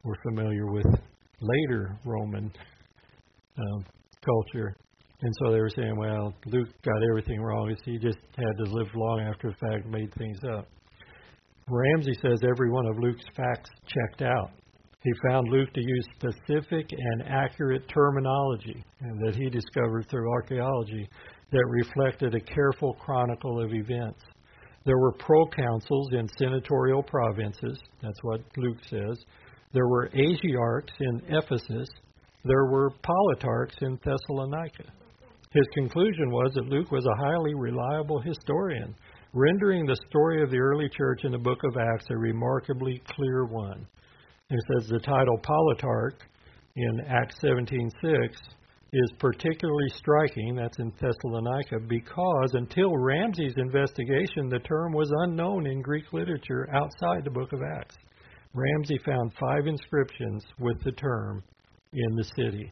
were 0.04 0.16
familiar 0.28 0.66
with 0.66 0.86
later 1.40 1.98
Roman 2.04 2.52
um, 3.56 3.84
culture. 4.22 4.76
And 5.20 5.34
so 5.40 5.52
they 5.52 5.58
were 5.58 5.70
saying, 5.70 5.96
well, 5.96 6.32
Luke 6.46 6.68
got 6.84 7.02
everything 7.10 7.40
wrong. 7.40 7.74
He 7.84 7.98
just 7.98 8.18
had 8.36 8.64
to 8.64 8.70
live 8.70 8.86
long 8.94 9.20
after 9.20 9.48
the 9.48 9.56
fact 9.56 9.84
and 9.84 9.92
made 9.92 10.14
things 10.14 10.38
up. 10.56 10.68
Ramsay 11.68 12.14
says 12.22 12.38
every 12.48 12.70
one 12.70 12.86
of 12.86 12.98
Luke's 12.98 13.24
facts 13.36 13.70
checked 13.86 14.22
out. 14.22 14.50
He 15.02 15.10
found 15.28 15.48
Luke 15.48 15.72
to 15.74 15.80
use 15.80 16.06
specific 16.16 16.90
and 16.90 17.22
accurate 17.28 17.88
terminology 17.88 18.84
that 19.24 19.34
he 19.34 19.48
discovered 19.48 20.06
through 20.08 20.30
archaeology 20.30 21.08
that 21.50 21.64
reflected 21.66 22.34
a 22.34 22.40
careful 22.40 22.94
chronicle 22.94 23.62
of 23.62 23.72
events. 23.72 24.20
There 24.84 24.98
were 24.98 25.14
proconsuls 25.14 26.12
in 26.12 26.28
senatorial 26.38 27.02
provinces, 27.02 27.78
that's 28.02 28.22
what 28.22 28.40
Luke 28.56 28.78
says. 28.88 29.18
There 29.72 29.88
were 29.88 30.08
Asiarchs 30.08 30.94
in 31.00 31.22
Ephesus. 31.28 31.88
There 32.44 32.66
were 32.66 32.90
politarchs 32.90 33.82
in 33.82 33.98
Thessalonica. 34.02 34.84
His 35.50 35.66
conclusion 35.72 36.30
was 36.30 36.52
that 36.54 36.68
Luke 36.68 36.90
was 36.90 37.06
a 37.06 37.24
highly 37.24 37.54
reliable 37.54 38.20
historian, 38.20 38.94
rendering 39.32 39.86
the 39.86 39.96
story 40.10 40.42
of 40.42 40.50
the 40.50 40.58
early 40.58 40.90
church 40.90 41.24
in 41.24 41.32
the 41.32 41.38
book 41.38 41.60
of 41.64 41.76
Acts 41.76 42.04
a 42.10 42.16
remarkably 42.16 43.00
clear 43.08 43.46
one. 43.46 43.86
It 44.50 44.60
says 44.72 44.88
the 44.88 45.00
title 45.00 45.38
Politarch 45.38 46.20
in 46.76 47.00
Acts 47.06 47.38
17:6 47.42 48.36
is 48.92 49.12
particularly 49.18 49.88
striking. 49.88 50.54
That's 50.54 50.78
in 50.80 50.92
Thessalonica 51.00 51.80
because 51.88 52.50
until 52.52 52.98
Ramsay's 52.98 53.56
investigation, 53.56 54.50
the 54.50 54.60
term 54.60 54.92
was 54.92 55.10
unknown 55.24 55.66
in 55.66 55.80
Greek 55.80 56.12
literature 56.12 56.68
outside 56.74 57.24
the 57.24 57.30
book 57.30 57.54
of 57.54 57.62
Acts. 57.62 57.96
Ramsay 58.52 58.98
found 58.98 59.32
five 59.34 59.66
inscriptions 59.66 60.44
with 60.58 60.82
the 60.82 60.92
term 60.92 61.42
in 61.94 62.16
the 62.16 62.24
city 62.24 62.70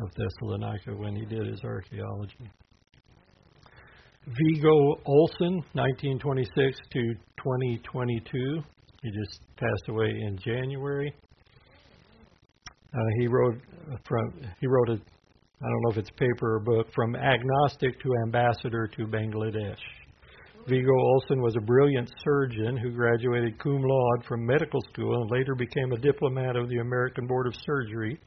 of 0.00 0.10
Thessalonica 0.14 0.94
when 0.94 1.16
he 1.16 1.24
did 1.24 1.46
his 1.46 1.60
archaeology. 1.64 2.50
Viggo 4.26 4.96
Olsen, 5.04 5.62
1926 5.72 6.78
to 6.92 7.14
2022. 7.38 8.62
He 9.02 9.10
just 9.10 9.40
passed 9.56 9.88
away 9.88 10.08
in 10.08 10.36
January. 10.38 11.14
Uh, 12.92 12.98
he 13.18 13.28
wrote 13.28 13.60
from 14.04 14.32
he 14.60 14.66
wrote 14.66 14.88
a 14.88 14.94
I 14.94 15.64
don't 15.64 15.82
know 15.82 15.90
if 15.92 15.96
it's 15.96 16.10
paper 16.10 16.56
or 16.56 16.60
book 16.60 16.88
from 16.94 17.16
agnostic 17.16 18.00
to 18.02 18.12
ambassador 18.26 18.88
to 18.88 19.06
Bangladesh. 19.06 19.78
Viggo 20.68 20.92
Olsen 20.92 21.40
was 21.40 21.54
a 21.56 21.60
brilliant 21.60 22.10
surgeon 22.24 22.76
who 22.76 22.90
graduated 22.90 23.58
cum 23.58 23.82
laude 23.82 24.24
from 24.26 24.44
medical 24.44 24.80
school 24.92 25.22
and 25.22 25.30
later 25.30 25.54
became 25.54 25.92
a 25.92 25.98
diplomat 25.98 26.56
of 26.56 26.68
the 26.68 26.78
American 26.78 27.26
Board 27.26 27.46
of 27.46 27.54
Surgery 27.64 28.18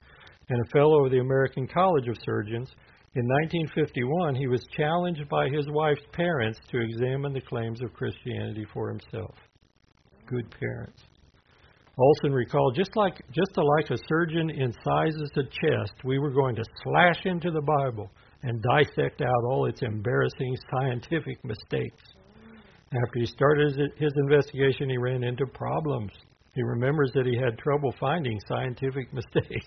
and 0.49 0.61
a 0.61 0.69
fellow 0.71 1.05
of 1.05 1.11
the 1.11 1.19
American 1.19 1.67
College 1.67 2.07
of 2.07 2.17
Surgeons. 2.25 2.69
In 3.15 3.25
1951, 3.27 4.35
he 4.35 4.47
was 4.47 4.63
challenged 4.75 5.27
by 5.29 5.49
his 5.49 5.65
wife's 5.69 6.05
parents 6.13 6.59
to 6.71 6.79
examine 6.79 7.33
the 7.33 7.41
claims 7.41 7.81
of 7.81 7.93
Christianity 7.93 8.65
for 8.73 8.89
himself 8.89 9.35
good 10.29 10.49
parents. 10.59 11.01
Olsen 11.97 12.31
recalled, 12.31 12.75
just 12.75 12.95
like 12.95 13.17
just 13.31 13.51
like 13.57 13.89
a 13.89 14.01
surgeon 14.07 14.49
incisors 14.49 15.31
a 15.35 15.43
chest, 15.43 15.93
we 16.05 16.17
were 16.17 16.31
going 16.31 16.55
to 16.55 16.63
slash 16.83 17.25
into 17.25 17.51
the 17.51 17.61
Bible 17.61 18.09
and 18.43 18.63
dissect 18.63 19.21
out 19.21 19.43
all 19.49 19.65
its 19.65 19.81
embarrassing 19.81 20.55
scientific 20.71 21.43
mistakes. 21.43 22.03
After 22.93 23.19
he 23.19 23.25
started 23.25 23.77
his 23.97 24.13
investigation, 24.15 24.89
he 24.89 24.97
ran 24.97 25.23
into 25.23 25.45
problems. 25.47 26.11
He 26.59 26.63
remembers 26.63 27.09
that 27.13 27.25
he 27.25 27.37
had 27.37 27.57
trouble 27.57 27.95
finding 28.01 28.37
scientific 28.45 29.13
mistakes. 29.13 29.65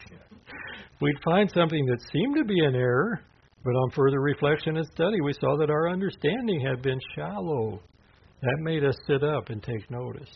We'd 1.01 1.25
find 1.25 1.51
something 1.51 1.87
that 1.87 2.03
seemed 2.13 2.37
to 2.37 2.45
be 2.45 2.61
an 2.67 2.75
error, 2.75 3.19
but 3.65 3.71
on 3.71 3.91
further 3.93 4.21
reflection 4.21 4.77
and 4.77 4.87
study, 4.89 5.19
we 5.23 5.33
saw 5.33 5.57
that 5.57 5.71
our 5.71 5.89
understanding 5.89 6.61
had 6.61 6.83
been 6.83 7.01
shallow. 7.15 7.81
That 8.43 8.59
made 8.59 8.85
us 8.85 8.95
sit 9.07 9.25
up 9.25 9.49
and 9.49 9.63
take 9.63 9.91
notice. 9.91 10.29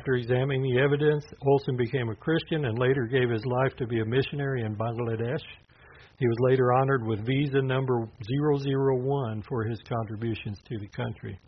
After 0.00 0.14
examining 0.14 0.62
the 0.62 0.80
evidence, 0.80 1.24
Olsen 1.46 1.76
became 1.76 2.08
a 2.08 2.16
Christian 2.16 2.64
and 2.64 2.76
later 2.76 3.06
gave 3.06 3.30
his 3.30 3.44
life 3.44 3.76
to 3.76 3.86
be 3.86 4.00
a 4.00 4.04
missionary 4.04 4.62
in 4.62 4.74
Bangladesh. 4.74 5.44
He 6.18 6.26
was 6.26 6.36
later 6.40 6.72
honored 6.72 7.06
with 7.06 7.24
visa 7.24 7.62
number 7.62 8.00
001 8.00 9.44
for 9.48 9.62
his 9.62 9.78
contributions 9.88 10.58
to 10.68 10.76
the 10.76 10.88
country. 10.88 11.38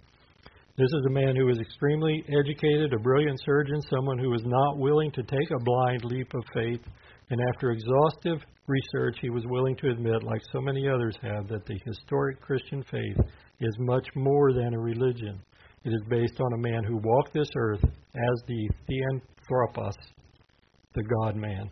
This 0.78 0.92
is 0.92 1.06
a 1.06 1.10
man 1.10 1.34
who 1.34 1.46
was 1.46 1.58
extremely 1.58 2.22
educated, 2.28 2.92
a 2.92 2.98
brilliant 2.98 3.40
surgeon, 3.46 3.80
someone 3.88 4.18
who 4.18 4.28
was 4.28 4.42
not 4.44 4.76
willing 4.76 5.10
to 5.12 5.22
take 5.22 5.50
a 5.50 5.64
blind 5.64 6.04
leap 6.04 6.34
of 6.34 6.44
faith, 6.52 6.82
and 7.30 7.40
after 7.54 7.70
exhaustive 7.70 8.40
research, 8.66 9.16
he 9.22 9.30
was 9.30 9.42
willing 9.46 9.74
to 9.76 9.88
admit, 9.88 10.22
like 10.22 10.42
so 10.52 10.60
many 10.60 10.86
others 10.86 11.16
have, 11.22 11.48
that 11.48 11.64
the 11.64 11.80
historic 11.86 12.42
Christian 12.42 12.84
faith 12.90 13.16
is 13.58 13.74
much 13.78 14.06
more 14.16 14.52
than 14.52 14.74
a 14.74 14.78
religion. 14.78 15.40
It 15.84 15.94
is 15.94 16.02
based 16.10 16.38
on 16.38 16.52
a 16.52 16.68
man 16.68 16.84
who 16.84 16.98
walked 16.98 17.32
this 17.32 17.48
earth 17.56 17.82
as 17.82 18.42
the 18.46 18.68
Theanthropos, 18.86 19.96
the 20.94 21.04
God 21.04 21.36
man. 21.36 21.70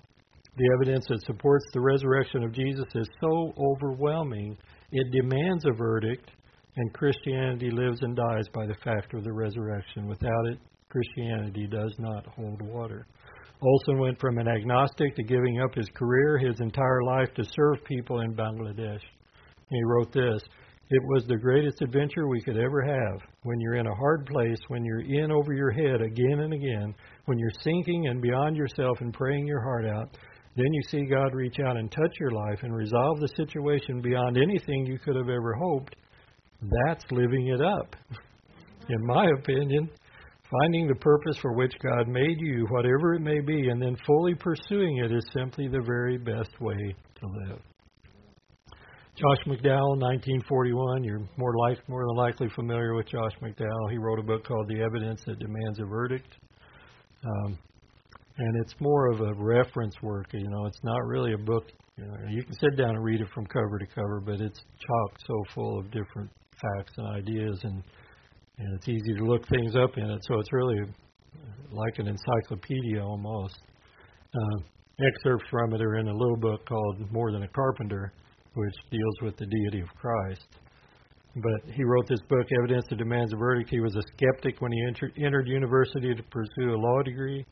The 0.56 0.70
evidence 0.76 1.04
that 1.10 1.26
supports 1.26 1.66
the 1.74 1.82
resurrection 1.82 2.42
of 2.42 2.52
Jesus 2.52 2.86
is 2.94 3.08
so 3.20 3.52
overwhelming, 3.58 4.56
it 4.92 5.12
demands 5.12 5.66
a 5.66 5.76
verdict, 5.76 6.30
and 6.76 6.92
Christianity 6.94 7.70
lives 7.70 7.98
and 8.02 8.16
dies 8.16 8.46
by 8.52 8.66
the 8.66 8.76
fact 8.84 9.14
of 9.14 9.24
the 9.24 9.32
resurrection. 9.32 10.06
Without 10.08 10.46
it, 10.46 10.58
Christianity 10.88 11.66
does 11.66 11.94
not 11.98 12.26
hold 12.26 12.62
water. 12.62 13.06
Olsen 13.62 13.98
went 13.98 14.20
from 14.20 14.38
an 14.38 14.48
agnostic 14.48 15.14
to 15.16 15.22
giving 15.22 15.60
up 15.60 15.74
his 15.74 15.88
career, 15.94 16.38
his 16.38 16.60
entire 16.60 17.02
life, 17.04 17.32
to 17.34 17.44
serve 17.44 17.84
people 17.84 18.20
in 18.20 18.34
Bangladesh. 18.34 19.00
he 19.70 19.84
wrote 19.84 20.12
this 20.12 20.42
it 20.90 21.02
was 21.04 21.24
the 21.26 21.36
greatest 21.36 21.80
adventure 21.80 22.28
we 22.28 22.42
could 22.42 22.58
ever 22.58 22.82
have. 22.82 23.20
When 23.42 23.58
you're 23.60 23.76
in 23.76 23.86
a 23.86 23.94
hard 23.94 24.26
place, 24.26 24.58
when 24.68 24.84
you're 24.84 25.00
in 25.00 25.32
over 25.32 25.54
your 25.54 25.70
head 25.70 26.02
again 26.02 26.40
and 26.40 26.52
again, 26.52 26.94
when 27.24 27.38
you're 27.38 27.62
sinking 27.62 28.08
and 28.08 28.20
beyond 28.20 28.54
yourself 28.54 29.00
and 29.00 29.12
praying 29.12 29.46
your 29.46 29.62
heart 29.62 29.86
out, 29.86 30.18
then 30.56 30.72
you 30.72 30.82
see 30.90 31.06
God 31.06 31.34
reach 31.34 31.58
out 31.66 31.78
and 31.78 31.90
touch 31.90 32.14
your 32.20 32.32
life 32.32 32.58
and 32.62 32.74
resolve 32.74 33.18
the 33.18 33.32
situation 33.34 34.02
beyond 34.02 34.36
anything 34.36 34.84
you 34.84 34.98
could 34.98 35.16
have 35.16 35.30
ever 35.30 35.54
hoped. 35.54 35.96
That's 36.70 37.04
living 37.10 37.48
it 37.48 37.60
up. 37.60 37.94
In 38.88 39.06
my 39.06 39.26
opinion, 39.38 39.88
finding 40.50 40.88
the 40.88 40.94
purpose 40.94 41.36
for 41.40 41.52
which 41.54 41.72
God 41.82 42.08
made 42.08 42.38
you, 42.38 42.66
whatever 42.70 43.14
it 43.14 43.20
may 43.20 43.40
be, 43.40 43.68
and 43.68 43.80
then 43.80 43.96
fully 44.06 44.34
pursuing 44.34 44.98
it 44.98 45.12
is 45.12 45.24
simply 45.32 45.68
the 45.68 45.82
very 45.84 46.18
best 46.18 46.60
way 46.60 46.94
to 47.20 47.26
live. 47.26 47.60
Josh 49.16 49.38
McDowell, 49.46 50.00
1941. 50.00 51.04
You're 51.04 51.22
more 51.36 51.56
like 51.68 51.88
more 51.88 52.04
than 52.06 52.16
likely 52.16 52.48
familiar 52.54 52.94
with 52.94 53.06
Josh 53.06 53.32
McDowell. 53.40 53.90
He 53.90 53.98
wrote 53.98 54.18
a 54.18 54.24
book 54.24 54.44
called 54.44 54.68
The 54.68 54.80
Evidence 54.82 55.22
That 55.26 55.38
Demands 55.38 55.78
a 55.78 55.84
Verdict, 55.84 56.34
um, 57.24 57.58
and 58.38 58.62
it's 58.64 58.74
more 58.80 59.12
of 59.12 59.20
a 59.20 59.32
reference 59.34 59.94
work. 60.02 60.26
You 60.32 60.48
know, 60.48 60.66
it's 60.66 60.82
not 60.82 61.06
really 61.06 61.32
a 61.32 61.38
book. 61.38 61.64
You, 61.96 62.06
know, 62.06 62.16
you 62.28 62.42
can 62.42 62.54
sit 62.54 62.76
down 62.76 62.90
and 62.96 63.04
read 63.04 63.20
it 63.20 63.28
from 63.32 63.46
cover 63.46 63.78
to 63.78 63.86
cover, 63.86 64.20
but 64.20 64.40
it's 64.40 64.58
chock 64.58 65.18
so 65.24 65.44
full 65.54 65.78
of 65.78 65.92
different 65.92 66.28
facts 66.60 66.92
and 66.96 67.06
ideas, 67.08 67.60
and 67.62 67.82
and 68.58 68.74
it's 68.76 68.88
easy 68.88 69.14
to 69.18 69.24
look 69.24 69.46
things 69.48 69.74
up 69.74 69.96
in 69.96 70.08
it. 70.08 70.20
So 70.28 70.38
it's 70.38 70.52
really 70.52 70.80
like 71.72 71.98
an 71.98 72.06
encyclopedia 72.06 73.02
almost. 73.02 73.58
Uh, 74.32 74.62
excerpts 75.00 75.44
from 75.50 75.74
it 75.74 75.82
are 75.82 75.96
in 75.96 76.06
a 76.06 76.12
little 76.12 76.36
book 76.36 76.64
called 76.66 77.10
More 77.10 77.32
Than 77.32 77.42
a 77.42 77.48
Carpenter 77.48 78.12
which 78.54 78.74
deals 78.90 79.14
with 79.22 79.36
the 79.36 79.46
deity 79.46 79.80
of 79.80 79.88
Christ. 80.00 80.46
But 81.36 81.74
he 81.74 81.82
wrote 81.82 82.06
this 82.08 82.20
book, 82.28 82.46
Evidence 82.58 82.84
That 82.88 82.98
Demands 82.98 83.32
a 83.32 83.36
Verdict. 83.36 83.68
He 83.68 83.80
was 83.80 83.96
a 83.96 84.02
skeptic 84.14 84.60
when 84.60 84.70
he 84.70 84.84
entered, 84.86 85.12
entered 85.18 85.48
university 85.48 86.14
to 86.14 86.22
pursue 86.24 86.74
a 86.74 86.78
law 86.78 87.02
degree. 87.02 87.44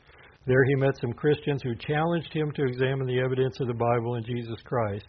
There 0.45 0.63
he 0.65 0.75
met 0.75 0.95
some 1.01 1.13
Christians 1.13 1.61
who 1.63 1.75
challenged 1.75 2.31
him 2.31 2.51
to 2.53 2.63
examine 2.63 3.07
the 3.07 3.19
evidence 3.19 3.59
of 3.59 3.67
the 3.67 3.73
Bible 3.73 4.15
and 4.15 4.25
Jesus 4.25 4.57
Christ. 4.63 5.05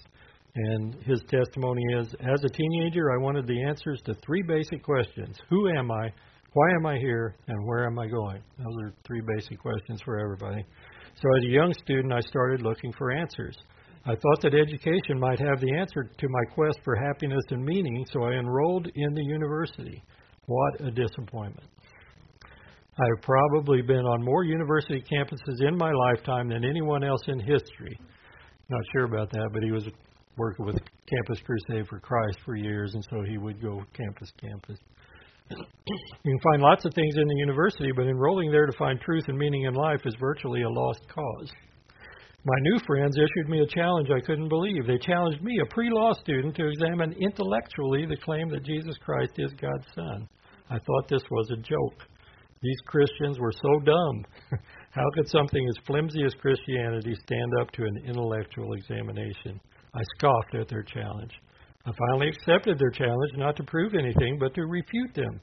And 0.57 0.95
his 1.05 1.21
testimony 1.29 1.83
is 1.99 2.15
As 2.21 2.45
a 2.45 2.49
teenager, 2.49 3.13
I 3.13 3.23
wanted 3.23 3.47
the 3.47 3.63
answers 3.65 4.01
to 4.05 4.15
three 4.25 4.43
basic 4.43 4.83
questions 4.83 5.37
Who 5.51 5.69
am 5.69 5.91
I? 5.91 6.13
Why 6.53 6.71
am 6.79 6.87
I 6.87 6.97
here? 6.99 7.35
And 7.49 7.67
where 7.67 7.87
am 7.87 7.99
I 7.99 8.07
going? 8.07 8.41
Those 8.59 8.77
are 8.83 8.95
three 9.05 9.23
basic 9.35 9.59
questions 9.59 10.01
for 10.05 10.21
everybody. 10.21 10.65
So, 11.21 11.29
as 11.37 11.45
a 11.45 11.49
young 11.49 11.73
student, 11.83 12.13
I 12.13 12.21
started 12.21 12.63
looking 12.63 12.93
for 12.93 13.11
answers. 13.11 13.57
I 14.07 14.15
thought 14.15 14.43
that 14.43 14.55
education 14.55 15.19
might 15.19 15.41
have 15.41 15.61
the 15.61 15.75
answer 15.77 16.05
to 16.05 16.29
my 16.29 16.55
quest 16.55 16.79
for 16.85 16.95
happiness 16.95 17.43
and 17.51 17.65
meaning, 17.65 18.05
so 18.13 18.23
I 18.23 18.33
enrolled 18.33 18.87
in 18.95 19.15
the 19.15 19.25
university. 19.25 20.03
What 20.47 20.87
a 20.87 20.91
disappointment. 20.91 21.69
I 22.45 23.05
have 23.17 23.23
probably 23.23 23.83
been 23.83 24.05
on 24.05 24.23
more 24.23 24.45
university 24.45 25.03
campuses 25.11 25.67
in 25.67 25.77
my 25.77 25.91
lifetime 25.91 26.49
than 26.49 26.65
anyone 26.65 27.03
else 27.03 27.23
in 27.27 27.41
history. 27.41 27.99
Not 28.69 28.83
sure 28.93 29.05
about 29.05 29.31
that, 29.31 29.51
but 29.53 29.63
he 29.65 29.73
was 29.73 29.89
working 30.37 30.67
with 30.67 30.77
Campus 31.09 31.43
Crusade 31.45 31.87
for 31.89 32.01
Christ 32.01 32.39
for 32.45 32.57
years, 32.57 32.95
and 32.95 33.05
so 33.11 33.23
he 33.29 33.39
would 33.39 33.61
go 33.61 33.83
campus 33.93 34.31
campus. 34.41 34.79
you 35.51 35.57
can 36.25 36.41
find 36.53 36.63
lots 36.63 36.85
of 36.85 36.95
things 36.95 37.17
in 37.17 37.29
the 37.29 37.37
university, 37.37 37.91
but 37.95 38.07
enrolling 38.07 38.51
there 38.51 38.67
to 38.67 38.77
find 38.79 39.01
truth 39.01 39.25
and 39.29 39.39
meaning 39.39 39.65
in 39.65 39.75
life 39.75 40.01
is 40.05 40.15
virtually 40.19 40.63
a 40.63 40.69
lost 40.69 41.01
cause. 41.09 41.51
My 42.47 42.57
new 42.61 42.79
friends 42.87 43.17
issued 43.17 43.49
me 43.49 43.61
a 43.61 43.67
challenge 43.67 44.09
I 44.11 44.21
couldn't 44.21 44.51
believe. 44.51 44.87
They 44.87 44.99
challenged 44.99 45.43
me, 45.43 45.59
a 45.63 45.75
pre 45.75 45.89
law 45.91 46.13
student, 46.13 46.55
to 46.57 46.69
examine 46.69 47.15
intellectually 47.19 48.05
the 48.05 48.19
claim 48.19 48.51
that 48.51 48.65
Jesus 48.65 48.97
Christ 49.03 49.33
is 49.39 49.53
God's 49.53 49.87
Son. 49.95 50.29
I 50.69 50.79
thought 50.79 51.09
this 51.09 51.23
was 51.31 51.51
a 51.51 51.57
joke. 51.57 52.07
These 52.61 52.81
Christians 52.87 53.39
were 53.39 53.53
so 53.53 53.81
dumb. 53.85 54.25
How 54.91 55.05
could 55.15 55.29
something 55.29 55.67
as 55.69 55.87
flimsy 55.87 56.23
as 56.25 56.35
Christianity 56.35 57.15
stand 57.15 57.53
up 57.61 57.71
to 57.73 57.83
an 57.83 58.05
intellectual 58.07 58.75
examination? 58.75 59.61
I 59.95 60.03
scoffed 60.19 60.55
at 60.55 60.69
their 60.69 60.83
challenge. 60.83 61.33
I 61.87 61.91
finally 62.09 62.29
accepted 62.29 62.79
their 62.79 62.91
challenge 62.91 63.33
not 63.37 63.57
to 63.57 63.65
prove 63.65 63.95
anything, 63.95 64.39
but 64.41 64.55
to 64.55 64.63
refute 64.63 65.15
them. 65.15 65.41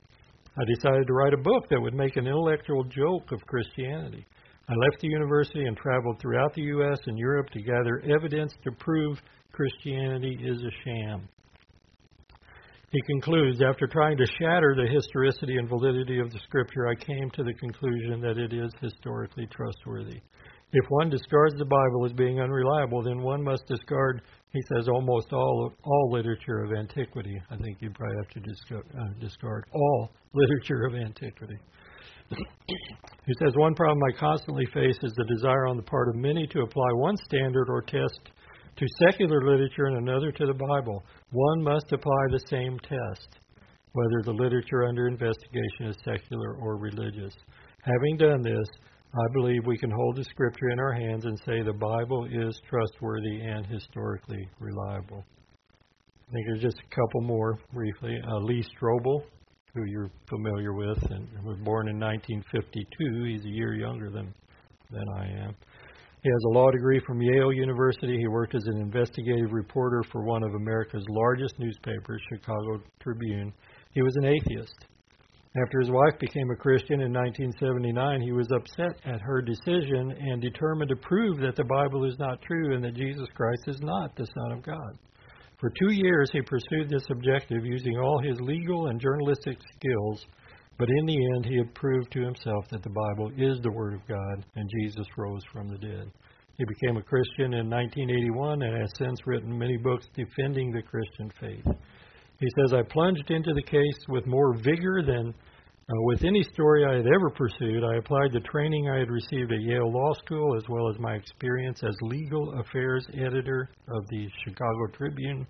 I 0.57 0.63
decided 0.75 1.07
to 1.07 1.13
write 1.13 1.33
a 1.33 1.37
book 1.37 1.69
that 1.69 1.79
would 1.79 1.93
make 1.93 2.17
an 2.17 2.27
intellectual 2.27 2.83
joke 2.83 3.31
of 3.31 3.45
Christianity. 3.47 4.25
I 4.67 4.73
left 4.73 5.01
the 5.01 5.07
university 5.07 5.65
and 5.65 5.77
traveled 5.77 6.19
throughout 6.19 6.53
the 6.53 6.63
U.S. 6.63 6.99
and 7.07 7.17
Europe 7.17 7.49
to 7.51 7.61
gather 7.61 8.03
evidence 8.13 8.53
to 8.63 8.71
prove 8.73 9.17
Christianity 9.53 10.37
is 10.43 10.61
a 10.61 10.71
sham. 10.83 11.29
He 12.91 13.01
concludes 13.03 13.61
After 13.61 13.87
trying 13.87 14.17
to 14.17 14.25
shatter 14.25 14.75
the 14.75 14.91
historicity 14.91 15.55
and 15.57 15.69
validity 15.69 16.19
of 16.19 16.29
the 16.31 16.39
Scripture, 16.39 16.87
I 16.87 16.95
came 16.95 17.29
to 17.31 17.43
the 17.43 17.53
conclusion 17.53 18.19
that 18.19 18.37
it 18.37 18.51
is 18.51 18.71
historically 18.81 19.47
trustworthy. 19.47 20.19
If 20.73 20.85
one 20.89 21.09
discards 21.09 21.55
the 21.57 21.65
Bible 21.65 22.05
as 22.05 22.13
being 22.13 22.39
unreliable, 22.39 23.03
then 23.03 23.21
one 23.21 23.43
must 23.43 23.67
discard, 23.67 24.21
he 24.53 24.61
says, 24.73 24.87
almost 24.89 25.31
all 25.31 25.71
all 25.83 26.11
literature 26.11 26.63
of 26.63 26.71
antiquity. 26.77 27.41
I 27.49 27.55
think 27.57 27.77
you'd 27.79 27.95
probably 27.95 28.17
have 28.17 28.29
to 28.29 28.39
discard, 28.41 28.85
uh, 28.99 29.19
discard 29.19 29.65
all 29.73 30.11
literature 30.33 30.85
of 30.85 30.95
antiquity. 30.95 31.57
he 32.67 33.33
says, 33.39 33.53
One 33.55 33.75
problem 33.75 34.01
I 34.03 34.17
constantly 34.17 34.65
face 34.73 34.97
is 35.03 35.13
the 35.13 35.35
desire 35.35 35.67
on 35.67 35.77
the 35.77 35.83
part 35.83 36.09
of 36.09 36.15
many 36.15 36.47
to 36.47 36.61
apply 36.61 36.89
one 36.93 37.15
standard 37.17 37.69
or 37.69 37.81
test 37.81 38.19
to 38.77 38.85
secular 39.09 39.41
literature 39.43 39.85
and 39.85 39.97
another 39.97 40.31
to 40.31 40.45
the 40.45 40.53
Bible. 40.53 41.03
One 41.31 41.63
must 41.63 41.91
apply 41.91 42.27
the 42.31 42.43
same 42.47 42.77
test, 42.79 43.39
whether 43.93 44.21
the 44.23 44.31
literature 44.31 44.85
under 44.85 45.07
investigation 45.07 45.87
is 45.87 45.97
secular 46.03 46.55
or 46.55 46.77
religious. 46.77 47.33
Having 47.83 48.17
done 48.17 48.41
this, 48.41 48.67
I 49.13 49.27
believe 49.33 49.65
we 49.65 49.77
can 49.77 49.91
hold 49.91 50.15
the 50.15 50.23
Scripture 50.23 50.69
in 50.69 50.79
our 50.79 50.93
hands 50.93 51.25
and 51.25 51.37
say 51.45 51.61
the 51.61 51.73
Bible 51.73 52.27
is 52.31 52.61
trustworthy 52.69 53.41
and 53.41 53.65
historically 53.65 54.47
reliable. 54.57 55.25
I 56.29 56.31
think 56.31 56.47
there's 56.47 56.61
just 56.61 56.79
a 56.79 56.95
couple 56.95 57.19
more 57.19 57.59
briefly. 57.73 58.17
Uh, 58.25 58.37
Lee 58.37 58.63
Strobel, 58.63 59.21
who 59.73 59.83
you're 59.83 60.09
familiar 60.29 60.71
with, 60.71 60.97
and 61.11 61.27
was 61.43 61.57
born 61.65 61.89
in 61.89 61.99
1952. 61.99 63.23
He's 63.25 63.43
a 63.43 63.49
year 63.49 63.73
younger 63.73 64.09
than 64.09 64.33
than 64.91 65.05
I 65.17 65.25
am. 65.45 65.55
He 66.23 66.29
has 66.29 66.43
a 66.45 66.53
law 66.53 66.71
degree 66.71 67.01
from 67.05 67.21
Yale 67.21 67.51
University. 67.51 68.17
He 68.17 68.27
worked 68.27 68.55
as 68.55 68.65
an 68.67 68.77
investigative 68.77 69.51
reporter 69.51 70.03
for 70.09 70.23
one 70.23 70.43
of 70.43 70.53
America's 70.53 71.05
largest 71.09 71.55
newspapers, 71.59 72.21
Chicago 72.31 72.81
Tribune. 73.01 73.51
He 73.93 74.01
was 74.03 74.15
an 74.17 74.25
atheist. 74.25 74.85
After 75.53 75.81
his 75.81 75.91
wife 75.91 76.17
became 76.17 76.49
a 76.49 76.55
Christian 76.55 77.01
in 77.01 77.11
1979, 77.11 78.21
he 78.21 78.31
was 78.31 78.47
upset 78.51 78.95
at 79.03 79.19
her 79.19 79.41
decision 79.41 80.11
and 80.11 80.41
determined 80.41 80.87
to 80.89 80.95
prove 80.95 81.39
that 81.39 81.57
the 81.57 81.65
Bible 81.65 82.05
is 82.05 82.17
not 82.19 82.41
true 82.41 82.73
and 82.73 82.81
that 82.85 82.95
Jesus 82.95 83.27
Christ 83.35 83.63
is 83.67 83.81
not 83.81 84.15
the 84.15 84.27
Son 84.27 84.53
of 84.53 84.63
God. 84.63 84.97
For 85.59 85.69
two 85.69 85.91
years, 85.91 86.29
he 86.31 86.41
pursued 86.41 86.89
this 86.89 87.05
objective 87.11 87.65
using 87.65 87.97
all 87.97 88.19
his 88.23 88.39
legal 88.39 88.87
and 88.87 89.01
journalistic 89.01 89.57
skills, 89.75 90.25
but 90.77 90.87
in 90.89 91.05
the 91.05 91.19
end, 91.35 91.45
he 91.45 91.57
had 91.57 91.75
proved 91.75 92.13
to 92.13 92.23
himself 92.23 92.69
that 92.71 92.81
the 92.81 92.89
Bible 92.89 93.31
is 93.37 93.59
the 93.59 93.73
Word 93.73 93.93
of 93.93 94.07
God 94.07 94.45
and 94.55 94.71
Jesus 94.79 95.05
rose 95.17 95.43
from 95.51 95.67
the 95.67 95.77
dead. 95.77 96.09
He 96.57 96.63
became 96.63 96.95
a 96.95 97.03
Christian 97.03 97.55
in 97.55 97.69
1981 97.69 98.61
and 98.61 98.81
has 98.81 98.91
since 98.97 99.19
written 99.27 99.57
many 99.57 99.75
books 99.75 100.07
defending 100.15 100.71
the 100.71 100.81
Christian 100.81 101.29
faith. 101.41 101.75
He 102.41 102.49
says, 102.57 102.73
I 102.73 102.81
plunged 102.81 103.29
into 103.29 103.53
the 103.53 103.61
case 103.61 104.05
with 104.09 104.25
more 104.25 104.55
vigor 104.55 105.03
than 105.05 105.33
uh, 105.91 106.01
with 106.03 106.23
any 106.23 106.41
story 106.53 106.85
I 106.85 106.95
had 106.95 107.05
ever 107.05 107.29
pursued, 107.29 107.83
I 107.83 107.97
applied 107.97 108.31
the 108.31 108.39
training 108.39 108.89
I 108.89 108.99
had 108.99 109.11
received 109.11 109.51
at 109.51 109.61
Yale 109.61 109.91
Law 109.91 110.13
School 110.25 110.57
as 110.57 110.63
well 110.69 110.89
as 110.89 110.97
my 110.99 111.13
experience 111.15 111.81
as 111.83 111.93
legal 112.01 112.59
affairs 112.59 113.05
editor 113.13 113.69
of 113.89 114.07
the 114.09 114.27
Chicago 114.43 114.87
Tribune. 114.97 115.45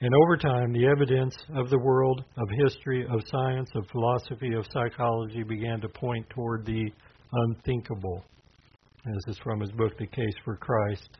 And 0.00 0.14
over 0.24 0.36
time, 0.36 0.72
the 0.72 0.86
evidence 0.86 1.36
of 1.54 1.70
the 1.70 1.78
world, 1.78 2.24
of 2.36 2.48
history, 2.64 3.06
of 3.06 3.20
science, 3.26 3.70
of 3.76 3.86
philosophy, 3.92 4.54
of 4.54 4.66
psychology 4.72 5.42
began 5.42 5.80
to 5.82 5.88
point 5.88 6.28
toward 6.30 6.66
the 6.66 6.90
unthinkable. 7.32 8.24
This 9.04 9.36
is 9.36 9.38
from 9.44 9.60
his 9.60 9.70
book, 9.72 9.96
The 9.98 10.06
Case 10.06 10.34
for 10.44 10.56
Christ, 10.56 11.10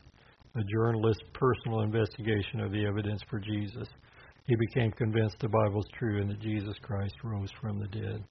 a 0.56 0.62
journalist's 0.72 1.22
personal 1.34 1.80
investigation 1.80 2.60
of 2.60 2.72
the 2.72 2.86
evidence 2.86 3.20
for 3.28 3.38
Jesus. 3.38 3.88
He 4.46 4.56
became 4.56 4.92
convinced 4.92 5.36
the 5.40 5.48
Bible 5.48 5.80
is 5.80 5.88
true 5.98 6.20
and 6.20 6.30
that 6.30 6.40
Jesus 6.40 6.74
Christ 6.82 7.14
rose 7.22 7.50
from 7.60 7.78
the 7.78 7.88
dead. 7.88 8.22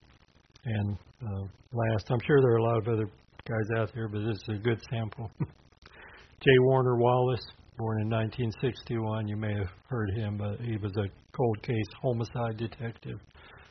And 0.66 0.98
uh, 1.22 1.42
last, 1.74 2.06
I'm 2.10 2.20
sure 2.26 2.40
there 2.40 2.54
are 2.54 2.58
a 2.58 2.64
lot 2.64 2.78
of 2.78 2.88
other 2.88 3.10
guys 3.48 3.80
out 3.80 3.92
there, 3.94 4.08
but 4.08 4.20
this 4.20 4.38
is 4.38 4.56
a 4.56 4.58
good 4.58 4.80
sample. 4.92 5.30
J. 5.40 6.52
Warner 6.62 6.98
Wallace, 6.98 7.46
born 7.78 8.02
in 8.02 8.10
1961. 8.10 9.28
You 9.28 9.38
may 9.38 9.54
have 9.54 9.70
heard 9.88 10.12
him, 10.12 10.38
but 10.38 10.60
he 10.62 10.78
was 10.78 10.92
a 10.98 11.10
cold 11.36 11.64
case 11.64 11.88
homicide 12.02 12.58
detective. 12.58 13.20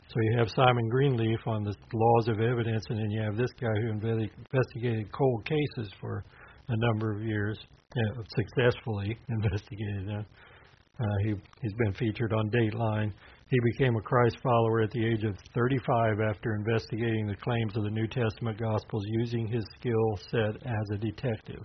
So 0.08 0.14
you 0.20 0.38
have 0.38 0.50
Simon 0.50 0.88
Greenleaf 0.88 1.38
on 1.46 1.64
the 1.64 1.74
laws 1.94 2.28
of 2.28 2.40
evidence, 2.40 2.84
and 2.90 2.98
then 2.98 3.10
you 3.10 3.22
have 3.22 3.36
this 3.36 3.52
guy 3.60 3.72
who 3.80 3.90
investigated 3.90 5.10
cold 5.12 5.46
cases 5.46 5.92
for 6.00 6.24
a 6.68 6.76
number 6.76 7.12
of 7.12 7.22
years, 7.22 7.58
uh, 7.96 8.22
successfully 8.36 9.16
investigated 9.28 10.08
them. 10.08 10.26
Uh, 11.02 11.16
he, 11.24 11.34
he's 11.60 11.74
been 11.74 11.94
featured 11.94 12.32
on 12.32 12.50
Dateline. 12.50 13.12
He 13.48 13.58
became 13.72 13.96
a 13.96 14.00
Christ 14.00 14.36
follower 14.42 14.82
at 14.82 14.90
the 14.92 15.04
age 15.04 15.24
of 15.24 15.36
35 15.54 16.20
after 16.20 16.54
investigating 16.54 17.26
the 17.26 17.36
claims 17.36 17.76
of 17.76 17.82
the 17.82 17.90
New 17.90 18.06
Testament 18.06 18.58
Gospels 18.58 19.02
using 19.06 19.46
his 19.46 19.64
skill 19.78 20.18
set 20.30 20.56
as 20.64 20.90
a 20.92 20.98
detective. 20.98 21.62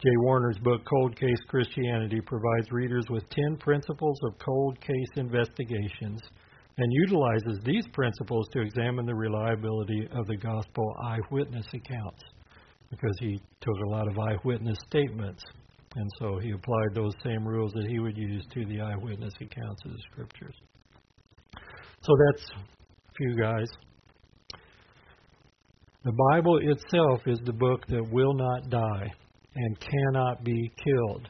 J. 0.00 0.10
Warner's 0.18 0.58
book, 0.58 0.82
Cold 0.88 1.18
Case 1.18 1.40
Christianity, 1.48 2.20
provides 2.20 2.70
readers 2.70 3.04
with 3.10 3.28
10 3.30 3.56
principles 3.56 4.16
of 4.22 4.38
cold 4.38 4.80
case 4.80 5.10
investigations 5.16 6.20
and 6.76 6.92
utilizes 6.92 7.58
these 7.64 7.84
principles 7.92 8.46
to 8.52 8.60
examine 8.60 9.06
the 9.06 9.14
reliability 9.14 10.06
of 10.12 10.26
the 10.28 10.36
gospel 10.36 10.94
eyewitness 11.02 11.66
accounts 11.74 12.22
because 12.90 13.16
he 13.18 13.40
took 13.60 13.74
a 13.86 13.90
lot 13.90 14.06
of 14.06 14.16
eyewitness 14.18 14.78
statements. 14.86 15.42
And 15.96 16.10
so 16.18 16.38
he 16.38 16.50
applied 16.50 16.94
those 16.94 17.14
same 17.24 17.46
rules 17.46 17.72
that 17.72 17.86
he 17.88 17.98
would 17.98 18.16
use 18.16 18.44
to 18.54 18.64
the 18.66 18.80
eyewitness 18.80 19.34
accounts 19.40 19.82
of 19.84 19.92
the 19.92 19.98
scriptures. 20.12 20.54
So 22.02 22.12
that's 22.26 22.50
a 22.50 23.12
few 23.16 23.36
guys. 23.36 23.68
The 26.04 26.12
Bible 26.30 26.58
itself 26.62 27.22
is 27.26 27.38
the 27.44 27.52
book 27.52 27.86
that 27.88 28.08
will 28.12 28.34
not 28.34 28.70
die 28.70 29.12
and 29.54 29.80
cannot 29.80 30.44
be 30.44 30.70
killed. 30.84 31.28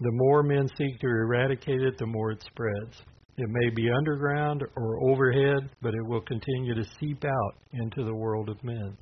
The 0.00 0.12
more 0.12 0.42
men 0.42 0.66
seek 0.76 0.98
to 1.00 1.06
eradicate 1.06 1.82
it, 1.82 1.98
the 1.98 2.06
more 2.06 2.32
it 2.32 2.42
spreads. 2.42 3.02
It 3.36 3.48
may 3.48 3.70
be 3.70 3.90
underground 3.90 4.64
or 4.76 5.10
overhead, 5.10 5.70
but 5.80 5.94
it 5.94 6.06
will 6.06 6.22
continue 6.22 6.74
to 6.74 6.90
seep 6.98 7.24
out 7.24 7.54
into 7.72 8.04
the 8.04 8.14
world 8.14 8.48
of 8.48 8.62
men. 8.64 8.96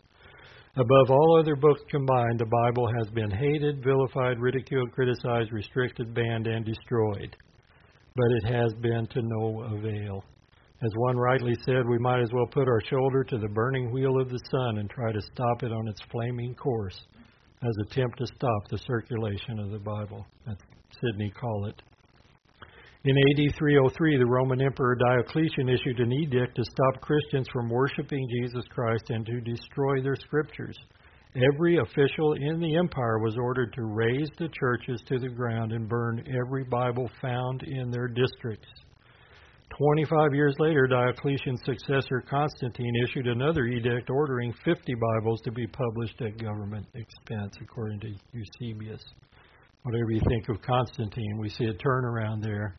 Above 0.76 1.10
all 1.10 1.38
other 1.40 1.56
books 1.56 1.82
combined, 1.90 2.38
the 2.38 2.46
Bible 2.64 2.88
has 2.98 3.08
been 3.10 3.30
hated, 3.30 3.82
vilified, 3.82 4.38
ridiculed, 4.38 4.92
criticized, 4.92 5.52
restricted, 5.52 6.14
banned, 6.14 6.46
and 6.46 6.64
destroyed. 6.64 7.36
But 8.14 8.32
it 8.42 8.54
has 8.54 8.72
been 8.74 9.06
to 9.06 9.22
no 9.22 9.62
avail. 9.76 10.24
As 10.80 10.92
one 10.94 11.16
rightly 11.16 11.56
said, 11.64 11.88
we 11.88 11.98
might 11.98 12.20
as 12.20 12.30
well 12.32 12.46
put 12.46 12.68
our 12.68 12.80
shoulder 12.88 13.24
to 13.24 13.38
the 13.38 13.48
burning 13.48 13.90
wheel 13.90 14.20
of 14.20 14.30
the 14.30 14.40
sun 14.50 14.78
and 14.78 14.88
try 14.88 15.10
to 15.10 15.20
stop 15.20 15.62
it 15.64 15.72
on 15.72 15.88
its 15.88 16.00
flaming 16.12 16.54
course 16.54 17.00
as 17.62 17.76
attempt 17.86 18.18
to 18.18 18.26
stop 18.26 18.68
the 18.70 18.78
circulation 18.78 19.58
of 19.58 19.70
the 19.70 19.78
Bible. 19.80 20.24
That's 20.46 20.62
Sidney 21.00 21.30
Collett. 21.30 21.82
In 23.04 23.16
AD 23.16 23.54
303, 23.54 24.18
the 24.18 24.26
Roman 24.26 24.60
Emperor 24.60 24.96
Diocletian 24.96 25.68
issued 25.68 26.00
an 26.00 26.12
edict 26.12 26.56
to 26.56 26.64
stop 26.64 27.00
Christians 27.00 27.46
from 27.52 27.70
worshiping 27.70 28.26
Jesus 28.28 28.64
Christ 28.70 29.04
and 29.10 29.24
to 29.24 29.40
destroy 29.40 30.02
their 30.02 30.16
scriptures. 30.16 30.76
Every 31.36 31.78
official 31.78 32.32
in 32.32 32.58
the 32.58 32.74
empire 32.76 33.20
was 33.20 33.36
ordered 33.38 33.72
to 33.74 33.84
raze 33.84 34.28
the 34.36 34.48
churches 34.48 35.00
to 35.06 35.20
the 35.20 35.28
ground 35.28 35.70
and 35.70 35.88
burn 35.88 36.24
every 36.26 36.64
Bible 36.64 37.08
found 37.22 37.62
in 37.62 37.92
their 37.92 38.08
districts. 38.08 38.66
25 39.78 40.34
years 40.34 40.56
later, 40.58 40.88
Diocletian's 40.88 41.62
successor 41.64 42.24
Constantine 42.28 42.94
issued 43.04 43.28
another 43.28 43.66
edict 43.66 44.10
ordering 44.10 44.52
50 44.64 44.94
Bibles 44.94 45.40
to 45.42 45.52
be 45.52 45.68
published 45.68 46.20
at 46.20 46.42
government 46.42 46.86
expense, 46.96 47.54
according 47.62 48.00
to 48.00 48.12
Eusebius. 48.32 49.04
Whatever 49.84 50.10
you 50.10 50.20
think 50.28 50.48
of 50.48 50.60
Constantine, 50.62 51.38
we 51.38 51.48
see 51.48 51.66
a 51.66 51.74
turnaround 51.74 52.42
there 52.42 52.76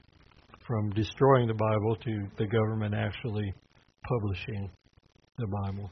from 0.70 0.92
destroying 0.92 1.48
the 1.48 1.54
Bible 1.56 1.96
to 1.96 2.28
the 2.38 2.46
government 2.46 2.94
actually 2.94 3.52
publishing 4.08 4.70
the 5.40 5.48
Bible. 5.48 5.92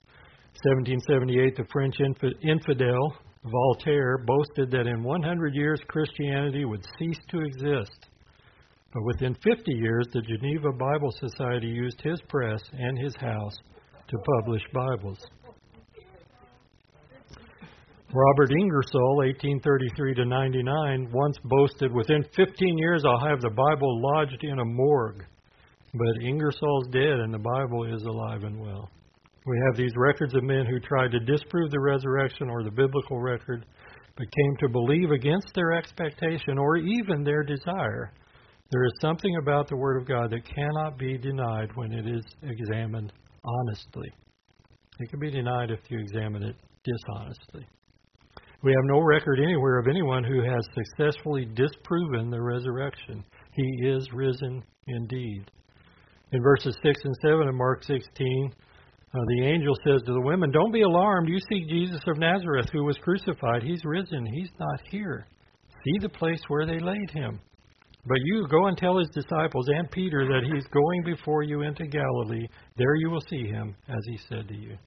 1778, 0.63 1.57
the 1.57 1.65
French 1.73 1.95
infidel 2.43 3.15
Voltaire 3.43 4.19
boasted 4.19 4.69
that 4.71 4.85
in 4.85 5.03
100 5.03 5.55
years 5.55 5.79
Christianity 5.87 6.63
would 6.63 6.85
cease 6.99 7.17
to 7.29 7.39
exist. 7.41 8.05
But 8.93 9.03
within 9.03 9.35
50 9.35 9.71
years, 9.73 10.05
the 10.13 10.21
Geneva 10.21 10.71
Bible 10.73 11.11
Society 11.19 11.67
used 11.67 11.99
his 12.01 12.19
press 12.29 12.61
and 12.71 12.99
his 12.99 13.15
house 13.19 13.57
to 14.09 14.17
publish 14.41 14.61
Bibles. 14.73 15.17
Robert 18.13 18.51
Ingersoll, 18.51 19.17
1833 19.17 20.13
to 20.15 20.25
99, 20.25 21.11
once 21.11 21.37
boasted, 21.43 21.91
"Within 21.91 22.23
15 22.23 22.77
years, 22.77 23.03
I'll 23.03 23.27
have 23.27 23.41
the 23.41 23.49
Bible 23.49 24.01
lodged 24.01 24.43
in 24.43 24.59
a 24.59 24.65
morgue." 24.65 25.25
But 25.93 26.21
Ingersoll's 26.21 26.87
dead, 26.87 27.19
and 27.19 27.33
the 27.33 27.39
Bible 27.39 27.83
is 27.83 28.01
alive 28.03 28.43
and 28.43 28.61
well. 28.61 28.89
We 29.45 29.57
have 29.65 29.75
these 29.75 29.95
records 29.97 30.33
of 30.35 30.43
men 30.43 30.65
who 30.65 30.79
tried 30.79 31.11
to 31.11 31.19
disprove 31.19 31.69
the 31.71 31.81
resurrection 31.81 32.49
or 32.49 32.63
the 32.63 32.71
biblical 32.71 33.19
record, 33.19 33.65
but 34.15 34.31
came 34.31 34.57
to 34.57 34.69
believe 34.69 35.11
against 35.11 35.53
their 35.53 35.73
expectation 35.73 36.57
or 36.57 36.77
even 36.77 37.23
their 37.23 37.43
desire. 37.43 38.11
There 38.71 38.85
is 38.85 38.99
something 39.01 39.35
about 39.37 39.67
the 39.67 39.77
Word 39.77 40.01
of 40.01 40.07
God 40.07 40.29
that 40.31 40.45
cannot 40.45 40.97
be 40.97 41.17
denied 41.17 41.75
when 41.75 41.91
it 41.91 42.07
is 42.07 42.23
examined 42.41 43.11
honestly. 43.43 44.09
It 44.99 45.09
can 45.09 45.19
be 45.19 45.31
denied 45.31 45.71
if 45.71 45.79
you 45.89 45.99
examine 45.99 46.43
it 46.43 46.55
dishonestly. 46.83 47.67
We 48.63 48.71
have 48.71 48.85
no 48.85 48.99
record 48.99 49.39
anywhere 49.39 49.77
of 49.77 49.87
anyone 49.87 50.23
who 50.23 50.41
has 50.41 50.65
successfully 50.73 51.45
disproven 51.53 52.31
the 52.31 52.41
resurrection. 52.41 53.23
He 53.53 53.87
is 53.87 54.07
risen 54.13 54.63
indeed. 54.87 55.51
In 56.31 56.41
verses 56.41 56.75
6 56.83 56.99
and 57.03 57.15
7 57.21 57.47
of 57.47 57.55
Mark 57.55 57.83
16, 57.83 58.51
uh, 59.13 59.19
the 59.37 59.45
angel 59.45 59.75
says 59.85 60.01
to 60.05 60.13
the 60.13 60.21
women, 60.21 60.51
Don't 60.51 60.73
be 60.73 60.81
alarmed. 60.81 61.29
You 61.29 61.39
seek 61.49 61.69
Jesus 61.69 62.01
of 62.07 62.17
Nazareth 62.17 62.67
who 62.73 62.83
was 62.83 62.97
crucified. 62.97 63.63
He's 63.63 63.85
risen. 63.85 64.25
He's 64.25 64.51
not 64.59 64.81
here. 64.89 65.27
See 65.69 65.99
the 66.01 66.09
place 66.09 66.41
where 66.47 66.65
they 66.65 66.79
laid 66.79 67.11
him. 67.11 67.39
But 68.05 68.17
you 68.23 68.47
go 68.49 68.67
and 68.67 68.77
tell 68.77 68.97
his 68.97 69.09
disciples 69.09 69.67
and 69.69 69.89
Peter 69.91 70.25
that 70.25 70.49
he's 70.51 70.65
going 70.67 71.03
before 71.03 71.43
you 71.43 71.61
into 71.61 71.85
Galilee. 71.85 72.47
There 72.75 72.95
you 72.95 73.09
will 73.09 73.23
see 73.29 73.47
him, 73.47 73.75
as 73.87 74.03
he 74.05 74.17
said 74.29 74.47
to 74.47 74.55
you. 74.55 74.77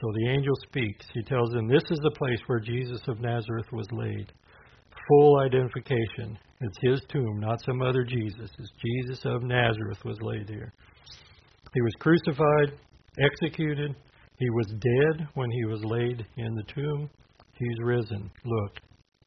So 0.00 0.12
the 0.14 0.30
angel 0.30 0.54
speaks. 0.68 1.06
He 1.12 1.22
tells 1.24 1.50
them, 1.50 1.66
This 1.66 1.82
is 1.90 1.98
the 2.02 2.16
place 2.16 2.38
where 2.46 2.60
Jesus 2.60 3.00
of 3.08 3.20
Nazareth 3.20 3.66
was 3.72 3.86
laid. 3.90 4.32
Full 5.08 5.40
identification. 5.40 6.38
It's 6.60 6.78
his 6.82 7.00
tomb, 7.10 7.40
not 7.40 7.62
some 7.64 7.82
other 7.82 8.04
Jesus. 8.04 8.50
It's 8.58 8.72
Jesus 8.84 9.24
of 9.24 9.42
Nazareth 9.42 9.98
was 10.04 10.18
laid 10.20 10.48
here. 10.48 10.72
He 11.74 11.80
was 11.80 11.94
crucified, 12.00 12.78
executed. 13.20 13.94
He 14.38 14.50
was 14.50 14.66
dead 14.66 15.28
when 15.34 15.50
he 15.50 15.64
was 15.64 15.84
laid 15.84 16.24
in 16.36 16.54
the 16.54 16.72
tomb. 16.74 17.10
He's 17.58 17.78
risen. 17.82 18.30
Look, 18.44 18.76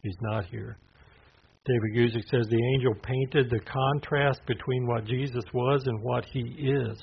he's 0.01 0.17
not 0.21 0.45
here. 0.45 0.77
David 1.65 1.95
Guzik 1.95 2.29
says 2.29 2.47
the 2.47 2.73
angel 2.75 2.95
painted 3.03 3.49
the 3.49 3.59
contrast 3.59 4.41
between 4.47 4.87
what 4.87 5.05
Jesus 5.05 5.43
was 5.53 5.83
and 5.85 6.01
what 6.01 6.25
he 6.31 6.39
is. 6.39 6.97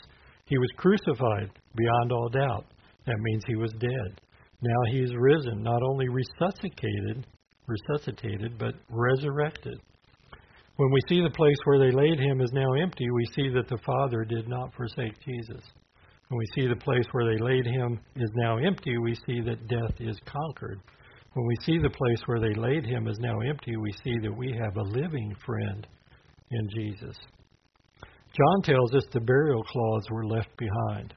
He 0.47 0.59
was 0.59 0.71
crucified 0.77 1.51
beyond 1.77 2.13
all 2.13 2.29
doubt. 2.31 2.65
That 3.09 3.21
means 3.21 3.43
he 3.47 3.57
was 3.57 3.73
dead. 3.81 4.21
Now 4.61 4.93
he 4.93 4.99
is 4.99 5.15
risen, 5.17 5.63
not 5.63 5.83
only 5.83 6.09
resuscitated, 6.11 7.27
resuscitated, 7.67 8.59
but 8.59 8.75
resurrected. 8.91 9.81
When 10.77 10.91
we 10.93 11.01
see 11.09 11.23
the 11.23 11.35
place 11.35 11.57
where 11.65 11.79
they 11.79 11.91
laid 11.91 12.21
him 12.21 12.43
is 12.43 12.53
now 12.53 12.75
empty, 12.75 13.11
we 13.11 13.25
see 13.35 13.49
that 13.55 13.67
the 13.67 13.79
Father 13.79 14.27
did 14.27 14.47
not 14.47 14.75
forsake 14.75 15.15
Jesus. 15.25 15.65
When 16.29 16.37
we 16.37 16.45
see 16.55 16.69
the 16.69 16.85
place 16.85 17.07
where 17.13 17.33
they 17.33 17.43
laid 17.43 17.65
him 17.65 17.99
is 18.17 18.31
now 18.35 18.59
empty, 18.59 18.99
we 18.99 19.15
see 19.27 19.41
that 19.41 19.69
death 19.69 19.95
is 20.01 20.19
conquered. 20.27 20.79
When 21.33 21.47
we 21.47 21.57
see 21.65 21.79
the 21.79 21.89
place 21.89 22.21
where 22.27 22.41
they 22.41 22.55
laid 22.61 22.85
him 22.85 23.09
is 23.09 23.19
now 23.21 23.41
empty, 23.41 23.75
we 23.79 23.93
see 24.05 24.15
that 24.23 24.37
we 24.37 24.53
have 24.53 24.77
a 24.77 24.91
living 24.91 25.35
friend 25.47 25.87
in 26.51 26.69
Jesus. 26.77 27.17
John 28.37 28.63
tells 28.65 28.95
us 28.95 29.05
the 29.13 29.21
burial 29.21 29.63
cloths 29.63 30.11
were 30.11 30.27
left 30.27 30.51
behind. 30.59 31.15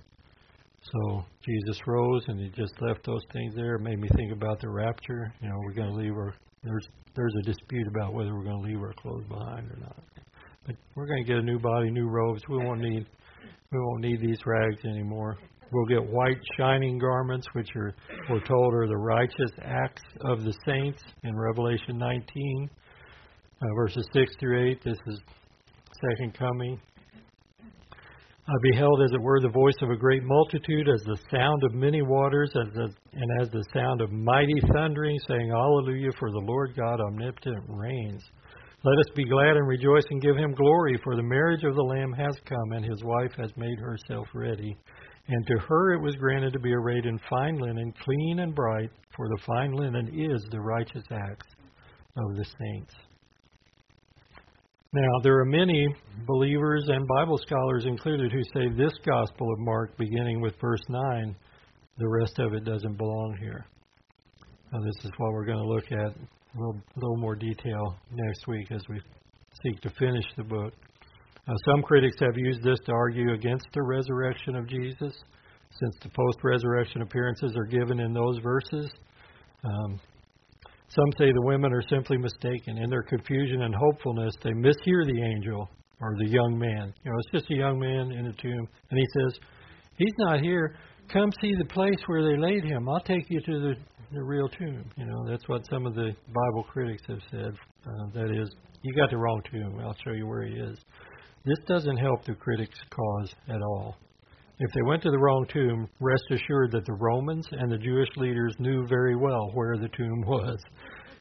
So 0.82 1.24
Jesus 1.46 1.80
rose 1.86 2.24
and 2.28 2.40
he 2.40 2.50
just 2.50 2.74
left 2.82 3.06
those 3.06 3.22
things 3.32 3.54
there. 3.56 3.76
It 3.76 3.82
made 3.82 4.00
me 4.00 4.10
think 4.16 4.32
about 4.32 4.60
the 4.60 4.70
rapture. 4.70 5.34
You 5.42 5.50
know, 5.50 5.56
we're 5.60 5.74
going 5.74 5.92
to 5.92 5.96
leave 5.96 6.14
our 6.14 6.34
there's 6.64 6.88
there's 7.16 7.34
a 7.40 7.42
dispute 7.42 7.88
about 7.88 8.14
whether 8.14 8.34
we're 8.34 8.44
going 8.44 8.64
to 8.64 8.70
leave 8.70 8.82
our 8.82 8.94
clothes 8.94 9.26
behind 9.28 9.70
or 9.70 9.78
not. 9.80 10.04
But 10.66 10.76
we're 10.96 11.08
going 11.08 11.24
to 11.24 11.28
get 11.28 11.38
a 11.38 11.42
new 11.42 11.60
body, 11.60 11.90
new 11.90 12.08
robes. 12.08 12.42
We 12.50 12.58
won't 12.58 12.82
need 12.82 13.06
we 13.72 13.80
won't 13.80 14.02
need 14.02 14.22
these 14.22 14.40
rags 14.46 14.84
anymore. 14.86 15.38
We'll 15.72 15.86
get 15.86 16.06
white 16.06 16.40
shining 16.58 16.98
garments, 16.98 17.48
which 17.54 17.70
are 17.76 17.94
we're 18.30 18.44
told 18.44 18.74
are 18.74 18.88
the 18.88 18.98
righteous 18.98 19.52
acts 19.64 20.02
of 20.26 20.44
the 20.44 20.54
saints 20.66 21.02
in 21.24 21.36
Revelation 21.36 21.98
19, 21.98 22.70
uh, 23.62 23.66
verses 23.76 24.06
6 24.14 24.34
through 24.40 24.72
8. 24.72 24.84
This 24.84 24.98
is 25.08 25.20
second 26.10 26.34
coming. 26.34 26.80
I 28.48 28.54
beheld, 28.72 29.02
as 29.04 29.12
it 29.14 29.22
were, 29.22 29.39
the 29.39 29.50
voice 29.50 29.76
of 29.82 29.92
a 29.92 29.96
great 29.96 30.24
multitude, 30.24 30.89
as 30.89 31.02
the 31.04 31.20
sound 31.30 31.64
of 31.64 31.76
many 31.76 32.02
waters, 32.02 32.52
as 32.56 32.74
the, 32.74 32.89
and 33.14 33.42
as 33.42 33.50
the 33.50 33.64
sound 33.72 34.02
of 34.02 34.12
mighty 34.12 34.60
thundering, 34.74 35.18
saying, 35.28 35.52
Alleluia, 35.52 36.12
for 36.18 36.32
the 36.32 36.44
Lord 36.46 36.76
God 36.76 37.00
omnipotent 37.00 37.64
reigns. 37.68 38.24
Let 38.84 38.98
us 38.98 39.14
be 39.16 39.26
glad 39.26 39.58
and 39.58 39.68
rejoice 39.68 40.06
and 40.10 40.22
give 40.22 40.36
him 40.36 40.56
glory, 40.56 41.00
for 41.04 41.16
the 41.16 41.22
marriage 41.22 41.64
of 41.64 41.76
the 41.76 41.84
Lamb 41.84 42.14
has 42.14 42.36
come, 42.46 42.72
and 42.72 42.84
his 42.84 43.04
wife 43.04 43.32
has 43.38 43.52
made 43.56 43.78
herself 43.78 44.28
ready. 44.34 44.76
And 45.28 45.46
to 45.46 45.60
her 45.68 45.94
it 45.94 46.02
was 46.02 46.16
granted 46.16 46.52
to 46.54 46.60
be 46.60 46.74
arrayed 46.74 47.06
in 47.06 47.20
fine 47.30 47.60
linen, 47.60 47.94
clean 48.04 48.39
and 48.39 48.56
bright, 48.56 48.89
for 49.16 49.28
the 49.28 49.44
fine 49.46 49.74
linen 49.74 50.08
is 50.08 50.44
the 50.50 50.60
righteous 50.60 51.04
acts 51.12 51.48
of 52.18 52.36
the 52.36 52.46
saints. 52.46 52.94
Now, 54.94 55.22
there 55.24 55.39
are 55.39 55.46
many 55.46 55.88
believers 56.28 56.84
and 56.89 57.08
Bible 57.08 57.38
scholars 57.38 57.86
included 57.86 58.30
who 58.30 58.44
say 58.54 58.68
this 58.76 58.92
Gospel 59.06 59.50
of 59.50 59.60
Mark, 59.60 59.98
beginning 59.98 60.42
with 60.42 60.54
verse 60.60 60.82
9, 60.89 61.34
the 61.98 62.10
rest 62.10 62.38
of 62.39 62.54
it 62.54 62.66
doesn't 62.66 62.98
belong 62.98 63.38
here. 63.39 63.66
Now, 64.74 64.80
this 64.82 65.06
is 65.06 65.12
what 65.16 65.32
we're 65.32 65.46
going 65.46 65.60
to 65.60 65.66
look 65.66 65.86
at 65.94 66.14
a 66.14 66.58
little, 66.58 66.82
little 66.98 67.16
more 67.16 67.38
detail 67.38 67.96
next 68.12 68.46
week 68.50 68.70
as 68.70 68.82
we 68.89 69.00
seek 69.64 69.80
to 69.80 69.89
finish 69.92 70.26
the 70.36 70.44
book. 70.44 70.74
Uh, 71.48 71.54
some 71.72 71.82
critics 71.84 72.18
have 72.20 72.36
used 72.36 72.62
this 72.62 72.80
to 72.86 72.92
argue 72.92 73.32
against 73.32 73.68
the 73.74 73.82
resurrection 73.82 74.58
of 74.58 74.68
Jesus, 74.68 75.14
since 75.80 75.96
the 76.04 76.10
post 76.10 76.39
resurrection 76.44 77.02
appearances 77.02 77.56
are 77.56 77.64
given 77.64 78.02
in 78.02 78.12
those 78.12 78.39
verses. 78.39 78.92
Um, 79.64 80.02
some 80.96 81.12
say 81.18 81.32
the 81.32 81.46
women 81.46 81.72
are 81.74 81.84
simply 81.89 82.18
mistaken. 82.18 82.78
In 82.78 82.89
their 82.89 83.04
confusion 83.04 83.62
and 83.62 83.74
hopefulness, 83.74 84.34
they 84.44 84.52
mishear 84.52 85.06
the 85.06 85.22
angel 85.24 85.70
or 86.02 86.16
the 86.20 86.28
young 86.28 86.58
man. 86.58 86.94
You 87.04 87.12
know, 87.12 87.18
it's 87.20 87.32
just 87.32 87.52
a 87.52 87.56
young 87.56 87.80
man 87.80 88.12
in 88.12 88.26
a 88.26 88.34
tomb. 88.34 88.68
And 88.89 89.00
he 89.00 89.06
says, 89.20 89.39
He's 89.98 90.14
not 90.18 90.42
here. 90.42 90.76
Come 91.14 91.32
see 91.42 91.54
the 91.58 91.66
place 91.66 92.00
where 92.08 92.24
they 92.24 92.38
laid 92.38 92.64
him. 92.64 92.89
I'll 92.89 93.02
take 93.02 93.30
you 93.30 93.39
to 93.42 93.60
the, 93.60 93.76
the 94.12 94.24
real 94.24 94.50
tomb. 94.50 94.89
You 94.98 95.06
know, 95.06 95.30
that's 95.30 95.48
what 95.48 95.62
some 95.70 95.86
of 95.86 95.94
the 95.94 96.16
Bible 96.28 96.64
critics 96.64 97.04
have 97.08 97.22
said. 97.30 97.54
Uh, 97.86 98.08
that 98.14 98.32
is, 98.32 98.50
you 98.82 98.94
got 98.96 99.10
the 99.12 99.18
wrong 99.18 99.42
tomb. 99.52 99.80
I'll 99.80 99.96
show 100.04 100.14
you 100.14 100.28
where 100.28 100.44
he 100.44 100.54
is. 100.54 100.78
This 101.46 101.58
doesn't 101.68 101.98
help 101.98 102.26
the 102.26 102.36
critics' 102.36 102.80
cause 102.89 103.34
at 103.48 103.62
all. 103.62 103.98
If 104.64 104.72
they 104.74 104.84
went 104.84 105.01
to 105.01 105.09
the 105.09 105.18
wrong 105.18 105.47
tomb, 105.51 105.89
rest 105.99 106.24
assured 106.30 106.72
that 106.74 106.86
the 106.86 106.93
Romans 106.93 107.47
and 107.51 107.72
the 107.72 107.80
Jewish 107.80 108.09
leaders 108.16 108.53
knew 108.59 108.86
very 108.86 109.16
well 109.16 109.49
where 109.55 109.76
the 109.76 109.89
tomb 109.89 110.22
was, 110.28 110.59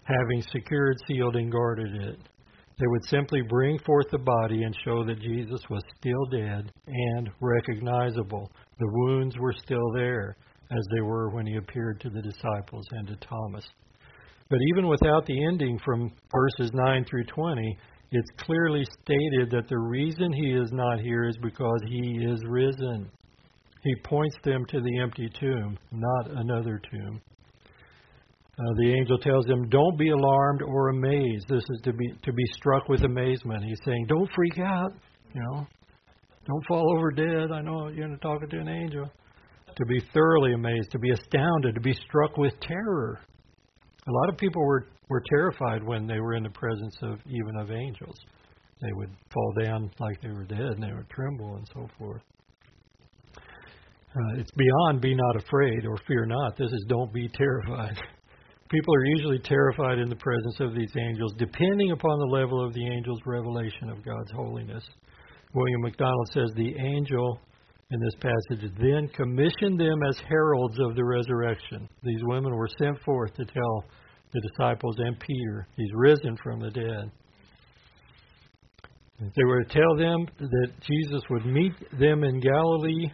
having 0.04 0.42
secured, 0.52 0.98
sealed, 1.08 1.36
and 1.36 1.50
guarded 1.50 2.02
it. 2.02 2.18
They 2.78 2.86
would 2.86 3.04
simply 3.06 3.40
bring 3.48 3.78
forth 3.78 4.10
the 4.10 4.18
body 4.18 4.64
and 4.64 4.76
show 4.84 5.06
that 5.06 5.22
Jesus 5.22 5.62
was 5.70 5.82
still 5.96 6.26
dead 6.30 6.70
and 6.86 7.30
recognizable. 7.40 8.52
The 8.78 8.90
wounds 8.92 9.38
were 9.38 9.54
still 9.54 9.90
there, 9.94 10.36
as 10.70 10.84
they 10.94 11.00
were 11.00 11.30
when 11.30 11.46
he 11.46 11.56
appeared 11.56 11.98
to 12.02 12.10
the 12.10 12.20
disciples 12.20 12.84
and 12.90 13.08
to 13.08 13.16
Thomas. 13.26 13.64
But 14.50 14.58
even 14.74 14.86
without 14.86 15.24
the 15.24 15.46
ending 15.46 15.80
from 15.82 16.12
verses 16.30 16.72
9 16.74 17.06
through 17.06 17.24
20, 17.24 17.78
it's 18.12 18.44
clearly 18.44 18.84
stated 19.02 19.50
that 19.50 19.68
the 19.70 19.78
reason 19.78 20.30
he 20.30 20.52
is 20.52 20.72
not 20.72 21.00
here 21.00 21.24
is 21.24 21.38
because 21.40 21.80
he 21.88 22.26
is 22.30 22.38
risen. 22.46 23.10
He 23.82 23.94
points 24.04 24.36
them 24.44 24.64
to 24.66 24.80
the 24.80 24.98
empty 25.00 25.28
tomb, 25.38 25.78
not 25.90 26.30
another 26.30 26.80
tomb. 26.90 27.20
Uh, 28.58 28.74
the 28.76 28.92
angel 28.92 29.18
tells 29.18 29.46
them, 29.46 29.70
"Don't 29.70 29.96
be 29.96 30.10
alarmed 30.10 30.60
or 30.62 30.90
amazed." 30.90 31.48
This 31.48 31.64
is 31.70 31.80
to 31.84 31.92
be 31.94 32.06
to 32.22 32.32
be 32.32 32.44
struck 32.52 32.88
with 32.88 33.04
amazement. 33.04 33.64
He's 33.64 33.80
saying, 33.84 34.04
"Don't 34.06 34.30
freak 34.34 34.58
out. 34.58 34.92
You 35.32 35.40
know, 35.40 35.66
don't 36.44 36.66
fall 36.66 36.94
over 36.94 37.10
dead. 37.10 37.52
I 37.52 37.62
know 37.62 37.88
you're 37.88 38.14
talking 38.18 38.50
to 38.50 38.58
an 38.58 38.68
angel." 38.68 39.10
To 39.76 39.86
be 39.86 40.00
thoroughly 40.12 40.52
amazed, 40.52 40.90
to 40.90 40.98
be 40.98 41.10
astounded, 41.10 41.74
to 41.74 41.80
be 41.80 41.94
struck 41.94 42.36
with 42.36 42.58
terror. 42.60 43.18
A 44.06 44.12
lot 44.12 44.28
of 44.28 44.36
people 44.36 44.62
were 44.62 44.88
were 45.08 45.22
terrified 45.30 45.82
when 45.82 46.06
they 46.06 46.20
were 46.20 46.34
in 46.34 46.42
the 46.42 46.50
presence 46.50 46.96
of 47.02 47.20
even 47.26 47.56
of 47.56 47.70
angels. 47.70 48.18
They 48.82 48.92
would 48.92 49.10
fall 49.32 49.54
down 49.62 49.90
like 49.98 50.20
they 50.20 50.30
were 50.30 50.44
dead, 50.44 50.60
and 50.60 50.82
they 50.82 50.92
would 50.92 51.08
tremble 51.08 51.56
and 51.56 51.66
so 51.68 51.88
forth. 51.98 52.22
Uh, 54.14 54.40
it's 54.40 54.50
beyond 54.52 55.00
be 55.00 55.14
not 55.14 55.36
afraid 55.36 55.86
or 55.86 55.96
fear 56.08 56.26
not. 56.26 56.56
This 56.56 56.72
is 56.72 56.84
don't 56.88 57.12
be 57.12 57.28
terrified. 57.28 57.96
People 58.70 58.94
are 58.94 59.04
usually 59.04 59.38
terrified 59.38 59.98
in 59.98 60.08
the 60.08 60.16
presence 60.16 60.58
of 60.60 60.74
these 60.74 60.92
angels, 60.96 61.32
depending 61.38 61.92
upon 61.92 62.18
the 62.18 62.36
level 62.36 62.64
of 62.64 62.72
the 62.72 62.86
angel's 62.86 63.20
revelation 63.24 63.88
of 63.90 64.04
God's 64.04 64.30
holiness. 64.32 64.84
William 65.54 65.80
MacDonald 65.82 66.28
says 66.32 66.50
the 66.54 66.74
angel 66.78 67.40
in 67.90 68.00
this 68.00 68.14
passage 68.20 68.70
then 68.80 69.08
commissioned 69.08 69.78
them 69.78 70.00
as 70.08 70.16
heralds 70.28 70.78
of 70.80 70.94
the 70.94 71.04
resurrection. 71.04 71.88
These 72.02 72.22
women 72.22 72.54
were 72.54 72.68
sent 72.80 73.00
forth 73.04 73.34
to 73.34 73.44
tell 73.44 73.84
the 74.32 74.40
disciples 74.48 74.96
and 74.98 75.18
Peter, 75.18 75.66
he's 75.76 75.90
risen 75.94 76.36
from 76.42 76.60
the 76.60 76.70
dead. 76.70 77.10
They 79.20 79.44
were 79.44 79.64
to 79.64 79.72
tell 79.72 79.96
them 79.96 80.26
that 80.38 80.70
Jesus 80.80 81.22
would 81.30 81.44
meet 81.44 81.74
them 81.98 82.24
in 82.24 82.40
Galilee 82.40 83.10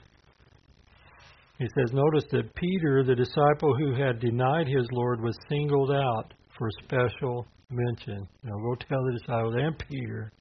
he 1.59 1.67
says, 1.75 1.93
notice 1.93 2.25
that 2.33 2.55
Peter, 2.55 3.03
the 3.03 3.15
disciple 3.15 3.75
who 3.79 3.95
had 3.95 4.21
denied 4.21 4.69
his 4.69 4.87
Lord, 4.93 5.21
was 5.23 5.37
singled 5.49 5.91
out 5.91 6.35
for 6.59 6.69
special 6.85 7.47
mention. 7.71 8.29
Now 8.43 8.53
go 8.53 8.75
tell 8.75 9.03
the 9.05 9.19
disciples 9.19 9.55
and 9.59 9.79
Peter. 9.91 10.33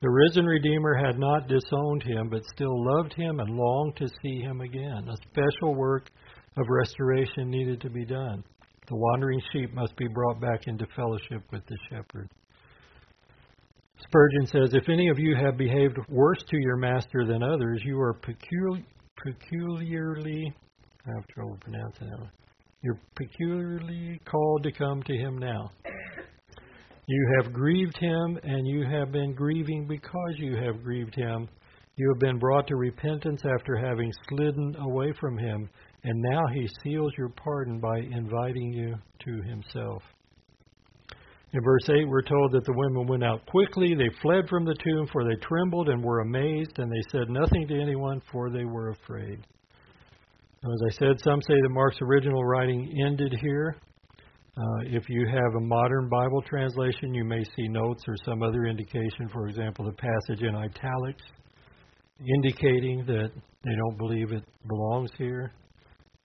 The 0.00 0.10
risen 0.10 0.44
Redeemer 0.44 0.94
had 0.94 1.18
not 1.18 1.48
disowned 1.48 2.02
him, 2.02 2.28
but 2.28 2.44
still 2.54 2.84
loved 2.94 3.14
him 3.14 3.40
and 3.40 3.56
longed 3.56 3.96
to 3.96 4.08
see 4.22 4.40
him 4.40 4.60
again. 4.60 5.08
A 5.08 5.16
special 5.16 5.74
work 5.74 6.10
of 6.56 6.66
restoration 6.68 7.50
needed 7.50 7.80
to 7.80 7.90
be 7.90 8.04
done. 8.04 8.44
The 8.86 8.96
wandering 8.96 9.40
sheep 9.52 9.72
must 9.72 9.96
be 9.96 10.06
brought 10.08 10.40
back 10.40 10.66
into 10.66 10.86
fellowship 10.94 11.42
with 11.50 11.64
the 11.66 11.76
shepherd. 11.88 12.28
Spurgeon 14.02 14.46
says, 14.46 14.74
If 14.74 14.88
any 14.88 15.08
of 15.08 15.18
you 15.18 15.34
have 15.36 15.56
behaved 15.56 15.96
worse 16.08 16.42
to 16.50 16.58
your 16.58 16.76
master 16.76 17.24
than 17.24 17.42
others, 17.42 17.80
you 17.84 17.98
are 17.98 18.12
peculiar, 18.12 18.84
peculiarly, 19.24 20.52
I 21.06 21.10
have 21.16 21.26
trouble 21.28 21.56
pronouncing 21.60 22.10
that 22.10 22.18
one. 22.18 22.30
You're 22.82 23.00
peculiarly 23.16 24.20
called 24.30 24.62
to 24.64 24.72
come 24.72 25.02
to 25.02 25.16
him 25.16 25.38
now. 25.38 25.70
You 27.06 27.34
have 27.36 27.52
grieved 27.52 27.96
him, 27.98 28.38
and 28.42 28.66
you 28.66 28.84
have 28.84 29.12
been 29.12 29.34
grieving 29.34 29.86
because 29.86 30.34
you 30.38 30.56
have 30.56 30.82
grieved 30.82 31.14
him. 31.14 31.48
You 31.96 32.08
have 32.12 32.20
been 32.20 32.38
brought 32.38 32.66
to 32.68 32.76
repentance 32.76 33.42
after 33.58 33.76
having 33.76 34.12
slidden 34.28 34.76
away 34.80 35.12
from 35.20 35.38
him, 35.38 35.68
and 36.02 36.22
now 36.30 36.42
he 36.52 36.68
seals 36.82 37.12
your 37.16 37.30
pardon 37.30 37.80
by 37.80 37.98
inviting 37.98 38.72
you 38.72 38.96
to 39.24 39.42
himself. 39.48 40.02
In 41.54 41.62
verse 41.62 41.88
8, 41.88 42.08
we're 42.08 42.22
told 42.22 42.50
that 42.50 42.64
the 42.64 42.74
women 42.74 43.06
went 43.06 43.22
out 43.22 43.46
quickly. 43.46 43.94
They 43.94 44.10
fled 44.20 44.48
from 44.48 44.64
the 44.64 44.74
tomb, 44.74 45.06
for 45.12 45.22
they 45.22 45.36
trembled 45.36 45.88
and 45.88 46.02
were 46.02 46.18
amazed, 46.18 46.78
and 46.78 46.90
they 46.90 47.02
said 47.12 47.30
nothing 47.30 47.68
to 47.68 47.80
anyone, 47.80 48.20
for 48.32 48.50
they 48.50 48.64
were 48.64 48.90
afraid. 48.90 49.38
As 49.38 50.80
I 50.88 50.90
said, 50.98 51.20
some 51.22 51.40
say 51.42 51.54
that 51.62 51.68
Mark's 51.70 52.02
original 52.02 52.44
writing 52.44 53.00
ended 53.06 53.36
here. 53.40 53.76
Uh, 54.56 54.80
if 54.86 55.04
you 55.08 55.28
have 55.28 55.54
a 55.56 55.60
modern 55.60 56.08
Bible 56.08 56.42
translation, 56.42 57.14
you 57.14 57.24
may 57.24 57.44
see 57.44 57.68
notes 57.68 58.02
or 58.08 58.16
some 58.24 58.42
other 58.42 58.64
indication, 58.64 59.28
for 59.32 59.46
example, 59.46 59.84
the 59.84 59.92
passage 59.92 60.42
in 60.42 60.56
italics, 60.56 61.22
indicating 62.34 63.04
that 63.06 63.30
they 63.62 63.76
don't 63.76 63.96
believe 63.96 64.32
it 64.32 64.42
belongs 64.66 65.10
here. 65.18 65.52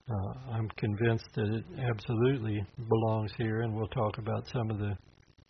Uh, 0.10 0.54
I'm 0.54 0.70
convinced 0.70 1.30
that 1.36 1.54
it 1.54 1.64
absolutely 1.88 2.66
belongs 2.88 3.32
here, 3.38 3.62
and 3.62 3.76
we'll 3.76 3.88
talk 3.90 4.18
about 4.18 4.48
some 4.52 4.72
of 4.72 4.80
the 4.80 4.98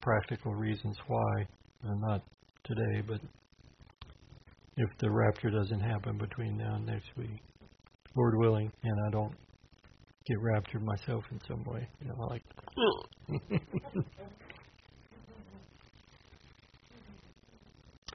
practical 0.02 0.54
reasons 0.54 0.98
why. 1.08 1.48
Uh, 1.84 1.94
not 1.96 2.22
today, 2.66 3.02
but 3.08 3.22
if 4.78 4.90
the 5.00 5.10
rapture 5.10 5.50
doesn't 5.50 5.80
happen 5.80 6.18
between 6.18 6.58
now 6.58 6.76
and 6.76 6.86
next 6.86 7.08
week, 7.18 7.42
Lord 8.16 8.34
willing, 8.38 8.72
and 8.84 8.94
I 9.08 9.12
don't 9.12 9.34
get 10.28 10.38
raptured 10.42 10.84
myself 10.84 11.24
in 11.32 11.40
some 11.48 11.64
way, 11.64 11.88
you 12.02 12.08
know, 12.08 12.16
like. 12.28 12.44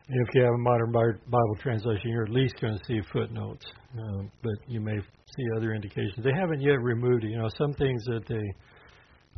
if 0.08 0.34
you 0.34 0.42
have 0.42 0.54
a 0.54 0.58
modern 0.58 0.92
Bible 0.92 1.56
translation, 1.62 2.10
you're 2.10 2.24
at 2.24 2.30
least 2.30 2.54
going 2.60 2.78
to 2.78 2.84
see 2.86 3.00
footnotes, 3.12 3.64
uh, 3.98 4.22
but 4.42 4.52
you 4.68 4.80
may 4.80 4.98
see 4.98 5.44
other 5.56 5.74
indications. 5.74 6.22
They 6.22 6.34
haven't 6.38 6.60
yet 6.60 6.80
removed 6.80 7.24
it. 7.24 7.30
You 7.30 7.38
know, 7.38 7.48
some 7.58 7.72
things 7.74 8.04
that 8.06 8.22
they 8.28 8.42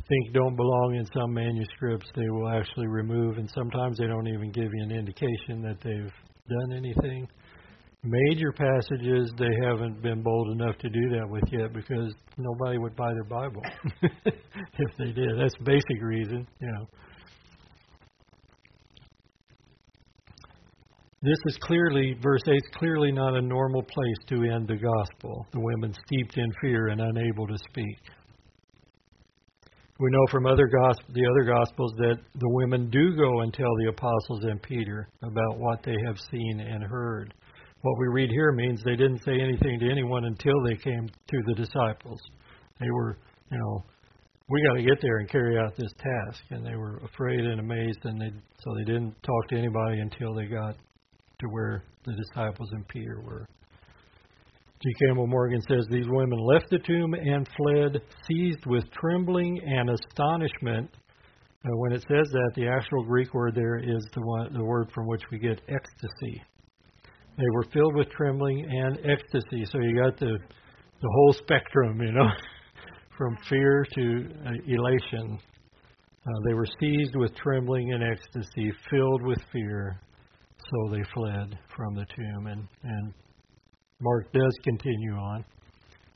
think 0.09 0.33
don't 0.33 0.55
belong 0.55 0.95
in 0.95 1.05
some 1.13 1.33
manuscripts 1.33 2.07
they 2.15 2.29
will 2.29 2.49
actually 2.49 2.87
remove, 2.87 3.37
and 3.37 3.49
sometimes 3.53 3.97
they 3.97 4.07
don't 4.07 4.27
even 4.27 4.51
give 4.51 4.69
you 4.73 4.83
an 4.83 4.91
indication 4.91 5.61
that 5.61 5.77
they've 5.83 6.11
done 6.49 6.77
anything. 6.77 7.27
Major 8.03 8.51
passages 8.51 9.31
they 9.37 9.51
haven't 9.63 10.01
been 10.01 10.21
bold 10.21 10.51
enough 10.51 10.77
to 10.77 10.89
do 10.89 11.09
that 11.09 11.27
with 11.27 11.43
yet 11.51 11.73
because 11.73 12.13
nobody 12.37 12.77
would 12.77 12.95
buy 12.95 13.11
their 13.11 13.23
Bible 13.25 13.61
if 14.01 14.97
they 14.97 15.11
did. 15.11 15.37
That's 15.37 15.55
the 15.57 15.65
basic 15.65 16.01
reason, 16.01 16.47
you 16.61 16.71
know. 16.71 16.87
This 21.23 21.37
is 21.47 21.57
clearly, 21.61 22.15
verse 22.21 22.43
8 22.47 22.53
is 22.53 22.61
clearly 22.75 23.11
not 23.11 23.35
a 23.35 23.41
normal 23.41 23.81
place 23.81 24.17
to 24.29 24.43
end 24.43 24.67
the 24.67 24.75
gospel. 24.77 25.47
The 25.51 25.59
women 25.59 25.93
steeped 26.05 26.37
in 26.37 26.49
fear 26.61 26.89
and 26.89 27.01
unable 27.01 27.47
to 27.47 27.57
speak. 27.69 27.97
We 29.99 30.11
know 30.11 30.25
from 30.29 30.45
other 30.45 30.67
gosp- 30.67 31.13
the 31.13 31.25
other 31.25 31.43
gospels 31.43 31.93
that 31.97 32.17
the 32.35 32.49
women 32.49 32.89
do 32.89 33.15
go 33.15 33.41
and 33.41 33.51
tell 33.53 33.75
the 33.79 33.89
apostles 33.89 34.43
and 34.43 34.61
Peter 34.61 35.09
about 35.23 35.57
what 35.57 35.81
they 35.83 35.95
have 36.05 36.17
seen 36.31 36.59
and 36.59 36.83
heard. 36.83 37.33
What 37.81 37.99
we 37.99 38.07
read 38.07 38.29
here 38.29 38.51
means 38.51 38.81
they 38.83 38.95
didn't 38.95 39.23
say 39.23 39.39
anything 39.39 39.79
to 39.79 39.89
anyone 39.89 40.25
until 40.25 40.61
they 40.63 40.75
came 40.75 41.07
to 41.07 41.37
the 41.47 41.55
disciples. 41.55 42.19
They 42.79 42.91
were, 42.91 43.17
you 43.51 43.57
know, 43.57 43.83
we 44.49 44.63
got 44.63 44.75
to 44.75 44.83
get 44.83 45.01
there 45.01 45.17
and 45.17 45.29
carry 45.29 45.57
out 45.57 45.75
this 45.75 45.91
task, 45.97 46.41
and 46.51 46.65
they 46.65 46.75
were 46.75 46.97
afraid 46.97 47.39
and 47.39 47.59
amazed, 47.59 47.99
and 48.03 48.21
they 48.21 48.31
so 48.59 48.73
they 48.75 48.85
didn't 48.85 49.15
talk 49.23 49.47
to 49.49 49.57
anybody 49.57 49.99
until 49.99 50.33
they 50.33 50.45
got 50.45 50.75
to 51.39 51.47
where 51.49 51.83
the 52.05 52.13
disciples 52.13 52.69
and 52.71 52.87
Peter 52.87 53.21
were. 53.21 53.47
G. 54.83 54.93
Campbell 55.05 55.27
Morgan 55.27 55.61
says 55.67 55.85
these 55.89 56.07
women 56.07 56.37
left 56.39 56.69
the 56.69 56.79
tomb 56.79 57.13
and 57.13 57.47
fled, 57.57 58.01
seized 58.27 58.65
with 58.65 58.83
trembling 58.91 59.59
and 59.65 59.89
astonishment. 59.89 60.89
Uh, 61.65 61.69
when 61.77 61.93
it 61.93 62.01
says 62.01 62.27
that, 62.31 62.51
the 62.55 62.67
actual 62.67 63.03
Greek 63.03 63.33
word 63.33 63.55
there 63.55 63.77
is 63.77 64.05
the, 64.13 64.21
one, 64.21 64.53
the 64.53 64.63
word 64.63 64.91
from 64.93 65.07
which 65.07 65.23
we 65.31 65.39
get 65.39 65.59
ecstasy. 65.67 66.43
They 67.37 67.49
were 67.53 67.65
filled 67.73 67.95
with 67.95 68.09
trembling 68.11 68.65
and 68.69 68.99
ecstasy. 68.99 69.65
So 69.65 69.79
you 69.79 70.01
got 70.01 70.19
the 70.19 70.37
the 71.01 71.09
whole 71.09 71.33
spectrum, 71.33 72.01
you 72.01 72.11
know, 72.11 72.29
from 73.17 73.37
fear 73.49 73.85
to 73.95 74.29
uh, 74.45 74.51
elation. 74.67 75.39
Uh, 75.39 76.39
they 76.47 76.53
were 76.53 76.67
seized 76.79 77.15
with 77.15 77.35
trembling 77.35 77.93
and 77.93 78.03
ecstasy, 78.03 78.71
filled 78.89 79.21
with 79.23 79.39
fear. 79.51 79.99
So 80.57 80.91
they 80.91 81.03
fled 81.13 81.57
from 81.75 81.93
the 81.93 82.05
tomb 82.15 82.47
and, 82.47 82.67
and 82.83 83.13
Mark 83.99 84.31
does 84.31 84.53
continue 84.63 85.13
on, 85.13 85.43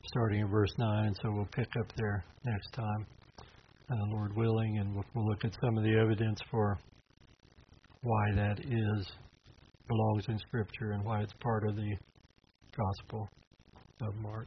starting 0.06 0.40
in 0.40 0.48
verse 0.48 0.72
9, 0.78 1.14
so 1.20 1.32
we'll 1.32 1.48
pick 1.52 1.68
up 1.80 1.92
there 1.96 2.24
next 2.44 2.70
time, 2.74 3.06
uh, 3.90 3.96
Lord 4.12 4.36
willing, 4.36 4.78
and 4.78 4.94
we'll, 4.94 5.04
we'll 5.14 5.26
look 5.26 5.44
at 5.44 5.50
some 5.60 5.76
of 5.76 5.82
the 5.82 5.98
evidence 5.98 6.38
for 6.48 6.78
why 8.02 8.34
that 8.36 8.60
is, 8.60 9.12
belongs 9.88 10.24
in 10.28 10.38
Scripture, 10.38 10.92
and 10.92 11.04
why 11.04 11.22
it's 11.22 11.32
part 11.40 11.66
of 11.68 11.74
the 11.74 11.96
Gospel 12.76 13.28
of 14.00 14.14
Mark. 14.14 14.46